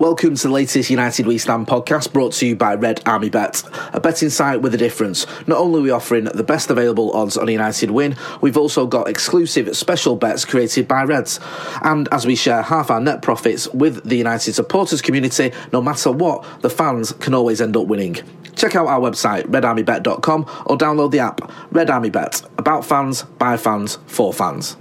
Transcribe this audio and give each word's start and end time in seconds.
Welcome 0.00 0.34
to 0.34 0.48
the 0.48 0.54
latest 0.54 0.88
United 0.88 1.26
We 1.26 1.36
Stand 1.36 1.66
podcast 1.66 2.14
brought 2.14 2.32
to 2.32 2.46
you 2.46 2.56
by 2.56 2.74
Red 2.74 3.02
Army 3.06 3.28
Bet, 3.28 3.62
a 3.92 4.00
betting 4.00 4.30
site 4.30 4.62
with 4.62 4.74
a 4.74 4.78
difference. 4.78 5.26
Not 5.46 5.58
only 5.58 5.80
are 5.80 5.82
we 5.82 5.90
offering 5.90 6.24
the 6.24 6.42
best 6.42 6.70
available 6.70 7.12
odds 7.12 7.36
on 7.36 7.50
a 7.50 7.52
United 7.52 7.90
win, 7.90 8.16
we've 8.40 8.56
also 8.56 8.86
got 8.86 9.10
exclusive 9.10 9.76
special 9.76 10.16
bets 10.16 10.46
created 10.46 10.88
by 10.88 11.02
Reds. 11.02 11.38
And 11.82 12.08
as 12.12 12.24
we 12.24 12.34
share 12.34 12.62
half 12.62 12.90
our 12.90 12.98
net 12.98 13.20
profits 13.20 13.68
with 13.74 14.02
the 14.08 14.16
United 14.16 14.54
supporters 14.54 15.02
community, 15.02 15.52
no 15.70 15.82
matter 15.82 16.10
what, 16.10 16.46
the 16.62 16.70
fans 16.70 17.12
can 17.12 17.34
always 17.34 17.60
end 17.60 17.76
up 17.76 17.86
winning. 17.86 18.16
Check 18.56 18.76
out 18.76 18.86
our 18.86 19.00
website, 19.00 19.48
redarmybet.com, 19.48 20.46
or 20.64 20.78
download 20.78 21.10
the 21.10 21.18
app, 21.18 21.52
Red 21.72 21.90
Army 21.90 22.08
Bet, 22.08 22.40
about 22.56 22.86
fans, 22.86 23.24
by 23.24 23.58
fans, 23.58 23.98
for 24.06 24.32
fans. 24.32 24.78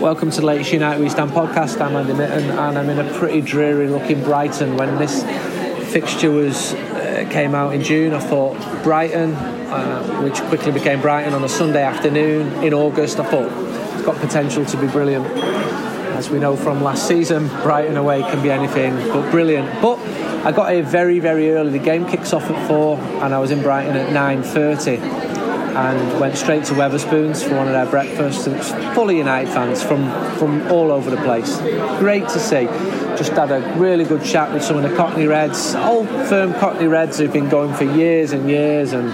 Welcome 0.00 0.30
to 0.30 0.40
the 0.40 0.46
latest 0.46 0.72
United 0.72 1.02
We 1.02 1.08
Stand 1.08 1.32
podcast. 1.32 1.80
I'm 1.80 1.96
Andy 1.96 2.12
Mitten 2.12 2.50
and 2.50 2.78
I'm 2.78 2.88
in 2.88 3.00
a 3.00 3.12
pretty 3.14 3.40
dreary 3.40 3.88
looking 3.88 4.22
Brighton. 4.22 4.76
When 4.76 4.96
this 4.96 5.24
fixture 5.92 6.30
was 6.30 6.72
uh, 6.74 7.28
came 7.32 7.52
out 7.52 7.74
in 7.74 7.82
June, 7.82 8.14
I 8.14 8.20
thought 8.20 8.56
Brighton, 8.84 9.34
uh, 9.34 10.20
which 10.22 10.40
quickly 10.42 10.70
became 10.70 11.00
Brighton 11.00 11.34
on 11.34 11.42
a 11.42 11.48
Sunday 11.48 11.82
afternoon 11.82 12.62
in 12.62 12.74
August, 12.74 13.18
I 13.18 13.28
thought 13.28 13.50
it's 13.94 14.04
got 14.04 14.16
potential 14.18 14.64
to 14.64 14.76
be 14.76 14.86
brilliant. 14.86 15.26
As 15.26 16.30
we 16.30 16.38
know 16.38 16.54
from 16.54 16.80
last 16.80 17.08
season, 17.08 17.48
Brighton 17.48 17.96
away 17.96 18.22
can 18.22 18.40
be 18.40 18.52
anything 18.52 18.94
but 19.08 19.28
brilliant. 19.32 19.82
But 19.82 19.98
I 20.46 20.52
got 20.52 20.70
here 20.70 20.84
very, 20.84 21.18
very 21.18 21.50
early. 21.50 21.72
The 21.76 21.84
game 21.84 22.06
kicks 22.06 22.32
off 22.32 22.48
at 22.48 22.68
four, 22.68 22.98
and 22.98 23.34
I 23.34 23.40
was 23.40 23.50
in 23.50 23.62
Brighton 23.62 23.96
at 23.96 24.12
9:30 24.12 25.27
and 25.78 26.18
went 26.18 26.36
straight 26.36 26.64
to 26.64 26.74
Wetherspoons 26.74 27.46
for 27.46 27.54
one 27.54 27.68
of 27.68 27.72
their 27.72 27.86
breakfasts. 27.86 28.48
And 28.48 28.56
it's 28.56 28.70
full 28.96 29.08
of 29.08 29.14
United 29.14 29.48
fans 29.48 29.80
from, 29.80 30.10
from 30.36 30.66
all 30.72 30.90
over 30.90 31.08
the 31.08 31.16
place. 31.18 31.56
Great 32.00 32.28
to 32.30 32.40
see. 32.40 32.64
Just 33.16 33.30
had 33.30 33.52
a 33.52 33.60
really 33.78 34.04
good 34.04 34.24
chat 34.24 34.52
with 34.52 34.64
some 34.64 34.76
of 34.76 34.82
the 34.82 34.96
Cockney 34.96 35.28
Reds, 35.28 35.76
old 35.76 36.08
firm 36.28 36.52
Cockney 36.54 36.88
Reds 36.88 37.18
who've 37.18 37.32
been 37.32 37.48
going 37.48 37.72
for 37.74 37.84
years 37.84 38.32
and 38.32 38.50
years. 38.50 38.92
And 38.92 39.08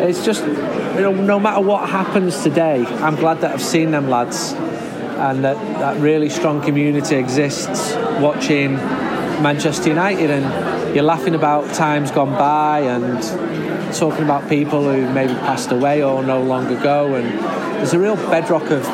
it's 0.00 0.24
just, 0.24 0.46
you 0.46 1.00
know, 1.00 1.12
no 1.12 1.40
matter 1.40 1.60
what 1.60 1.88
happens 1.88 2.44
today, 2.44 2.86
I'm 2.86 3.16
glad 3.16 3.40
that 3.40 3.50
I've 3.52 3.60
seen 3.60 3.90
them 3.90 4.08
lads 4.08 4.52
and 4.52 5.42
that 5.44 5.56
that 5.80 6.00
really 6.00 6.28
strong 6.28 6.62
community 6.62 7.16
exists 7.16 7.92
watching 8.20 8.74
Manchester 9.42 9.88
United 9.88 10.30
and 10.30 10.94
you're 10.94 11.02
laughing 11.02 11.34
about 11.34 11.74
times 11.74 12.12
gone 12.12 12.30
by 12.30 12.80
and 12.80 13.67
talking 13.92 14.24
about 14.24 14.48
people 14.48 14.84
who 14.84 15.08
maybe 15.12 15.34
passed 15.34 15.70
away 15.70 16.02
or 16.02 16.22
no 16.22 16.42
longer 16.42 16.80
go. 16.82 17.14
And 17.14 17.26
there's 17.76 17.94
a 17.94 17.98
real 17.98 18.16
bedrock 18.16 18.70
of 18.70 18.86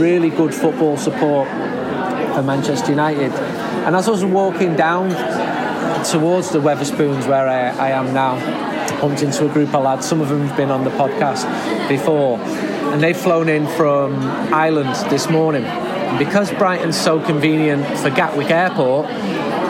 really 0.00 0.30
good 0.30 0.54
football 0.54 0.96
support 0.96 1.48
for 1.48 2.42
Manchester 2.42 2.90
United. 2.90 3.32
And 3.86 3.96
as 3.96 4.08
I 4.08 4.10
was 4.10 4.24
walking 4.24 4.76
down 4.76 5.10
towards 6.04 6.50
the 6.50 6.60
Wetherspoons 6.60 7.26
where 7.26 7.48
I, 7.48 7.68
I 7.68 7.90
am 7.90 8.12
now, 8.12 8.36
bumped 9.00 9.22
into 9.22 9.48
a 9.48 9.52
group 9.52 9.74
of 9.74 9.84
lads. 9.84 10.06
Some 10.06 10.20
of 10.20 10.28
them 10.28 10.46
have 10.46 10.56
been 10.56 10.70
on 10.70 10.84
the 10.84 10.90
podcast 10.90 11.46
before, 11.88 12.38
and 12.38 13.02
they've 13.02 13.16
flown 13.16 13.48
in 13.48 13.66
from 13.66 14.14
Ireland 14.52 14.94
this 15.10 15.28
morning. 15.28 15.64
And 15.64 16.18
because 16.18 16.50
Brighton's 16.52 16.98
so 16.98 17.20
convenient 17.20 17.86
for 17.98 18.10
Gatwick 18.10 18.50
Airport, 18.50 19.08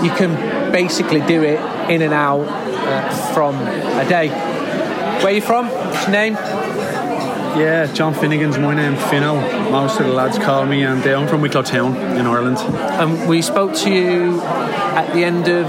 you 0.02 0.10
can 0.10 0.72
basically 0.72 1.20
do 1.22 1.42
it 1.42 1.60
in 1.90 2.02
and 2.02 2.14
out 2.14 2.46
uh, 2.46 3.34
from 3.34 3.56
a 3.56 4.08
day. 4.08 4.28
Where 5.18 5.26
are 5.26 5.30
you 5.32 5.40
from? 5.40 5.68
What's 5.68 6.02
your 6.02 6.12
name? 6.12 6.34
Yeah, 6.34 7.92
John 7.92 8.14
Finnegan's 8.14 8.56
my 8.56 8.72
name, 8.72 8.94
Finno. 8.94 9.68
Most 9.68 9.98
of 9.98 10.06
the 10.06 10.12
lads 10.12 10.38
call 10.38 10.64
me, 10.64 10.84
and 10.84 11.04
uh, 11.04 11.18
I'm 11.18 11.26
from 11.26 11.40
Wicklow 11.40 11.62
Town 11.62 11.96
in 12.16 12.24
Ireland. 12.24 12.58
Um, 12.58 13.26
we 13.26 13.42
spoke 13.42 13.74
to 13.78 13.90
you 13.92 14.40
at 14.40 15.12
the 15.12 15.24
end 15.24 15.48
of 15.48 15.66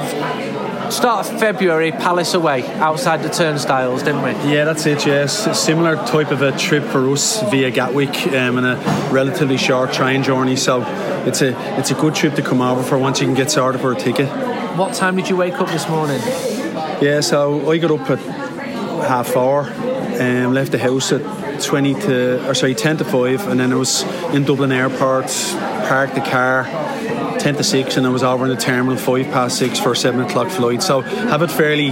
start 0.93 1.27
of 1.27 1.39
February, 1.39 1.91
Palace 1.91 2.35
away, 2.35 2.63
outside 2.77 3.23
the 3.23 3.29
turnstiles, 3.29 4.03
didn't 4.03 4.21
we? 4.21 4.31
Yeah, 4.51 4.65
that's 4.65 4.85
it. 4.85 5.07
Yes, 5.07 5.47
a 5.47 5.55
similar 5.55 5.95
type 5.95 6.29
of 6.29 6.43
a 6.43 6.55
trip 6.55 6.83
for 6.83 7.09
us 7.09 7.41
via 7.49 7.71
Gatwick, 7.71 8.27
um, 8.27 8.59
and 8.59 8.67
a 8.67 9.09
relatively 9.11 9.57
short 9.57 9.91
train 9.91 10.21
journey. 10.21 10.57
So 10.57 10.83
it's 11.25 11.41
a 11.41 11.79
it's 11.79 11.89
a 11.89 11.95
good 11.95 12.13
trip 12.13 12.35
to 12.35 12.43
come 12.43 12.61
over 12.61 12.83
for 12.83 12.99
once 12.99 13.19
you 13.19 13.25
can 13.25 13.35
get 13.35 13.49
sorted 13.49 13.81
for 13.81 13.93
a 13.93 13.95
ticket. 13.95 14.29
What 14.77 14.93
time 14.93 15.15
did 15.15 15.27
you 15.27 15.37
wake 15.37 15.59
up 15.59 15.69
this 15.69 15.89
morning? 15.89 16.21
Yeah, 17.01 17.21
so 17.21 17.71
I 17.71 17.77
got 17.79 17.91
up 17.91 18.09
at 18.11 18.38
half 19.01 19.27
four, 19.27 19.61
um, 19.63 20.53
left 20.53 20.71
the 20.71 20.79
house 20.79 21.11
at 21.11 21.21
20 21.61 21.93
to, 21.93 22.49
or 22.49 22.53
sorry, 22.53 22.75
10 22.75 22.97
to 22.97 23.05
5, 23.05 23.47
and 23.47 23.59
then 23.59 23.71
I 23.71 23.75
was 23.75 24.03
in 24.33 24.43
Dublin 24.43 24.71
Airport, 24.71 25.27
parked 25.87 26.15
the 26.15 26.21
car, 26.21 26.63
10 27.39 27.55
to 27.55 27.63
6, 27.63 27.97
and 27.97 28.05
I 28.05 28.09
was 28.09 28.23
over 28.23 28.45
in 28.45 28.51
the 28.51 28.57
terminal 28.57 28.97
5 28.97 29.25
past 29.25 29.57
6 29.57 29.79
for 29.79 29.91
a 29.91 29.95
7 29.95 30.21
o'clock 30.21 30.49
flight. 30.49 30.83
So 30.83 31.01
have 31.01 31.41
it 31.41 31.51
fairly 31.51 31.89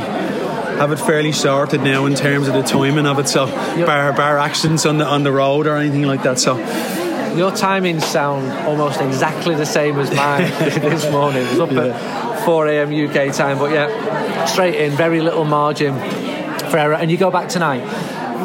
have 0.78 0.92
it 0.92 1.00
fairly 1.00 1.32
sorted 1.32 1.82
now 1.82 2.06
in 2.06 2.14
terms 2.14 2.48
of 2.48 2.54
the 2.54 2.62
timing 2.62 3.08
of 3.08 3.18
it. 3.18 3.28
So 3.28 3.48
yep. 3.48 3.88
bar 3.88 4.14
bar 4.14 4.38
accidents 4.38 4.86
on 4.86 5.00
the 5.00 5.06
on 5.06 5.24
the 5.24 5.32
road 5.32 5.66
or 5.66 5.76
anything 5.76 6.04
like 6.04 6.22
that. 6.24 6.38
So 6.38 6.58
your 7.36 7.52
timings 7.52 8.04
sound 8.04 8.52
almost 8.68 9.02
exactly 9.02 9.56
the 9.56 9.66
same 9.66 9.98
as 9.98 10.14
mine 10.14 10.42
this 10.60 11.10
morning. 11.12 11.44
It 11.44 11.50
was 11.52 11.60
up 11.60 11.72
yeah. 11.72 12.36
at 12.36 12.46
4 12.46 12.68
a.m. 12.68 12.90
UK 12.94 13.34
time, 13.34 13.58
but 13.58 13.72
yeah, 13.72 14.46
straight 14.46 14.76
in, 14.76 14.92
very 14.92 15.20
little 15.20 15.46
margin 15.46 15.96
error. 16.74 16.94
And 16.94 17.12
you 17.12 17.18
go 17.18 17.32
back 17.32 17.50
tonight. 17.50 17.84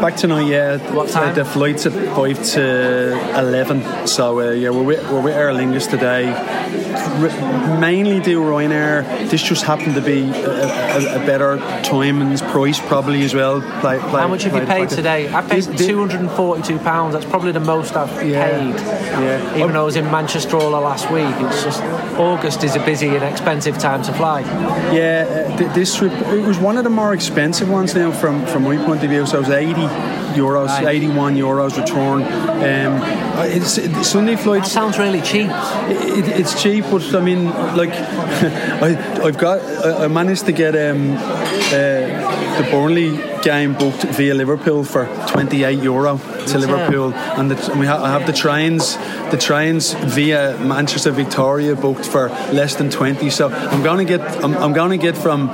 Back 0.00 0.16
tonight, 0.16 0.46
yeah. 0.48 0.78
What 0.94 1.10
time? 1.10 1.34
The 1.34 1.44
flight's 1.44 1.86
at 1.86 1.92
five 2.16 2.42
to 2.54 3.38
eleven. 3.38 4.06
So 4.06 4.40
uh, 4.40 4.50
yeah, 4.50 4.70
we're 4.70 4.82
with, 4.82 5.10
we're 5.10 5.20
with 5.20 5.34
Aer 5.34 5.52
Lingus 5.52 5.88
today. 5.88 6.32
R- 6.32 7.78
mainly 7.78 8.18
do 8.20 8.40
Ryanair. 8.40 9.30
This 9.30 9.42
just 9.42 9.64
happened 9.64 9.94
to 9.94 10.00
be 10.00 10.22
a, 10.30 11.18
a, 11.18 11.22
a 11.22 11.26
better 11.26 11.58
time 11.84 12.20
and 12.20 12.40
price 12.50 12.80
probably 12.80 13.22
as 13.22 13.34
well. 13.34 13.60
Play, 13.80 13.98
play, 14.00 14.20
How 14.20 14.28
much 14.28 14.42
have 14.42 14.54
you 14.54 14.66
paid 14.66 14.88
today? 14.88 15.32
I 15.32 15.42
paid 15.42 15.62
two 15.78 15.98
hundred 15.98 16.20
and 16.20 16.30
forty-two 16.30 16.78
pounds. 16.80 17.14
That's 17.14 17.26
probably 17.26 17.52
the 17.52 17.60
most 17.60 17.94
I've 17.94 18.26
yeah, 18.26 18.50
paid. 18.50 18.74
Yeah. 18.74 19.56
Even 19.56 19.72
though 19.74 19.82
I 19.82 19.84
was 19.84 19.96
in 19.96 20.06
Manchester 20.06 20.56
all 20.56 20.70
last 20.70 21.10
week, 21.12 21.26
it's 21.46 21.62
just 21.62 21.80
August 22.18 22.64
is 22.64 22.74
a 22.74 22.84
busy 22.84 23.08
and 23.08 23.22
expensive 23.22 23.78
time 23.78 24.02
to 24.02 24.12
fly. 24.14 24.40
Yeah, 24.92 25.26
uh, 25.52 25.56
th- 25.58 25.72
this 25.74 25.94
trip 25.94 26.12
it 26.12 26.44
was 26.44 26.58
one 26.58 26.76
of 26.76 26.82
the 26.84 26.90
more 26.90 27.14
expensive 27.14 27.70
ones 27.70 27.94
now 27.94 28.10
from 28.10 28.44
from 28.46 28.64
my 28.64 28.76
point 28.84 29.04
of 29.04 29.10
view. 29.10 29.26
So 29.26 29.36
it 29.36 29.40
was 29.40 29.50
eighty 29.50 29.81
euros, 30.34 30.68
right. 30.68 30.96
81 30.96 31.36
euros 31.36 31.76
return. 31.76 32.22
Um, 32.22 33.02
it's, 33.46 33.78
it's 33.78 34.08
Sunday 34.08 34.36
flights. 34.36 34.68
That 34.68 34.72
sounds 34.72 34.98
really 34.98 35.20
cheap. 35.20 35.48
It, 35.48 36.18
it, 36.18 36.40
it's 36.40 36.60
cheap, 36.62 36.84
but 36.90 37.14
I 37.14 37.20
mean, 37.20 37.46
like, 37.76 37.90
I, 37.92 38.90
have 39.24 39.38
got, 39.38 39.60
I, 39.60 40.04
I, 40.04 40.08
managed 40.08 40.46
to 40.46 40.52
get 40.52 40.74
um, 40.74 41.12
uh, 41.12 42.58
the 42.58 42.68
Burnley 42.70 43.18
game 43.42 43.74
booked 43.74 44.02
via 44.02 44.34
Liverpool 44.34 44.84
for 44.84 45.06
28 45.28 45.82
euro 45.82 46.18
to 46.18 46.58
Liverpool, 46.58 47.12
and, 47.14 47.50
the, 47.50 47.70
and 47.70 47.80
we 47.80 47.86
ha- 47.86 48.02
I 48.02 48.10
have 48.10 48.26
the 48.26 48.32
trains, 48.32 48.96
the 49.30 49.38
trains 49.38 49.94
via 49.94 50.58
Manchester 50.58 51.10
Victoria 51.10 51.74
booked 51.74 52.06
for 52.06 52.28
less 52.52 52.76
than 52.76 52.90
20. 52.90 53.30
So 53.30 53.48
I'm 53.48 53.82
going 53.82 54.06
to 54.06 54.18
get, 54.18 54.20
I'm, 54.44 54.54
I'm 54.56 54.72
going 54.72 54.90
to 54.90 55.02
get 55.02 55.16
from 55.16 55.48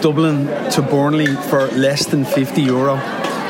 Dublin 0.00 0.46
to 0.72 0.82
Burnley 0.82 1.34
for 1.48 1.66
less 1.68 2.06
than 2.06 2.24
50 2.24 2.62
euro 2.62 2.96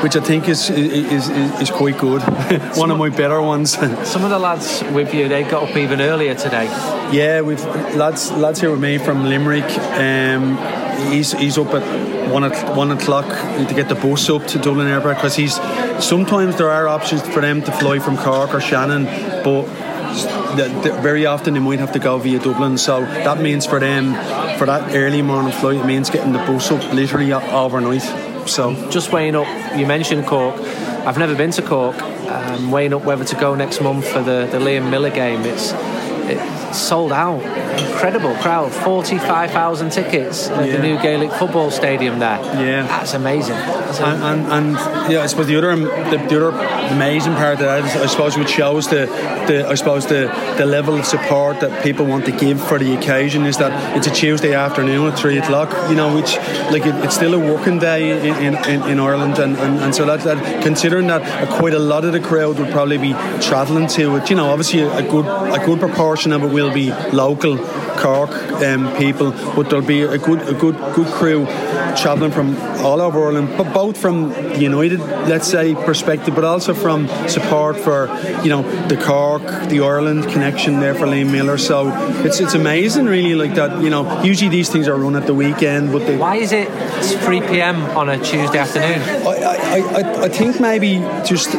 which 0.03 0.15
I 0.15 0.19
think 0.19 0.49
is 0.49 0.69
is, 0.69 1.29
is, 1.29 1.61
is 1.61 1.71
quite 1.71 1.97
good. 1.97 2.21
One 2.75 2.91
of 2.91 2.97
my 2.97 3.09
better 3.09 3.41
ones. 3.41 3.71
Some 4.07 4.23
of 4.23 4.29
the 4.29 4.39
lads 4.39 4.83
with 4.91 5.13
you, 5.13 5.27
they 5.27 5.43
got 5.43 5.69
up 5.69 5.75
even 5.75 6.01
earlier 6.01 6.35
today. 6.35 6.65
Yeah, 7.11 7.41
we've 7.41 7.63
lads 7.95 8.31
lads 8.31 8.59
here 8.61 8.71
with 8.71 8.81
me 8.81 8.97
from 8.97 9.25
Limerick. 9.25 9.69
Um, 9.97 10.57
he's 11.11 11.31
he's 11.33 11.57
up 11.57 11.73
at 11.73 12.29
one 12.31 12.43
at 12.43 12.75
one 12.75 12.91
o'clock 12.91 13.27
to 13.27 13.73
get 13.73 13.89
the 13.89 13.95
bus 13.95 14.29
up 14.29 14.45
to 14.47 14.59
Dublin 14.59 14.87
Airport 14.87 15.17
because 15.17 15.35
he's 15.35 15.55
sometimes 16.03 16.57
there 16.57 16.69
are 16.69 16.87
options 16.87 17.21
for 17.21 17.41
them 17.41 17.61
to 17.61 17.71
fly 17.71 17.99
from 17.99 18.17
Cork 18.17 18.53
or 18.53 18.61
Shannon, 18.61 19.05
but 19.43 19.65
very 21.01 21.25
often 21.25 21.53
they 21.53 21.59
might 21.59 21.79
have 21.79 21.93
to 21.93 21.99
go 21.99 22.17
via 22.17 22.39
Dublin. 22.39 22.77
So 22.77 23.01
that 23.01 23.39
means 23.39 23.65
for 23.65 23.79
them, 23.79 24.13
for 24.57 24.65
that 24.65 24.95
early 24.95 25.21
morning 25.21 25.51
flight, 25.51 25.77
it 25.77 25.85
means 25.85 26.09
getting 26.09 26.33
the 26.33 26.39
bus 26.39 26.71
up 26.71 26.93
literally 26.93 27.31
overnight. 27.33 28.30
So 28.47 28.89
just 28.89 29.11
weighing 29.11 29.35
up. 29.35 29.47
You 29.77 29.85
mentioned 29.85 30.25
Cork. 30.27 30.55
I've 31.05 31.17
never 31.17 31.35
been 31.35 31.51
to 31.51 31.61
Cork. 31.61 32.01
Um, 32.01 32.71
weighing 32.71 32.93
up 32.93 33.03
whether 33.03 33.25
to 33.25 33.35
go 33.35 33.55
next 33.55 33.81
month 33.81 34.07
for 34.07 34.21
the, 34.21 34.47
the 34.51 34.57
Liam 34.57 34.89
Miller 34.89 35.09
game. 35.09 35.41
It's 35.41 35.73
it's 36.29 36.60
sold 36.75 37.11
out. 37.11 37.41
Incredible 37.79 38.33
crowd. 38.35 38.71
45,000 38.71 39.89
tickets 39.91 40.49
at 40.49 40.67
yeah. 40.67 40.77
the 40.77 40.81
new 40.81 41.01
Gaelic 41.01 41.31
football 41.31 41.71
stadium 41.71 42.19
there. 42.19 42.39
Yeah. 42.39 42.87
That's 42.87 43.13
amazing. 43.13 43.55
That's 43.55 43.99
and, 43.99 44.23
and, 44.23 44.75
and, 44.77 45.11
yeah, 45.11 45.21
I 45.21 45.27
suppose 45.27 45.47
the 45.47 45.55
other 45.57 45.75
the, 45.75 46.17
the, 46.29 46.47
other 46.47 46.49
amazing 46.93 47.33
part 47.33 47.53
of 47.53 47.59
that 47.59 47.85
is, 47.85 47.95
I 47.95 48.05
suppose, 48.07 48.37
which 48.37 48.49
shows 48.49 48.87
the, 48.87 49.05
the 49.47 49.67
I 49.67 49.75
suppose 49.75 50.07
the, 50.07 50.27
the 50.57 50.65
level 50.65 50.95
of 50.95 51.05
support 51.05 51.59
that 51.59 51.83
people 51.83 52.05
want 52.05 52.25
to 52.25 52.31
give 52.31 52.65
for 52.65 52.79
the 52.79 52.95
occasion 52.95 53.45
is 53.45 53.57
that 53.57 53.97
it's 53.97 54.07
a 54.07 54.11
Tuesday 54.11 54.53
afternoon 54.53 55.07
at 55.07 55.19
three 55.19 55.37
o'clock. 55.37 55.71
You 55.89 55.95
know, 55.95 56.15
which 56.15 56.37
like 56.71 56.85
it, 56.85 56.95
it's 57.03 57.15
still 57.15 57.33
a 57.33 57.39
working 57.39 57.79
day 57.79 58.27
in, 58.29 58.55
in, 58.55 58.83
in 58.83 58.99
Ireland, 58.99 59.39
and, 59.39 59.57
and, 59.57 59.79
and 59.79 59.95
so 59.95 60.05
that, 60.05 60.21
that 60.21 60.63
considering 60.63 61.07
that 61.07 61.49
quite 61.49 61.73
a 61.73 61.79
lot 61.79 62.05
of 62.05 62.13
the 62.13 62.19
crowd 62.19 62.59
would 62.59 62.71
probably 62.71 62.97
be 62.97 63.13
travelling 63.41 63.87
to 63.87 64.15
it. 64.17 64.29
You 64.29 64.35
know, 64.35 64.49
obviously 64.49 64.81
a 64.81 65.01
good 65.01 65.25
a 65.25 65.65
good 65.65 65.79
proportion 65.79 66.31
of 66.31 66.43
it 66.43 66.51
will 66.51 66.60
be 66.69 66.91
local 67.11 67.57
Cork 68.01 68.31
um, 68.63 68.95
people, 68.97 69.31
but 69.55 69.69
there'll 69.69 69.85
be 69.85 70.01
a 70.01 70.17
good 70.17 70.41
a 70.47 70.53
good 70.53 70.75
good 70.95 71.07
crew 71.07 71.45
travelling 71.95 72.31
from 72.31 72.55
all 72.83 73.01
over 73.01 73.23
Ireland, 73.25 73.49
but 73.57 73.73
both 73.73 73.97
from 73.97 74.29
the 74.29 74.59
United, 74.59 74.99
let's 74.99 75.47
say, 75.47 75.75
perspective, 75.75 76.33
but 76.33 76.43
also 76.43 76.73
from 76.73 77.07
support 77.27 77.77
for 77.77 78.07
you 78.43 78.49
know 78.49 78.63
the 78.87 78.97
Cork, 78.97 79.43
the 79.69 79.81
Ireland 79.81 80.23
connection 80.29 80.79
there 80.79 80.95
for 80.95 81.05
Liam 81.05 81.31
Miller. 81.31 81.57
So 81.57 81.91
it's 82.25 82.39
it's 82.39 82.53
amazing, 82.53 83.05
really, 83.05 83.35
like 83.35 83.55
that. 83.55 83.81
You 83.81 83.89
know, 83.89 84.23
usually 84.23 84.49
these 84.49 84.69
things 84.69 84.87
are 84.87 84.97
run 84.97 85.15
at 85.15 85.27
the 85.27 85.35
weekend, 85.35 85.91
but 85.91 85.99
they, 86.07 86.17
why 86.17 86.37
is 86.37 86.51
it 86.51 86.69
3 87.21 87.41
p.m. 87.41 87.81
on 87.97 88.09
a 88.09 88.17
Tuesday 88.17 88.57
afternoon? 88.57 89.01
I, 89.27 89.79
I, 89.79 90.23
I 90.23 90.29
think 90.29 90.59
maybe 90.59 90.97
just 91.25 91.53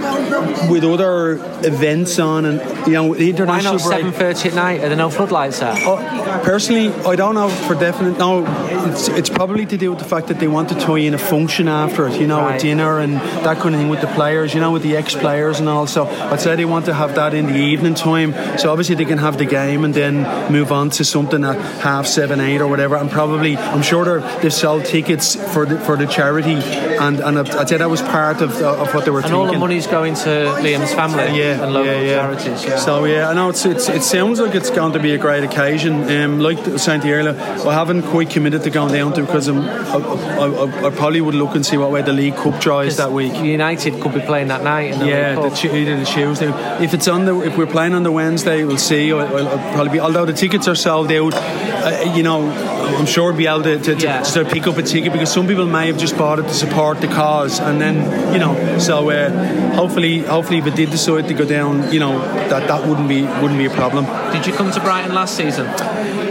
with 0.69 0.85
other 0.85 1.33
events 1.65 2.19
on 2.19 2.45
and 2.45 2.87
you 2.87 2.95
know 2.95 3.15
the 3.15 3.31
international. 3.31 3.79
Why 3.79 4.01
not 4.01 4.15
7:30 4.15 4.47
at 4.47 4.55
night? 4.55 4.81
There 4.93 4.99
no 4.99 5.09
floodlights 5.09 5.61
there? 5.61 5.73
Uh, 5.73 6.43
personally, 6.45 6.93
I 7.07 7.17
don't 7.17 7.35
know 7.35 7.49
for 7.49 7.75
definite. 7.75 8.19
No, 8.19 8.45
it's, 8.91 9.09
it's 9.09 9.31
probably 9.31 9.65
to 9.65 9.79
do 9.79 9.89
with 9.89 10.01
the 10.01 10.05
fact 10.05 10.27
that 10.27 10.39
they 10.39 10.49
want 10.49 10.69
to 10.69 10.75
tie 10.75 10.99
in 10.99 11.15
a 11.15 11.19
function 11.19 11.67
after 11.67 12.07
it. 12.09 12.21
You 12.21 12.27
know, 12.27 12.43
right. 12.43 12.61
a 12.61 12.63
dinner 12.63 12.99
and 12.99 13.15
that 13.15 13.57
kind 13.57 13.75
of 13.75 13.81
thing 13.81 13.89
with 13.89 14.03
the 14.03 14.07
players. 14.09 14.53
You 14.53 14.61
know, 14.61 14.71
with 14.71 14.83
the 14.83 14.99
ex-players 14.99 15.61
and 15.61 15.69
all. 15.71 15.87
So 15.87 16.07
I'd 16.07 16.43
say 16.43 16.57
they 16.57 16.67
want 16.67 16.85
to 16.87 16.93
have 16.93 17.15
that 17.15 17.33
in 17.33 17.47
the 17.47 17.57
evening 17.57 17.95
time. 17.95 18.35
So 18.59 18.71
obviously 18.71 18.97
they 18.97 19.07
can 19.07 19.17
have 19.17 19.39
the 19.39 19.47
game 19.47 19.87
and 19.87 19.95
then 19.95 20.53
move 20.53 20.73
on 20.73 20.91
to 20.91 21.07
something 21.07 21.43
at 21.43 21.59
half 21.81 22.07
seven, 22.07 22.39
eight, 22.39 22.61
or 22.61 22.69
whatever. 22.69 22.97
And 22.97 23.11
probably, 23.11 23.57
I'm 23.57 23.81
sure 23.81 24.21
they've 24.43 24.53
sold 24.53 24.85
tickets 24.85 25.37
for 25.55 25.65
the 25.65 25.79
for 25.79 25.97
the 25.97 26.07
charity, 26.07 26.57
and 27.01 27.19
and 27.21 27.39
I'd 27.39 27.67
say 27.67 27.79
that 27.79 27.89
was 27.89 28.03
part 28.03 28.43
of, 28.43 28.61
of 28.61 28.93
what 28.93 29.07
they 29.07 29.11
were 29.11 29.21
and 29.21 29.29
thinking. 29.29 29.47
all 29.47 29.51
the 29.51 29.59
money's 29.59 29.87
going 29.87 30.17
to 30.17 30.53
Liam's 30.61 30.93
family 30.93 31.39
yeah, 31.39 31.63
and 31.63 31.73
local 31.73 31.87
yeah, 31.87 32.01
yeah. 32.03 32.21
charities. 32.21 32.65
Yeah. 32.67 32.77
So 32.77 33.07
yeah, 33.07 33.31
I 33.31 33.33
know 33.33 33.49
it's, 33.49 33.65
it's, 33.65 33.89
it 33.89 34.03
sounds 34.03 34.39
like 34.39 34.55
it's 34.55 34.69
going 34.69 34.82
to 34.91 34.99
be 34.99 35.15
a 35.15 35.19
great 35.19 35.45
occasion. 35.45 36.11
Um, 36.11 36.41
like 36.41 36.59
Saint 36.79 37.05
earlier, 37.05 37.39
I 37.41 37.73
haven't 37.73 38.03
quite 38.03 38.31
committed 38.31 38.65
to 38.65 38.71
going 38.71 38.93
down 38.93 39.13
to 39.15 39.21
because 39.23 39.49
I, 39.49 39.55
I, 39.55 40.87
I, 40.87 40.91
probably 40.91 41.21
would 41.21 41.37
look 41.37 41.55
and 41.55 41.65
see 41.65 41.77
what 41.77 41.93
way 41.93 42.03
the 42.03 42.13
League 42.13 42.35
Cup 42.35 42.61
dries 42.61 42.97
that 42.97 43.13
week. 43.13 43.35
United 43.35 44.01
could 44.01 44.15
be 44.15 44.21
playing 44.21 44.49
that 44.49 44.65
night. 44.65 44.97
Yeah, 44.97 45.35
the, 45.35 45.77
either 45.77 45.97
the 45.97 46.05
Tuesday. 46.05 46.49
If 46.83 46.95
it's 46.95 47.07
on 47.07 47.25
the 47.25 47.41
if 47.43 47.57
we're 47.57 47.67
playing 47.67 47.95
on 47.95 48.03
the 48.03 48.13
Wednesday, 48.13 48.65
we'll 48.65 48.79
see. 48.79 49.13
I'll, 49.13 49.49
I'll 49.49 49.75
probably 49.75 49.93
be. 49.93 50.01
Although 50.01 50.27
the 50.27 50.33
tickets 50.33 50.67
are 50.67 50.75
sold 50.75 51.13
out, 51.13 51.35
uh, 51.35 52.13
you 52.17 52.23
know, 52.23 52.51
I'm 52.97 53.07
sure 53.07 53.31
we'll 53.31 53.37
be 53.37 53.47
able 53.47 53.63
to, 53.63 53.79
to, 53.79 53.95
to, 53.95 54.01
yeah. 54.01 54.23
to, 54.23 54.45
pick 54.45 54.67
up 54.67 54.77
a 54.77 54.83
ticket 54.83 55.13
because 55.13 55.33
some 55.33 55.47
people 55.47 55.67
may 55.67 55.87
have 55.87 55.99
just 55.99 56.17
bought 56.17 56.39
it 56.39 56.43
to 56.43 56.55
support 56.55 57.01
the 57.01 57.09
cause, 57.09 57.61
and 57.61 57.81
then 57.81 58.33
you 58.33 58.39
know, 58.39 58.79
so 58.79 59.11
uh, 59.11 59.75
hopefully, 59.75 60.19
hopefully, 60.21 60.59
if 60.59 60.67
it 60.67 60.75
did 60.75 60.91
decide 60.91 61.29
to 61.29 61.35
go 61.35 61.45
down, 61.45 61.93
you 61.93 62.01
know, 62.01 62.19
that 62.49 62.69
that 62.69 62.87
wouldn't 62.89 63.09
be 63.09 63.23
wouldn't 63.23 63.59
be 63.59 63.67
a 63.67 63.71
problem. 63.71 64.05
Did 64.33 64.47
you 64.47 64.53
come 64.53 64.71
to 64.71 64.81
Brighton 64.81 65.15
last 65.15 65.37
season? 65.37 65.67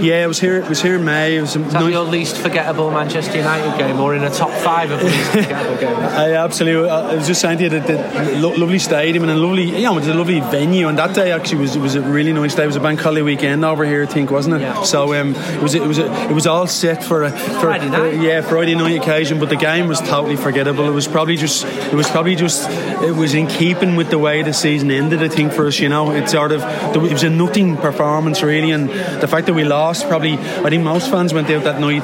Yeah, 0.01 0.23
it 0.23 0.27
was 0.27 0.39
here. 0.39 0.57
It 0.57 0.67
was 0.67 0.81
here 0.81 0.95
in 0.95 1.05
May. 1.05 1.37
It 1.37 1.41
was 1.41 1.53
that 1.53 1.73
nice... 1.73 1.91
your 1.91 2.03
least 2.03 2.37
forgettable 2.37 2.89
Manchester 2.89 3.37
United 3.37 3.77
game, 3.77 3.99
or 3.99 4.15
in 4.15 4.23
a 4.23 4.31
top 4.31 4.49
five 4.49 4.89
of 4.89 5.01
least 5.03 5.31
forgettable 5.31 5.79
games? 5.79 5.99
I 5.99 6.33
absolutely. 6.33 6.89
I 6.89 7.15
was 7.15 7.27
just 7.27 7.39
saying 7.39 7.59
to 7.59 7.65
you 7.65 7.69
that 7.69 7.87
the 7.87 8.57
lovely 8.57 8.79
stadium 8.79 9.23
and 9.23 9.31
a 9.31 9.35
lovely, 9.35 9.65
you 9.65 9.83
know, 9.83 9.93
it 9.93 9.99
was 9.99 10.07
a 10.07 10.13
lovely 10.13 10.39
venue. 10.39 10.87
And 10.87 10.97
that 10.97 11.13
day 11.13 11.31
actually 11.31 11.59
was 11.59 11.75
it 11.75 11.79
was 11.79 11.95
a 11.95 12.01
really 12.01 12.33
nice 12.33 12.55
day. 12.55 12.63
It 12.63 12.67
was 12.67 12.75
a 12.75 12.79
bank 12.81 12.99
holiday 12.99 13.21
weekend 13.21 13.63
over 13.63 13.85
here, 13.85 14.03
I 14.03 14.07
think, 14.07 14.31
wasn't 14.31 14.55
it? 14.55 14.61
Yeah. 14.61 14.81
So 14.83 15.13
um, 15.13 15.35
it 15.35 15.61
was 15.61 15.75
it 15.75 15.83
was 15.83 15.99
a, 15.99 16.11
it 16.29 16.33
was 16.33 16.47
all 16.51 16.67
set 16.67 17.03
for 17.03 17.23
a 17.23 17.31
for, 17.31 17.59
Friday 17.59 17.89
night. 17.89 18.15
For, 18.15 18.21
yeah, 18.21 18.41
Friday 18.41 18.75
night 18.75 19.01
occasion. 19.01 19.39
But 19.39 19.49
the 19.49 19.55
game 19.55 19.87
was 19.87 19.99
totally 20.01 20.35
forgettable. 20.35 20.87
It 20.87 20.91
was 20.91 21.07
probably 21.07 21.37
just 21.37 21.65
it 21.65 21.93
was 21.93 22.09
probably 22.09 22.35
just 22.35 22.69
it 22.69 23.15
was 23.15 23.33
in 23.33 23.47
keeping 23.47 23.95
with 23.95 24.09
the 24.09 24.19
way 24.19 24.43
the 24.43 24.53
season 24.53 24.91
ended. 24.91 25.23
I 25.23 25.29
think 25.29 25.53
for 25.53 25.67
us, 25.67 25.79
you 25.79 25.89
know, 25.89 26.11
it 26.11 26.29
sort 26.29 26.51
of 26.51 26.61
it 26.95 26.99
was 26.99 27.23
a 27.23 27.29
nothing 27.29 27.77
performance 27.77 28.43
really, 28.43 28.71
and 28.71 28.89
the 28.89 29.27
fact 29.27 29.47
that 29.47 29.53
we 29.53 29.63
lost 29.63 30.07
probably 30.07 30.33
I 30.33 30.69
think 30.69 30.83
most 30.83 31.09
fans 31.09 31.33
went 31.33 31.49
out 31.49 31.63
that 31.63 31.79
night. 31.79 32.03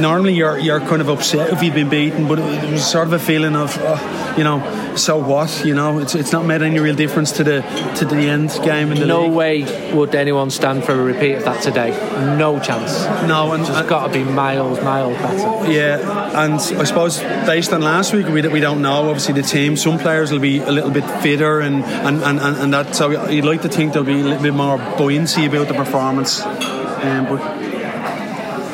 Normally, 0.00 0.34
you're 0.34 0.58
you're 0.58 0.80
kind 0.80 1.00
of 1.00 1.08
upset 1.08 1.52
if 1.52 1.62
you've 1.62 1.74
been 1.74 1.88
beaten, 1.88 2.28
but 2.28 2.38
it 2.38 2.70
was 2.70 2.88
sort 2.88 3.06
of 3.06 3.12
a 3.12 3.18
feeling 3.18 3.56
of, 3.56 3.76
uh, 3.78 4.34
you 4.36 4.44
know, 4.44 4.94
so 4.96 5.18
what? 5.18 5.64
You 5.64 5.74
know, 5.74 5.98
it's 5.98 6.14
it's 6.14 6.32
not 6.32 6.44
made 6.44 6.62
any 6.62 6.78
real 6.78 6.94
difference 6.94 7.32
to 7.32 7.44
the 7.44 7.60
to 7.96 8.04
the 8.04 8.16
end 8.28 8.50
game 8.64 8.92
in 8.92 8.98
the 9.00 9.06
no 9.06 9.22
league. 9.26 9.32
way 9.32 9.92
would 9.94 10.14
anyone 10.14 10.50
stand 10.50 10.84
for 10.84 10.92
a 10.92 11.02
repeat 11.02 11.34
of 11.34 11.44
that 11.44 11.62
today. 11.62 11.90
No 12.36 12.60
chance. 12.60 13.04
No, 13.26 13.52
and 13.52 13.62
it's 13.62 13.88
got 13.88 14.06
to 14.06 14.12
be 14.12 14.24
miles, 14.24 14.80
miles 14.82 15.16
better. 15.18 15.72
Yeah, 15.72 16.44
and 16.44 16.54
I 16.54 16.84
suppose 16.84 17.20
based 17.20 17.72
on 17.72 17.82
last 17.82 18.12
week, 18.12 18.26
we, 18.26 18.46
we 18.48 18.60
don't 18.60 18.82
know. 18.82 19.08
Obviously, 19.08 19.34
the 19.34 19.42
team, 19.42 19.76
some 19.76 19.98
players 19.98 20.30
will 20.32 20.40
be 20.40 20.58
a 20.58 20.72
little 20.72 20.90
bit 20.90 21.04
fitter, 21.22 21.60
and 21.60 21.84
and, 21.84 22.22
and, 22.22 22.56
and 22.56 22.72
that. 22.72 22.94
So 22.94 23.28
you'd 23.28 23.44
like 23.44 23.62
to 23.62 23.68
think 23.68 23.92
there'll 23.92 24.06
be 24.06 24.20
a 24.20 24.24
little 24.24 24.42
bit 24.42 24.54
more 24.54 24.78
buoyancy 24.96 25.46
about 25.46 25.68
the 25.68 25.74
performance. 25.74 26.40
Um, 26.40 27.26
but 27.26 27.57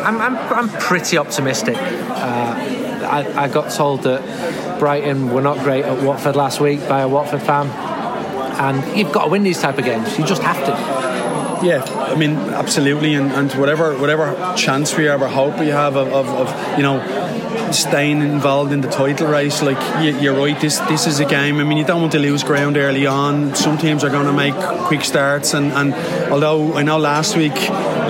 I'm, 0.05 0.21
I'm, 0.21 0.37
I'm 0.37 0.69
pretty 0.81 1.19
optimistic. 1.19 1.77
Uh, 1.77 3.01
I, 3.05 3.45
I 3.45 3.49
got 3.49 3.73
told 3.73 4.03
that 4.03 4.79
Brighton 4.79 5.31
were 5.31 5.41
not 5.41 5.59
great 5.59 5.85
at 5.85 6.03
Watford 6.03 6.37
last 6.37 6.61
week 6.61 6.87
by 6.89 7.01
a 7.01 7.09
Watford 7.09 7.43
fan, 7.43 7.69
and 7.69 8.99
you've 8.99 9.12
got 9.12 9.25
to 9.25 9.31
win 9.31 9.43
these 9.43 9.61
type 9.61 9.79
of 9.79 9.85
games. 9.85 10.19
You 10.19 10.25
just 10.25 10.43
have 10.43 10.59
to. 10.67 11.05
Yeah, 11.67 11.83
I 11.85 12.15
mean, 12.17 12.37
absolutely, 12.37 13.15
and, 13.15 13.33
and 13.33 13.53
whatever 13.53 13.97
whatever 13.97 14.55
chance 14.56 14.97
we 14.97 15.05
have 15.05 15.23
or 15.23 15.29
hope 15.29 15.59
we 15.59 15.69
have 15.69 15.97
of, 15.97 16.12
of, 16.12 16.29
of 16.29 16.77
you 16.77 16.83
know 16.83 16.99
staying 17.72 18.20
involved 18.20 18.72
in 18.72 18.81
the 18.81 18.88
title 18.88 19.28
race. 19.28 19.62
Like 19.62 19.78
you're 20.22 20.34
right, 20.34 20.58
this 20.61 20.78
this 20.81 21.06
is 21.06 21.20
a 21.20 21.25
game. 21.25 21.58
I 21.58 21.64
mean, 21.64 21.78
you 21.78 21.84
don't 21.84 22.00
want 22.00 22.12
to 22.12 22.19
lose 22.19 22.43
ground 22.43 22.76
early 22.76 23.06
on. 23.06 23.55
Some 23.55 23.78
teams 23.78 24.05
are 24.05 24.11
going 24.11 24.26
to 24.26 24.32
make 24.32 24.55
quick 24.87 25.05
starts, 25.05 25.55
and, 25.55 25.72
and 25.72 25.94
although 26.31 26.75
I 26.75 26.82
know 26.82 26.99
last 26.99 27.37
week, 27.37 27.55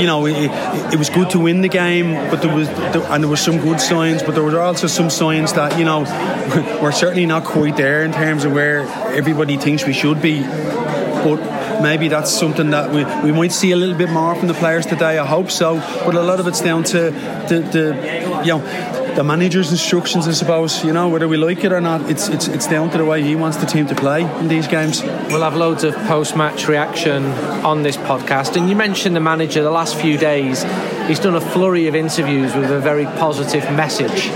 you 0.00 0.06
know, 0.06 0.26
it, 0.26 0.50
it 0.92 0.98
was 0.98 1.10
good 1.10 1.30
to 1.30 1.38
win 1.38 1.60
the 1.60 1.68
game, 1.68 2.12
but 2.30 2.42
there 2.42 2.54
was 2.54 2.68
and 2.68 3.22
there 3.22 3.30
were 3.30 3.36
some 3.36 3.58
good 3.58 3.80
signs, 3.80 4.22
but 4.22 4.34
there 4.34 4.44
were 4.44 4.60
also 4.60 4.86
some 4.86 5.10
signs 5.10 5.52
that 5.54 5.78
you 5.78 5.84
know 5.84 6.00
we're 6.82 6.92
certainly 6.92 7.26
not 7.26 7.44
quite 7.44 7.76
there 7.76 8.04
in 8.04 8.12
terms 8.12 8.44
of 8.44 8.52
where 8.52 8.80
everybody 9.14 9.56
thinks 9.56 9.84
we 9.86 9.92
should 9.92 10.20
be. 10.20 10.42
But 10.42 11.80
maybe 11.80 12.08
that's 12.08 12.30
something 12.30 12.70
that 12.70 12.90
we, 12.90 13.04
we 13.30 13.36
might 13.36 13.52
see 13.52 13.72
a 13.72 13.76
little 13.76 13.96
bit 13.96 14.10
more 14.10 14.34
from 14.34 14.48
the 14.48 14.54
players 14.54 14.84
today. 14.86 15.18
I 15.18 15.24
hope 15.24 15.50
so. 15.50 15.76
But 16.04 16.14
a 16.14 16.22
lot 16.22 16.40
of 16.40 16.46
it's 16.46 16.60
down 16.60 16.84
to 16.84 17.10
the, 17.48 17.60
the 17.72 18.42
you 18.44 18.58
know 18.58 19.03
the 19.16 19.24
manager's 19.24 19.70
instructions, 19.70 20.26
I 20.26 20.32
suppose. 20.32 20.84
You 20.84 20.92
know, 20.92 21.08
whether 21.08 21.28
we 21.28 21.36
like 21.36 21.64
it 21.64 21.72
or 21.72 21.80
not, 21.80 22.10
it's 22.10 22.28
it's 22.28 22.48
it's 22.48 22.66
down 22.66 22.90
to 22.90 22.98
the 22.98 23.04
way 23.04 23.22
he 23.22 23.36
wants 23.36 23.56
the 23.58 23.66
team 23.66 23.86
to 23.86 23.94
play 23.94 24.22
in 24.40 24.48
these 24.48 24.66
games. 24.66 25.02
We'll 25.02 25.42
have 25.42 25.56
loads 25.56 25.84
of 25.84 25.94
post-match 25.94 26.68
reaction 26.68 27.24
on 27.64 27.82
this 27.82 27.96
podcast. 27.96 28.56
And 28.56 28.68
you 28.68 28.76
mentioned 28.76 29.14
the 29.14 29.20
manager. 29.20 29.62
The 29.62 29.70
last 29.70 29.96
few 29.96 30.18
days, 30.18 30.62
he's 31.06 31.20
done 31.20 31.34
a 31.34 31.40
flurry 31.40 31.86
of 31.86 31.94
interviews 31.94 32.54
with 32.54 32.70
a 32.70 32.80
very 32.80 33.04
positive 33.04 33.64
message. 33.72 34.28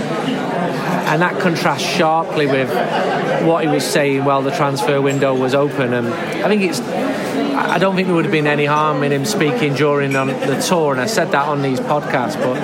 And 1.09 1.23
that 1.23 1.39
contrasts 1.41 1.83
sharply 1.83 2.45
with 2.45 2.69
what 3.43 3.63
he 3.63 3.69
was 3.69 3.83
saying 3.83 4.25
while 4.25 4.43
the 4.43 4.51
transfer 4.51 5.01
window 5.01 5.33
was 5.33 5.55
open. 5.55 5.93
And 5.93 6.07
I 6.07 6.47
think 6.47 6.61
it's 6.61 6.79
I 7.69 7.77
don't 7.77 7.95
think 7.95 8.07
there 8.07 8.15
would 8.15 8.25
have 8.25 8.31
been 8.31 8.47
any 8.47 8.65
harm 8.65 9.03
in 9.03 9.11
him 9.11 9.25
speaking 9.25 9.75
during 9.75 10.11
the 10.13 10.65
tour, 10.67 10.91
and 10.91 10.99
I 10.99 11.05
said 11.05 11.31
that 11.31 11.47
on 11.47 11.61
these 11.61 11.79
podcasts. 11.79 12.35
But 12.35 12.57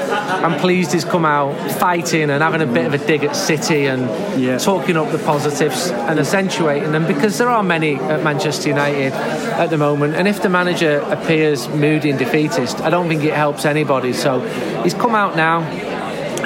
I'm 0.44 0.60
pleased 0.60 0.94
he's 0.94 1.06
come 1.06 1.26
out 1.26 1.54
fighting 1.74 2.30
and 2.32 2.42
having 2.42 2.62
a 2.62 2.66
bit 2.66 2.86
of 2.86 2.94
a 2.94 2.98
dig 2.98 3.24
at 3.24 3.36
City 3.36 3.86
and 3.86 4.42
yeah. 4.42 4.58
talking 4.58 4.98
up 4.98 5.12
the 5.12 5.20
positives 5.20 5.92
and 5.92 6.20
accentuating 6.20 6.92
them 6.92 7.06
because 7.06 7.38
there 7.38 7.50
are 7.50 7.62
many 7.62 7.96
at 7.96 8.24
Manchester 8.24 8.70
United 8.70 9.14
at 9.14 9.68
the 9.68 9.78
moment. 9.78 10.16
And 10.16 10.28
if 10.28 10.42
the 10.42 10.50
manager 10.50 11.00
appears 11.02 11.70
moody 11.70 12.10
and 12.10 12.18
defeatist, 12.18 12.82
I 12.82 12.90
don't 12.90 13.08
think 13.08 13.24
it 13.24 13.34
helps 13.34 13.66
anybody. 13.66 14.12
So 14.12 14.40
he's 14.82 14.96
come 14.96 15.14
out 15.14 15.36
now 15.36 15.62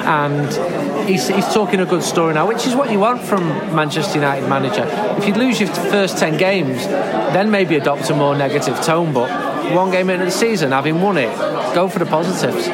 and 0.00 1.08
he's, 1.08 1.28
he's 1.28 1.46
talking 1.52 1.80
a 1.80 1.86
good 1.86 2.02
story 2.02 2.34
now, 2.34 2.46
which 2.46 2.66
is 2.66 2.74
what 2.74 2.90
you 2.90 2.98
want 2.98 3.20
from 3.20 3.46
Manchester 3.74 4.14
United 4.14 4.48
manager. 4.48 4.84
If 5.18 5.26
you 5.26 5.34
lose 5.34 5.60
your 5.60 5.68
first 5.68 6.18
10 6.18 6.36
games, 6.38 6.86
then 6.86 7.50
maybe 7.50 7.76
adopt 7.76 8.10
a 8.10 8.14
more 8.14 8.36
negative 8.36 8.80
tone, 8.82 9.12
but 9.12 9.28
one 9.74 9.90
game 9.90 10.10
into 10.10 10.24
the 10.24 10.30
season, 10.30 10.72
having 10.72 11.00
won 11.00 11.16
it, 11.16 11.34
go 11.74 11.88
for 11.88 11.98
the 11.98 12.06
positives. 12.06 12.66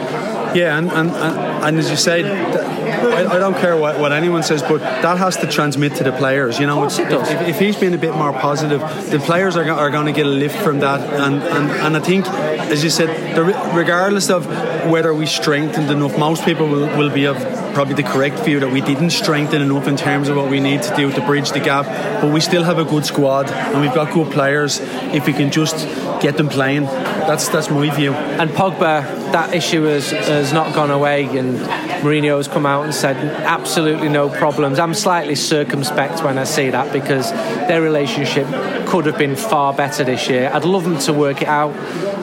Yeah, 0.57 0.79
and, 0.79 0.91
and, 0.91 1.11
and, 1.11 1.39
and 1.65 1.79
as 1.79 1.91
you 1.91 1.97
said, 1.97 2.25
I, 2.25 3.37
I, 3.37 3.39
don't 3.39 3.59
care 3.59 3.77
what, 3.77 3.99
what 3.99 4.13
anyone 4.13 4.43
says, 4.43 4.63
but 4.63 4.79
that 4.79 5.19
has 5.19 5.37
to 5.39 5.47
transmit 5.47 5.97
to 5.97 6.05
the 6.05 6.13
players. 6.13 6.59
You 6.59 6.67
know, 6.67 6.87
if, 6.87 6.99
if, 6.99 7.59
he's 7.59 7.77
being 7.77 7.93
a 7.93 7.99
bit 7.99 8.15
more 8.15 8.33
positive, 8.33 8.81
the 9.11 9.19
players 9.19 9.57
are, 9.57 9.71
are 9.71 9.91
going 9.91 10.07
to 10.07 10.13
get 10.13 10.25
a 10.25 10.31
lift 10.31 10.57
from 10.63 10.81
that. 10.81 11.01
And, 11.01 11.43
and, 11.43 11.71
and 11.71 11.97
I 11.97 12.01
think, 12.01 12.27
as 12.27 12.83
you 12.83 12.89
said, 12.89 13.37
regardless 13.77 14.31
of 14.31 14.47
whether 14.91 15.13
we 15.13 15.27
strengthened 15.27 15.91
enough, 15.91 16.19
most 16.19 16.43
people 16.43 16.69
will, 16.69 16.87
will 16.97 17.11
be 17.11 17.27
of 17.27 17.37
probably 17.75 17.93
the 17.93 18.03
correct 18.05 18.39
view 18.39 18.59
that 18.61 18.73
we 18.73 18.81
didn't 18.81 19.11
strengthen 19.11 19.61
enough 19.61 19.87
in 19.87 19.99
terms 19.99 20.31
of 20.31 20.37
what 20.39 20.51
we 20.51 20.61
need 20.61 20.81
to 20.81 20.97
do 20.97 21.13
to 21.13 21.21
bridge 21.27 21.51
the 21.51 21.61
gap. 21.61 21.85
But 22.23 22.33
we 22.33 22.41
still 22.41 22.65
have 22.65 22.79
a 22.79 22.85
good 22.87 23.05
squad 23.05 23.51
and 23.51 23.83
we've 23.83 23.95
got 23.95 24.15
good 24.15 24.33
players. 24.33 24.81
If 25.13 25.27
we 25.27 25.35
can 25.35 25.51
just 25.51 25.87
get 26.23 26.39
them 26.39 26.49
playing, 26.49 26.85
that's 26.85 27.49
that's 27.49 27.69
my 27.69 27.95
view. 27.95 28.15
And 28.15 28.49
Pogba, 28.49 29.26
that 29.37 29.55
issue 29.55 29.83
has, 29.83 30.13
has 30.13 30.55
not 30.55 30.75
gone 30.75 30.91
away, 30.91 31.25
and 31.25 31.59
Mourinho 32.03 32.39
has 32.39 32.49
come 32.49 32.65
out 32.65 32.85
and 32.85 32.95
said 32.95 33.17
absolutely 33.45 34.09
no 34.09 34.31
problems. 34.31 34.79
I'm 34.79 34.95
slightly 34.95 35.35
circumspect 35.35 36.25
when 36.25 36.39
I 36.39 36.45
see 36.45 36.71
that 36.71 36.91
because 36.91 37.31
their 37.69 37.83
relationship 37.83 38.47
could 38.87 39.05
have 39.05 39.19
been 39.19 39.37
far 39.37 39.75
better 39.75 40.05
this 40.05 40.31
year. 40.31 40.51
I'd 40.55 40.65
love 40.65 40.85
them 40.85 40.99
to 41.01 41.13
work 41.13 41.43
it 41.43 41.49
out. 41.49 41.77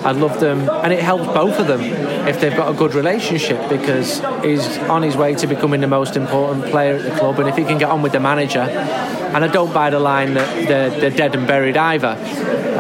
I'd 0.04 0.16
love 0.16 0.40
them, 0.40 0.68
and 0.68 0.92
it 0.92 1.04
helps 1.04 1.26
both 1.26 1.60
of 1.60 1.68
them 1.68 1.82
if 2.28 2.42
they've 2.42 2.58
got 2.58 2.74
a 2.74 2.76
good 2.76 2.96
relationship 2.96 3.70
because 3.70 4.20
he's 4.44 4.80
on 4.90 5.04
his 5.04 5.16
way 5.16 5.36
to 5.36 5.46
becoming 5.46 5.82
the 5.82 5.88
most 5.88 6.16
important 6.16 6.66
player 6.66 6.96
at 6.96 7.04
the 7.04 7.16
club, 7.20 7.40
and 7.40 7.48
if 7.48 7.56
he 7.56 7.64
can 7.64 7.78
get 7.78 7.92
on 7.92 8.02
with 8.02 8.14
the 8.14 8.20
manager, 8.20 8.62
and 8.62 9.44
I 9.46 9.48
don't 9.48 9.72
buy 9.72 9.92
the 9.92 10.00
line 10.00 10.34
that 10.34 10.68
they're, 10.68 10.90
they're 10.90 11.10
dead 11.12 11.36
and 11.36 11.46
buried 11.46 11.78
either. 11.78 12.18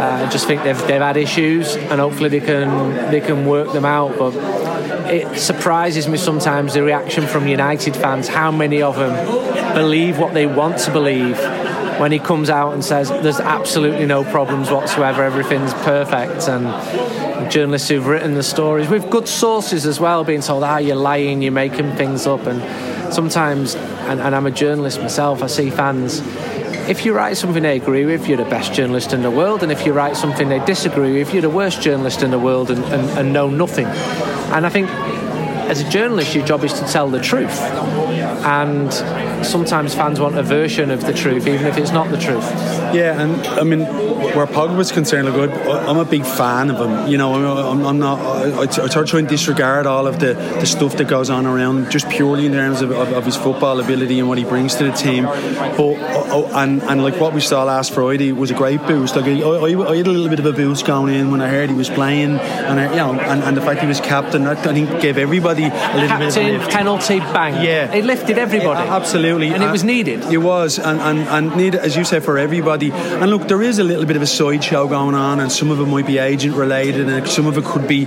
I 0.04 0.30
just 0.30 0.48
think 0.48 0.64
they've, 0.64 0.88
they've 0.88 1.02
had 1.02 1.18
issues, 1.18 1.76
and 1.76 2.00
hopefully 2.00 2.30
they 2.30 2.40
can 2.40 3.12
they 3.12 3.22
can 3.22 3.46
work 3.46 3.74
them 3.74 3.86
out. 3.86 4.18
But 4.18 4.34
it 5.12 5.40
surprises 5.40 6.08
me 6.08 6.18
sometimes 6.18 6.74
the 6.74 6.84
reaction 6.84 7.28
from 7.28 7.48
United 7.48 7.96
fans. 7.96 8.28
How 8.28 8.52
many 8.52 8.82
of 8.82 8.96
them 8.96 9.74
believe 9.74 10.20
what 10.20 10.34
they 10.34 10.46
want 10.46 10.78
to 10.80 10.92
believe 10.92 11.38
when 12.00 12.12
he 12.12 12.20
comes 12.20 12.50
out 12.50 12.74
and 12.74 12.84
says 12.84 13.10
there's 13.10 13.40
absolutely 13.40 14.06
no 14.06 14.24
problems 14.24 14.70
whatsoever, 14.70 15.24
everything's 15.24 15.74
perfect, 15.76 16.48
and 16.48 17.52
journalists 17.52 17.90
who've 17.90 18.08
written 18.08 18.34
the 18.34 18.44
stories 18.44 18.90
with 18.90 19.10
good 19.10 19.28
sources 19.28 19.86
as 19.86 20.00
well, 20.00 20.24
being 20.24 20.42
told, 20.42 20.64
ah, 20.64 20.78
you're 20.78 20.96
lying, 20.96 21.42
you're 21.42 21.52
making 21.52 21.96
things 21.96 22.26
up, 22.26 22.46
and 22.48 23.14
sometimes, 23.14 23.76
and, 23.76 24.20
and 24.20 24.36
I'm 24.36 24.46
a 24.46 24.52
journalist 24.52 25.00
myself, 25.00 25.44
I 25.44 25.48
see 25.48 25.70
fans 25.70 26.22
if 26.90 27.06
you 27.06 27.14
write 27.14 27.38
something 27.38 27.64
they 27.64 27.78
agree 27.78 28.06
with, 28.06 28.28
you're 28.28 28.38
the 28.38 28.44
best 28.46 28.74
journalist 28.74 29.14
in 29.14 29.22
the 29.22 29.32
world, 29.32 29.64
and 29.64 29.72
if 29.72 29.86
you 29.86 29.94
write 29.94 30.18
something 30.18 30.50
they 30.50 30.64
disagree 30.66 31.18
with, 31.18 31.34
you're 31.34 31.42
the 31.42 31.50
worst 31.50 31.82
journalist 31.82 32.24
in 32.24 32.32
the 32.32 32.40
world 32.40 32.70
and, 32.70 32.84
and, 32.86 33.10
and 33.18 33.34
know 33.34 33.50
nothing. 33.50 33.86
And 33.86 34.66
I 34.66 34.70
think 34.70 34.90
as 35.70 35.82
a 35.82 35.90
journalist, 35.90 36.36
your 36.36 36.46
job 36.46 36.64
is 36.64 36.74
to 36.74 36.86
tell 36.86 37.10
the 37.10 37.22
truth. 37.22 37.58
And 38.44 38.94
sometimes 39.46 39.96
fans 39.96 40.20
want 40.20 40.38
a 40.38 40.44
version 40.44 40.92
of 40.92 41.06
the 41.06 41.14
truth, 41.14 41.48
even 41.48 41.66
if 41.66 41.78
it's 41.78 41.92
not 41.92 42.10
the 42.10 42.18
truth. 42.18 42.44
Yeah, 42.94 43.20
and 43.22 43.48
I 43.48 43.64
mean, 43.64 43.82
where 44.36 44.48
Pogba's 44.48 44.92
concerned, 44.92 45.28
I'm 45.28 45.98
a 45.98 46.06
big 46.06 46.26
fan 46.26 46.70
of 46.70 46.80
him. 46.80 47.08
You 47.08 47.18
know, 47.18 47.34
I'm, 47.70 47.86
I'm 47.86 48.00
not. 48.00 48.20
I, 48.20 48.64
I 48.64 48.88
try 48.88 49.20
and 49.20 49.28
disregard 49.28 49.86
all 49.86 50.08
of 50.08 50.20
the, 50.20 50.34
the 50.34 50.66
stuff 50.66 50.98
that 50.98 51.08
goes 51.08 51.30
on 51.30 51.46
around, 51.46 51.92
just 51.92 52.10
purely 52.10 52.46
in 52.46 52.54
terms 52.54 52.82
of, 52.82 52.92
of, 52.92 53.14
of 53.14 53.26
his 53.26 53.36
football 53.36 53.80
ability 53.80 54.20
and 54.20 54.28
what 54.28 54.38
he 54.38 54.44
brings 54.44 54.76
to 54.76 54.86
the 54.86 54.92
team. 54.92 55.26
But 55.26 55.80
oh, 55.80 55.96
oh, 56.32 56.52
and 56.54 56.82
and 56.84 57.04
like 57.04 57.20
what 57.20 57.34
we 57.34 57.42
saw 57.42 57.64
last 57.64 57.94
Friday 57.94 58.32
was 58.32 58.52
a 58.52 58.54
great 58.54 58.82
boost. 58.86 59.16
Like 59.16 59.26
I, 59.26 59.42
I, 59.42 59.92
I, 59.92 59.98
had 59.98 60.08
a 60.08 60.12
little 60.12 60.30
bit 60.30 60.40
of 60.40 60.46
a 60.46 60.54
boost 60.54 60.86
going 60.86 61.14
in 61.14 61.32
when 61.32 61.42
I 61.42 61.50
heard 61.50 61.70
he 61.70 61.76
was 61.76 61.90
playing, 61.90 62.38
and 62.38 62.80
I, 62.80 62.90
you 62.90 62.98
know, 62.98 63.14
and, 63.14 63.44
and 63.44 63.58
the 63.58 63.62
fact 63.62 63.82
he 63.82 63.88
was 63.88 64.00
captain, 64.00 64.46
I 64.48 64.56
think 64.56 65.02
gave 65.02 65.18
everybody 65.18 65.64
a 65.64 65.94
little 65.94 66.08
captain, 66.08 66.20
bit 66.20 66.38
of 66.38 66.44
a 66.44 66.58
lift. 66.58 66.72
penalty, 66.72 67.20
bang. 67.20 67.64
Yeah, 67.64 67.94
it 67.94 68.06
lifted 68.06 68.33
everybody. 68.38 68.86
Yeah, 68.86 68.96
absolutely, 68.96 69.50
and 69.50 69.64
it 69.64 69.72
was 69.72 69.84
needed. 69.84 70.24
It 70.26 70.38
was, 70.38 70.80
and 70.80 71.00
and 71.00 71.20
and 71.20 71.56
needed, 71.56 71.80
as 71.82 71.96
you 71.96 72.04
say, 72.04 72.20
for 72.20 72.38
everybody. 72.38 72.92
And 72.92 73.30
look, 73.30 73.48
there 73.48 73.62
is 73.62 73.80
a 73.80 73.84
little 73.84 74.06
bit 74.06 74.16
of 74.16 74.22
a 74.22 74.28
sideshow 74.28 74.88
going 74.88 75.16
on, 75.16 75.40
and 75.40 75.52
some 75.52 75.72
of 75.72 75.80
it 75.80 75.86
might 75.86 76.08
be 76.08 76.18
agent 76.18 76.56
related, 76.56 77.10
and 77.10 77.28
some 77.28 77.46
of 77.46 77.58
it 77.58 77.64
could 77.66 77.88
be 77.88 78.06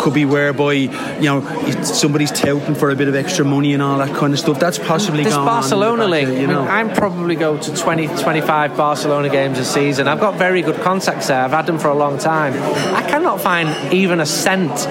could 0.00 0.14
be 0.14 0.24
whereby 0.24 0.72
you 0.72 1.22
know 1.22 1.42
somebody's 1.82 2.30
touting 2.30 2.74
for 2.74 2.90
a 2.90 2.96
bit 2.96 3.08
of 3.08 3.14
extra 3.14 3.44
money 3.44 3.72
and 3.72 3.82
all 3.82 3.98
that 3.98 4.14
kind 4.16 4.32
of 4.32 4.38
stuff. 4.38 4.58
That's 4.60 4.78
possibly 4.78 5.24
this 5.24 5.34
going 5.34 5.46
Barcelona 5.46 6.04
on 6.04 6.10
link. 6.10 6.28
you 6.38 6.46
know. 6.46 6.62
I 6.62 6.80
am 6.80 6.92
probably 6.92 7.36
go 7.36 7.58
to 7.58 7.76
20, 7.76 8.08
25 8.08 8.76
Barcelona 8.76 9.28
games 9.28 9.58
a 9.58 9.64
season. 9.64 10.08
I've 10.08 10.20
got 10.20 10.36
very 10.36 10.62
good 10.62 10.80
contacts 10.82 11.28
there. 11.28 11.42
I've 11.42 11.50
had 11.50 11.66
them 11.66 11.78
for 11.78 11.88
a 11.88 11.94
long 11.94 12.18
time. 12.18 12.52
I 12.94 13.02
cannot 13.02 13.40
find 13.40 13.92
even 13.92 14.20
a 14.20 14.26
cent 14.26 14.86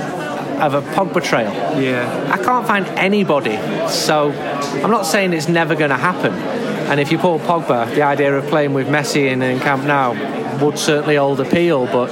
of 0.66 0.74
a 0.74 0.82
Pogba 0.94 1.24
trail. 1.24 1.52
Yeah. 1.80 2.32
I 2.32 2.42
can't 2.42 2.66
find 2.66 2.86
anybody. 2.98 3.58
So 3.90 4.32
I'm 4.32 4.92
not 4.92 5.06
saying 5.06 5.34
it's 5.34 5.50
never 5.50 5.76
going 5.76 5.90
to 5.90 5.98
happen. 5.98 6.34
And 6.90 7.00
if 7.00 7.12
you 7.12 7.18
pull 7.18 7.40
Pogba, 7.40 7.94
the 7.94 8.04
idea 8.04 8.36
of 8.36 8.46
playing 8.48 8.74
with 8.74 8.88
Messi 8.88 9.32
in, 9.32 9.42
in 9.42 9.60
Camp 9.60 9.84
Nou 9.84 10.64
would 10.64 10.78
certainly 10.80 11.16
hold 11.16 11.40
appeal, 11.40 11.86
but 11.86 12.08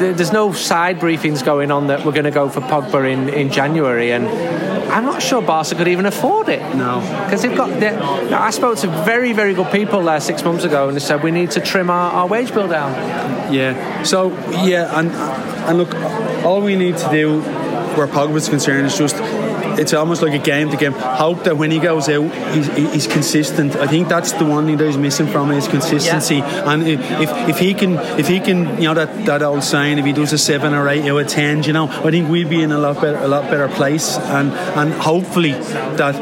there's 0.00 0.32
no 0.32 0.52
side 0.52 0.98
briefings 0.98 1.44
going 1.44 1.70
on 1.70 1.88
that 1.88 2.04
we're 2.04 2.12
going 2.12 2.24
to 2.24 2.30
go 2.30 2.48
for 2.48 2.60
Pogba 2.60 3.10
in, 3.10 3.28
in 3.28 3.50
January, 3.50 4.12
and 4.12 4.26
I'm 4.90 5.04
not 5.04 5.22
sure 5.22 5.42
Barca 5.42 5.74
could 5.74 5.88
even 5.88 6.06
afford 6.06 6.48
it. 6.48 6.60
No, 6.74 7.00
because 7.24 7.42
they've 7.42 7.56
got. 7.56 7.70
I 8.32 8.50
spoke 8.50 8.78
to 8.78 8.88
very 9.04 9.32
very 9.32 9.54
good 9.54 9.70
people 9.70 10.02
there 10.02 10.20
six 10.20 10.42
months 10.42 10.64
ago, 10.64 10.88
and 10.88 10.96
they 10.96 11.00
said 11.00 11.22
we 11.22 11.30
need 11.30 11.50
to 11.52 11.60
trim 11.60 11.90
our, 11.90 12.12
our 12.12 12.26
wage 12.26 12.52
bill 12.52 12.68
down. 12.68 12.92
Yeah. 13.52 14.02
So 14.02 14.30
yeah, 14.64 14.98
and 14.98 15.10
and 15.12 15.78
look, 15.78 15.94
all 16.44 16.62
we 16.62 16.76
need 16.76 16.96
to 16.98 17.10
do, 17.10 17.42
where 17.96 18.06
Pogba's 18.06 18.48
concerned, 18.48 18.86
is 18.86 18.96
just 18.96 19.16
it's 19.78 19.94
almost 19.94 20.22
like 20.22 20.34
a 20.34 20.38
game 20.38 20.70
to 20.70 20.76
game. 20.76 20.92
Hope 20.92 21.44
that 21.44 21.56
when 21.56 21.70
he 21.70 21.78
goes 21.78 22.08
out, 22.08 22.30
he's, 22.54 22.66
he's 22.92 23.06
consistent. 23.06 23.76
I 23.76 23.86
think 23.86 24.08
that's 24.08 24.32
the 24.32 24.44
one 24.44 24.66
thing 24.66 24.76
that 24.76 24.86
he's 24.86 24.98
missing 24.98 25.26
from 25.26 25.50
is 25.50 25.68
consistency. 25.68 26.36
Yeah. 26.36 26.70
And 26.70 26.86
if, 26.86 27.00
if 27.48 27.58
he 27.58 27.72
can, 27.74 27.94
if 28.18 28.28
he 28.28 28.40
can, 28.40 28.76
you 28.76 28.88
know 28.88 28.94
that, 28.94 29.24
that 29.26 29.42
old 29.42 29.64
saying, 29.64 29.98
if 29.98 30.04
he 30.04 30.12
does 30.12 30.32
a 30.32 30.38
seven 30.38 30.74
or 30.74 30.88
eight 30.88 31.08
or 31.08 31.20
a 31.20 31.24
ten, 31.24 31.62
you 31.62 31.72
know, 31.72 31.86
I 31.88 32.10
think 32.10 32.28
we'd 32.28 32.50
be 32.50 32.62
in 32.62 32.72
a 32.72 32.78
lot 32.78 33.00
better, 33.00 33.18
a 33.18 33.28
lot 33.28 33.50
better 33.50 33.68
place. 33.68 34.16
And 34.18 34.52
and 34.52 34.92
hopefully 34.92 35.52
that 35.52 36.14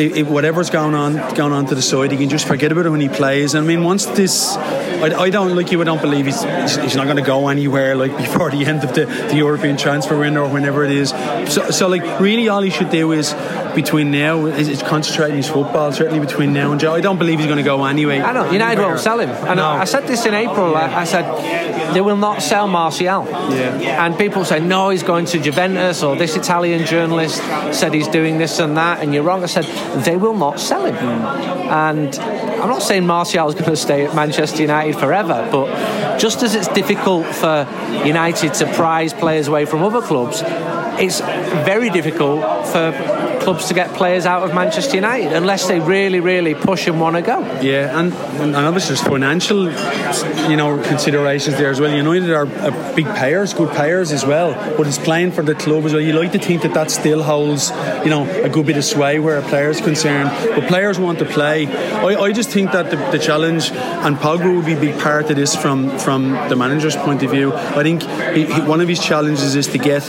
if, 0.00 0.28
whatever's 0.28 0.70
going 0.70 0.94
on 0.94 1.14
going 1.34 1.52
on 1.52 1.66
to 1.66 1.74
the 1.74 1.82
side, 1.82 2.10
he 2.10 2.16
can 2.16 2.28
just 2.28 2.46
forget 2.46 2.72
about 2.72 2.86
it 2.86 2.90
when 2.90 3.00
he 3.00 3.08
plays. 3.08 3.54
I 3.54 3.60
mean, 3.60 3.82
once 3.84 4.06
this, 4.06 4.56
I, 4.56 5.14
I 5.18 5.30
don't 5.30 5.54
like 5.54 5.72
you. 5.72 5.80
I 5.80 5.84
don't 5.84 6.00
believe 6.00 6.26
he's 6.26 6.42
he's 6.42 6.96
not 6.96 7.04
going 7.04 7.16
to 7.16 7.22
go 7.22 7.48
anywhere 7.48 7.94
like 7.94 8.16
before 8.24 8.50
the 8.50 8.64
end 8.64 8.84
of 8.84 8.94
the, 8.94 9.06
the 9.06 9.36
European 9.36 9.76
transfer 9.76 10.18
window 10.18 10.44
or 10.44 10.52
whenever 10.52 10.84
it 10.84 10.90
is. 10.90 11.10
So, 11.52 11.70
so 11.70 11.88
like 11.88 12.20
really, 12.20 12.48
all 12.48 12.62
he 12.62 12.70
should 12.70 12.90
do 12.90 13.12
is 13.12 13.34
between 13.74 14.10
now 14.10 14.46
is, 14.46 14.68
is 14.68 14.82
concentrating 14.82 15.36
his 15.36 15.48
football. 15.48 15.92
Certainly 15.92 16.20
between 16.20 16.52
now 16.52 16.72
and 16.72 16.80
Joe, 16.80 16.94
I 16.94 17.00
don't 17.00 17.18
believe 17.18 17.38
he's 17.38 17.46
going 17.46 17.58
to 17.58 17.64
go 17.64 17.84
anyway. 17.84 18.20
I 18.20 18.32
know 18.32 18.50
United 18.50 18.80
won't 18.80 19.00
sell 19.00 19.20
him. 19.20 19.30
I, 19.30 19.54
know, 19.54 19.74
no. 19.74 19.80
I 19.80 19.84
said 19.84 20.06
this 20.06 20.26
in 20.26 20.34
April. 20.34 20.72
Yeah. 20.72 20.78
I, 20.78 21.00
I, 21.00 21.04
said 21.04 21.94
they 21.94 22.00
will 22.00 22.16
not 22.16 22.42
sell 22.42 22.66
Martial. 22.66 23.26
Yeah. 23.26 24.04
And 24.04 24.16
people 24.18 24.44
say 24.44 24.60
no, 24.60 24.90
he's 24.90 25.02
going 25.02 25.26
to 25.26 25.40
Juventus, 25.40 26.02
or 26.02 26.16
this 26.16 26.36
Italian 26.36 26.86
journalist 26.86 27.36
said 27.72 27.94
he's 27.94 28.08
doing 28.08 28.38
this 28.38 28.58
and 28.58 28.76
that, 28.76 29.00
and 29.00 29.14
you're 29.14 29.22
wrong. 29.22 29.42
I 29.42 29.46
said 29.46 29.64
they 30.04 30.16
will 30.16 30.36
not 30.36 30.60
sell 30.60 30.84
him. 30.84 30.94
And 30.94 32.14
I'm 32.18 32.68
not 32.68 32.82
saying 32.82 33.06
Martial 33.06 33.48
is 33.48 33.54
going 33.54 33.66
to 33.66 33.76
stay 33.76 34.06
at 34.06 34.14
Manchester 34.14 34.62
United 34.62 34.96
forever, 34.96 35.48
but 35.50 36.18
just 36.18 36.42
as 36.42 36.54
it's 36.54 36.68
difficult 36.68 37.26
for 37.26 37.66
United 38.04 38.54
to 38.54 38.72
prize 38.72 39.12
players 39.12 39.48
away 39.48 39.64
from 39.64 39.82
other 39.82 40.00
clubs, 40.00 40.42
it's 41.00 41.20
very 41.20 41.90
difficult 41.90 42.66
for 42.66 42.92
clubs 43.48 43.68
to 43.68 43.72
get 43.72 43.94
players 43.94 44.26
out 44.26 44.42
of 44.42 44.54
Manchester 44.54 44.96
United 44.96 45.32
unless 45.32 45.68
they 45.68 45.80
really, 45.80 46.20
really 46.20 46.54
push 46.54 46.86
and 46.86 47.00
want 47.00 47.16
to 47.16 47.22
go. 47.22 47.40
Yeah, 47.62 47.98
and, 47.98 48.12
and 48.12 48.54
obviously 48.54 48.94
there's 48.94 49.08
financial, 49.08 49.70
you 50.50 50.56
know, 50.58 50.76
considerations 50.82 51.56
there 51.56 51.70
as 51.70 51.80
well. 51.80 51.90
United 51.90 52.30
are, 52.30 52.44
big 52.94 53.06
payers, 53.14 53.54
good 53.54 53.74
payers 53.74 54.12
as 54.12 54.26
well, 54.26 54.52
but 54.76 54.86
it's 54.86 54.98
playing 54.98 55.32
for 55.32 55.42
the 55.42 55.54
club 55.54 55.82
as 55.86 55.94
well. 55.94 56.02
You 56.02 56.12
like 56.12 56.32
to 56.32 56.38
think 56.38 56.60
that 56.60 56.74
that 56.74 56.90
still 56.90 57.22
holds, 57.22 57.70
you 58.04 58.10
know, 58.10 58.28
a 58.44 58.50
good 58.50 58.66
bit 58.66 58.76
of 58.76 58.84
sway 58.84 59.18
where 59.18 59.38
a 59.38 59.42
player 59.42 59.70
is 59.70 59.80
concerned, 59.80 60.28
but 60.54 60.68
players 60.68 60.98
want 60.98 61.18
to 61.20 61.24
play. 61.24 61.68
I, 61.68 62.20
I 62.20 62.32
just 62.32 62.50
think 62.50 62.72
that 62.72 62.90
the, 62.90 62.96
the 63.12 63.18
challenge 63.18 63.70
and 63.70 64.18
Pogba 64.18 64.54
will 64.54 64.62
be 64.62 64.74
a 64.74 64.80
big 64.80 65.00
part 65.00 65.30
of 65.30 65.36
this 65.36 65.56
from 65.56 65.98
from 65.98 66.32
the 66.50 66.56
manager's 66.56 66.96
point 66.96 67.22
of 67.22 67.30
view. 67.30 67.54
I 67.54 67.82
think 67.82 68.02
he, 68.36 68.44
he, 68.44 68.60
one 68.60 68.82
of 68.82 68.88
his 68.88 69.00
challenges 69.00 69.54
is 69.54 69.68
to 69.68 69.78
get 69.78 70.02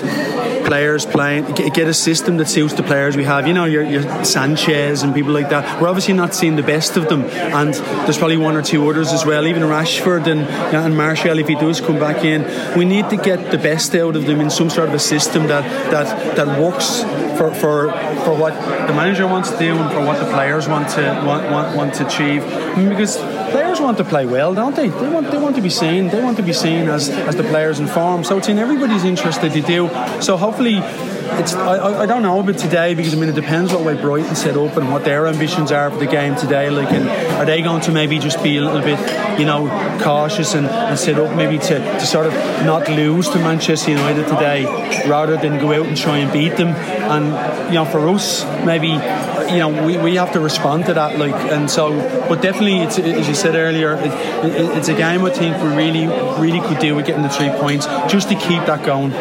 players 0.69 1.03
playing, 1.03 1.51
get 1.55 1.88
a 1.88 1.93
system 1.95 2.38
that 2.38 2.47
suits 2.47 2.75
the 2.75 2.83
players 2.83 3.17
we 3.17 3.23
have. 3.23 3.47
You 3.47 3.55
know, 3.55 3.65
your, 3.65 3.81
your 3.81 4.23
Sanchez 4.23 5.01
and 5.01 5.15
people 5.15 5.31
like 5.31 5.49
that. 5.49 5.81
We're 5.81 5.88
obviously 5.88 6.13
not 6.13 6.35
seeing 6.35 6.57
the 6.57 6.61
best 6.75 6.95
of 6.95 7.09
them, 7.09 7.23
and 7.23 7.73
there's 7.73 8.19
probably 8.19 8.38
one 8.38 8.55
or 8.55 8.61
two 8.61 8.88
others 8.88 9.11
as 9.11 9.25
well. 9.25 9.47
Even 9.47 9.63
Rashford 9.63 10.27
and, 10.27 10.41
and 10.41 10.95
Martial, 10.95 11.39
if 11.39 11.47
he 11.47 11.55
does 11.55 11.81
come 11.81 11.97
back 11.97 12.23
in, 12.23 12.43
we 12.77 12.85
need 12.85 13.09
to 13.09 13.17
get 13.17 13.49
the 13.49 13.57
best 13.57 13.95
out 13.95 14.15
of 14.15 14.27
them 14.27 14.41
in 14.41 14.51
some 14.51 14.69
sort 14.69 14.89
of 14.89 14.93
a 14.93 14.99
system 14.99 15.47
that 15.47 15.63
that 15.89 16.35
that 16.35 16.59
works 16.59 17.01
for 17.39 17.49
for, 17.55 17.91
for 18.25 18.35
what 18.35 18.53
the 18.88 18.93
manager 18.93 19.25
wants 19.25 19.49
to 19.49 19.57
do 19.57 19.73
and 19.73 19.91
for 19.91 20.05
what 20.05 20.19
the 20.19 20.29
players 20.31 20.67
want 20.67 20.89
to 20.89 21.01
want 21.25 21.49
want, 21.49 21.75
want 21.75 21.93
to 21.95 22.05
achieve. 22.05 22.43
Mm, 22.43 22.89
because 22.89 23.17
players 23.49 23.79
want 23.79 23.97
to 23.97 24.03
play 24.03 24.25
well, 24.25 24.53
don't 24.53 24.75
they? 24.75 24.89
They 24.89 25.09
want 25.09 25.31
they 25.31 25.38
want 25.38 25.55
to 25.55 25.61
be 25.61 25.69
seen. 25.69 26.09
They 26.09 26.21
want 26.21 26.35
to 26.38 26.43
be 26.43 26.53
seen 26.53 26.89
as, 26.89 27.09
as 27.09 27.35
the 27.38 27.43
players 27.43 27.79
in 27.79 27.88
form. 27.88 28.23
So 28.25 28.38
it's 28.38 28.49
in 28.49 28.59
everybody's 28.59 29.05
interest 29.05 29.41
that 29.41 29.53
they 29.53 29.61
do. 29.61 29.88
So 30.21 30.35
hopefully, 30.35 30.58
it's 30.67 31.53
I, 31.53 32.01
I 32.01 32.05
don't 32.05 32.21
know 32.21 32.39
about 32.39 32.57
today 32.57 32.93
because 32.93 33.13
I 33.13 33.17
mean 33.17 33.29
it 33.29 33.35
depends 33.35 33.71
what 33.71 33.83
way 33.83 33.95
Brighton 33.95 34.35
set 34.35 34.57
up 34.57 34.75
and 34.77 34.91
what 34.91 35.05
their 35.05 35.27
ambitions 35.27 35.71
are 35.71 35.89
for 35.89 35.97
the 35.97 36.07
game 36.07 36.35
today. 36.35 36.69
Like, 36.69 36.91
and 36.91 37.07
are 37.09 37.45
they 37.45 37.61
going 37.61 37.81
to 37.81 37.91
maybe 37.91 38.19
just 38.19 38.43
be 38.43 38.57
a 38.57 38.61
little 38.61 38.81
bit, 38.81 38.99
you 39.39 39.45
know, 39.45 39.67
cautious 40.01 40.53
and, 40.55 40.67
and 40.67 40.97
set 40.99 41.17
up 41.19 41.35
maybe 41.35 41.57
to, 41.57 41.79
to 41.79 42.05
sort 42.05 42.25
of 42.25 42.33
not 42.65 42.89
lose 42.89 43.29
to 43.29 43.37
Manchester 43.37 43.91
United 43.91 44.27
today, 44.27 44.65
rather 45.07 45.37
than 45.37 45.59
go 45.59 45.73
out 45.73 45.87
and 45.87 45.97
try 45.97 46.17
and 46.17 46.31
beat 46.31 46.57
them. 46.57 46.69
And 46.69 47.69
you 47.69 47.75
know, 47.75 47.85
for 47.85 48.07
us, 48.09 48.43
maybe 48.65 48.89
you 48.89 49.59
know 49.59 49.85
we, 49.85 49.97
we 49.97 50.15
have 50.15 50.31
to 50.33 50.39
respond 50.39 50.85
to 50.85 50.93
that 50.93 51.17
like 51.17 51.33
and 51.33 51.71
so 51.71 51.97
but 52.29 52.39
definitely 52.39 52.81
it's 52.81 52.99
as 52.99 53.27
you 53.27 53.33
said 53.33 53.55
earlier 53.55 53.95
it, 53.95 54.05
it, 54.45 54.77
it's 54.77 54.89
a 54.89 54.93
game 54.93 55.25
I 55.25 55.31
think 55.31 55.57
we 55.63 55.69
really 55.69 56.05
really 56.39 56.61
could 56.67 56.77
do 56.77 56.93
with 56.95 57.07
getting 57.07 57.23
the 57.23 57.29
three 57.29 57.49
points 57.49 57.87
just 58.11 58.29
to 58.29 58.35
keep 58.35 58.63
that 58.67 58.85
going 58.85 59.11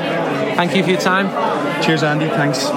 thank 0.58 0.74
you 0.74 0.82
for 0.82 0.90
your 0.90 1.00
time 1.00 1.28
cheers 1.82 2.02
Andy 2.02 2.26
thanks 2.28 2.68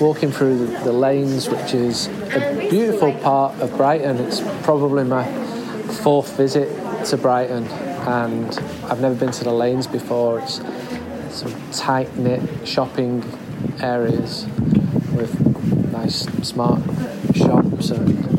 walking 0.00 0.30
through 0.30 0.58
the, 0.58 0.84
the 0.84 0.92
lanes, 0.92 1.48
which 1.48 1.72
is 1.72 2.08
a 2.08 2.68
beautiful 2.68 3.12
part 3.20 3.58
of 3.60 3.74
Brighton. 3.76 4.18
It's 4.18 4.40
probably 4.62 5.04
my 5.04 5.24
fourth 6.02 6.36
visit 6.36 6.68
to 7.06 7.16
Brighton, 7.16 7.64
and 7.64 8.58
I've 8.84 9.00
never 9.00 9.14
been 9.14 9.32
to 9.32 9.44
the 9.44 9.52
lanes 9.52 9.86
before. 9.86 10.40
It's 10.40 10.60
some 11.30 11.54
tight 11.72 12.14
knit 12.16 12.42
shopping 12.66 13.24
areas 13.80 14.46
with 15.14 15.34
nice 15.92 16.24
smart 16.46 16.82
shops 17.34 17.90
and 17.90 18.33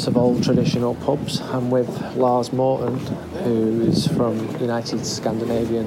lots 0.00 0.08
of 0.08 0.16
old 0.16 0.42
traditional 0.42 0.94
pubs. 0.94 1.42
I'm 1.42 1.70
with 1.70 1.86
Lars 2.16 2.54
Morton, 2.54 2.96
who 3.44 3.82
is 3.82 4.06
from 4.08 4.38
United 4.58 5.04
Scandinavian 5.04 5.86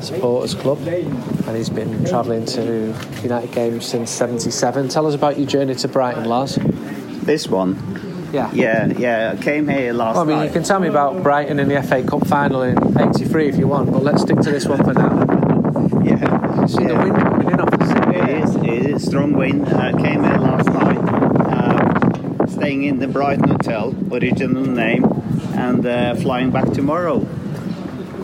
Supporters 0.00 0.54
Club, 0.54 0.78
and 0.88 1.54
he's 1.54 1.68
been 1.68 2.02
travelling 2.06 2.46
to 2.46 2.94
United 3.22 3.52
games 3.52 3.84
since 3.84 4.10
'77. 4.10 4.88
Tell 4.88 5.06
us 5.06 5.14
about 5.14 5.36
your 5.36 5.46
journey 5.46 5.74
to 5.74 5.86
Brighton, 5.88 6.24
Lars. 6.24 6.58
This 7.24 7.46
one? 7.46 7.76
Yeah. 8.32 8.50
Yeah, 8.54 8.86
yeah. 8.86 9.34
I 9.38 9.42
came 9.42 9.68
here 9.68 9.92
last 9.92 10.14
Well, 10.14 10.24
I 10.24 10.26
mean, 10.28 10.36
night. 10.38 10.44
you 10.46 10.52
can 10.52 10.62
tell 10.62 10.80
me 10.80 10.88
about 10.88 11.22
Brighton 11.22 11.60
in 11.60 11.68
the 11.68 11.82
FA 11.82 12.02
Cup 12.02 12.26
final 12.26 12.62
in 12.62 12.78
'83 12.98 13.48
if 13.50 13.56
you 13.58 13.66
want, 13.68 13.92
but 13.92 14.02
let's 14.02 14.22
stick 14.22 14.38
to 14.38 14.50
this 14.50 14.64
one 14.66 14.82
for 14.82 14.94
now. 14.94 15.10
Yeah. 16.02 16.64
See 16.64 16.84
the 16.86 16.94
wind 16.94 17.16
coming 17.16 17.50
in 17.50 17.60
off 17.60 17.70
the 17.70 17.84
sea. 17.86 18.18
It 18.18 18.44
is, 18.44 18.56
it 18.56 18.90
is 18.94 19.04
strong 19.04 19.34
wind. 19.34 19.68
I 19.68 19.92
came 19.92 20.24
here 20.24 20.38
last 20.38 20.51
staying 22.62 22.84
in 22.84 23.00
the 23.00 23.08
Brighton 23.08 23.48
Hotel, 23.48 23.92
original 24.12 24.64
name, 24.64 25.02
and 25.56 25.84
uh, 25.84 26.14
flying 26.14 26.52
back 26.52 26.70
tomorrow. 26.72 27.18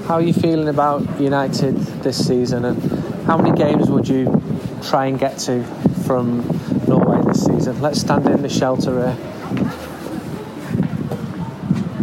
How 0.06 0.14
are 0.14 0.22
you 0.22 0.32
feeling 0.32 0.68
about 0.68 1.20
United 1.20 1.74
this 2.04 2.24
season, 2.24 2.64
and 2.64 2.80
how 3.24 3.36
many 3.36 3.50
games 3.58 3.90
would 3.90 4.06
you 4.08 4.40
try 4.80 5.06
and 5.06 5.18
get 5.18 5.38
to 5.38 5.64
from 6.06 6.46
Norway 6.86 7.20
this 7.24 7.46
season? 7.46 7.80
Let's 7.80 8.00
stand 8.00 8.28
in 8.28 8.42
the 8.42 8.48
shelter 8.48 9.10
here. 9.10 9.16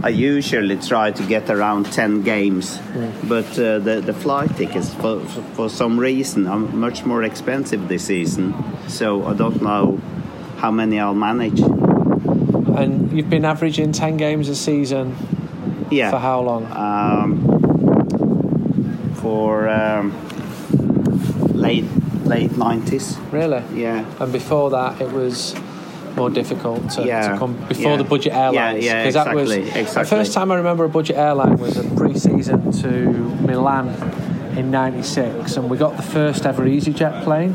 I 0.04 0.10
usually 0.10 0.76
try 0.76 1.12
to 1.12 1.24
get 1.26 1.50
around 1.50 1.86
10 1.86 2.24
games, 2.24 2.82
but 3.24 3.48
uh, 3.58 3.80
the, 3.80 4.02
the 4.06 4.14
flight 4.14 4.54
tickets, 4.58 4.94
for, 4.94 5.22
for 5.56 5.70
some 5.70 5.98
reason, 5.98 6.48
are 6.48 6.60
much 6.60 7.06
more 7.06 7.24
expensive 7.24 7.88
this 7.88 8.04
season. 8.04 8.54
So 8.90 9.26
I 9.26 9.34
don't 9.36 9.62
know 9.62 10.02
how 10.58 10.70
many 10.70 11.00
I'll 11.00 11.14
manage. 11.14 11.62
And 12.78 13.12
you've 13.16 13.30
been 13.30 13.46
averaging 13.46 13.92
10 13.94 14.18
games 14.18 14.50
a 14.50 14.56
season 14.56 15.16
Yeah. 15.92 16.10
for 16.12 16.18
how 16.20 16.42
long? 16.42 16.66
um, 16.72 17.42
for 19.16 19.68
um, 19.70 20.12
late 21.54 21.86
late 22.26 22.52
90s. 22.52 23.18
Really? 23.32 23.62
Yeah. 23.74 24.04
And 24.20 24.32
before 24.32 24.72
that, 24.72 25.00
it 25.00 25.12
was 25.12 25.56
more 26.16 26.30
difficult 26.30 26.90
to, 26.92 27.06
Yeah, 27.06 27.34
to 27.34 27.38
come 27.38 27.54
before 27.68 27.92
yeah. 27.92 27.98
the 27.98 28.04
budget 28.04 28.34
Yeah, 28.34 28.46
airlines. 28.46 28.84
yeah, 28.86 29.04
'Cause 29.04 29.14
that 29.16 29.36
was 29.36 29.52
exactly, 29.52 29.84
the 30.04 30.06
first 30.06 30.34
time 30.34 30.52
I 30.52 30.56
remember 30.56 30.86
a 30.86 30.90
budget 30.90 31.18
airline 31.18 31.58
was 31.58 31.78
a 31.78 31.84
pre-season 31.96 32.72
to 32.82 32.90
Milan 33.46 33.90
in 34.58 34.72
'96, 34.72 35.58
and 35.58 35.70
we 35.70 35.78
got 35.78 35.98
the 35.98 36.04
first 36.04 36.46
ever 36.46 36.64
EasyJet 36.66 37.24
plane. 37.24 37.54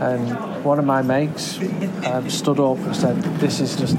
And 0.00 0.64
one 0.64 0.78
of 0.78 0.84
my 0.84 1.02
mates 1.02 1.58
um, 2.06 2.28
stood 2.28 2.58
up 2.60 2.78
and 2.78 2.96
said, 2.96 3.22
"This 3.40 3.60
is 3.60 3.76
just 3.76 3.96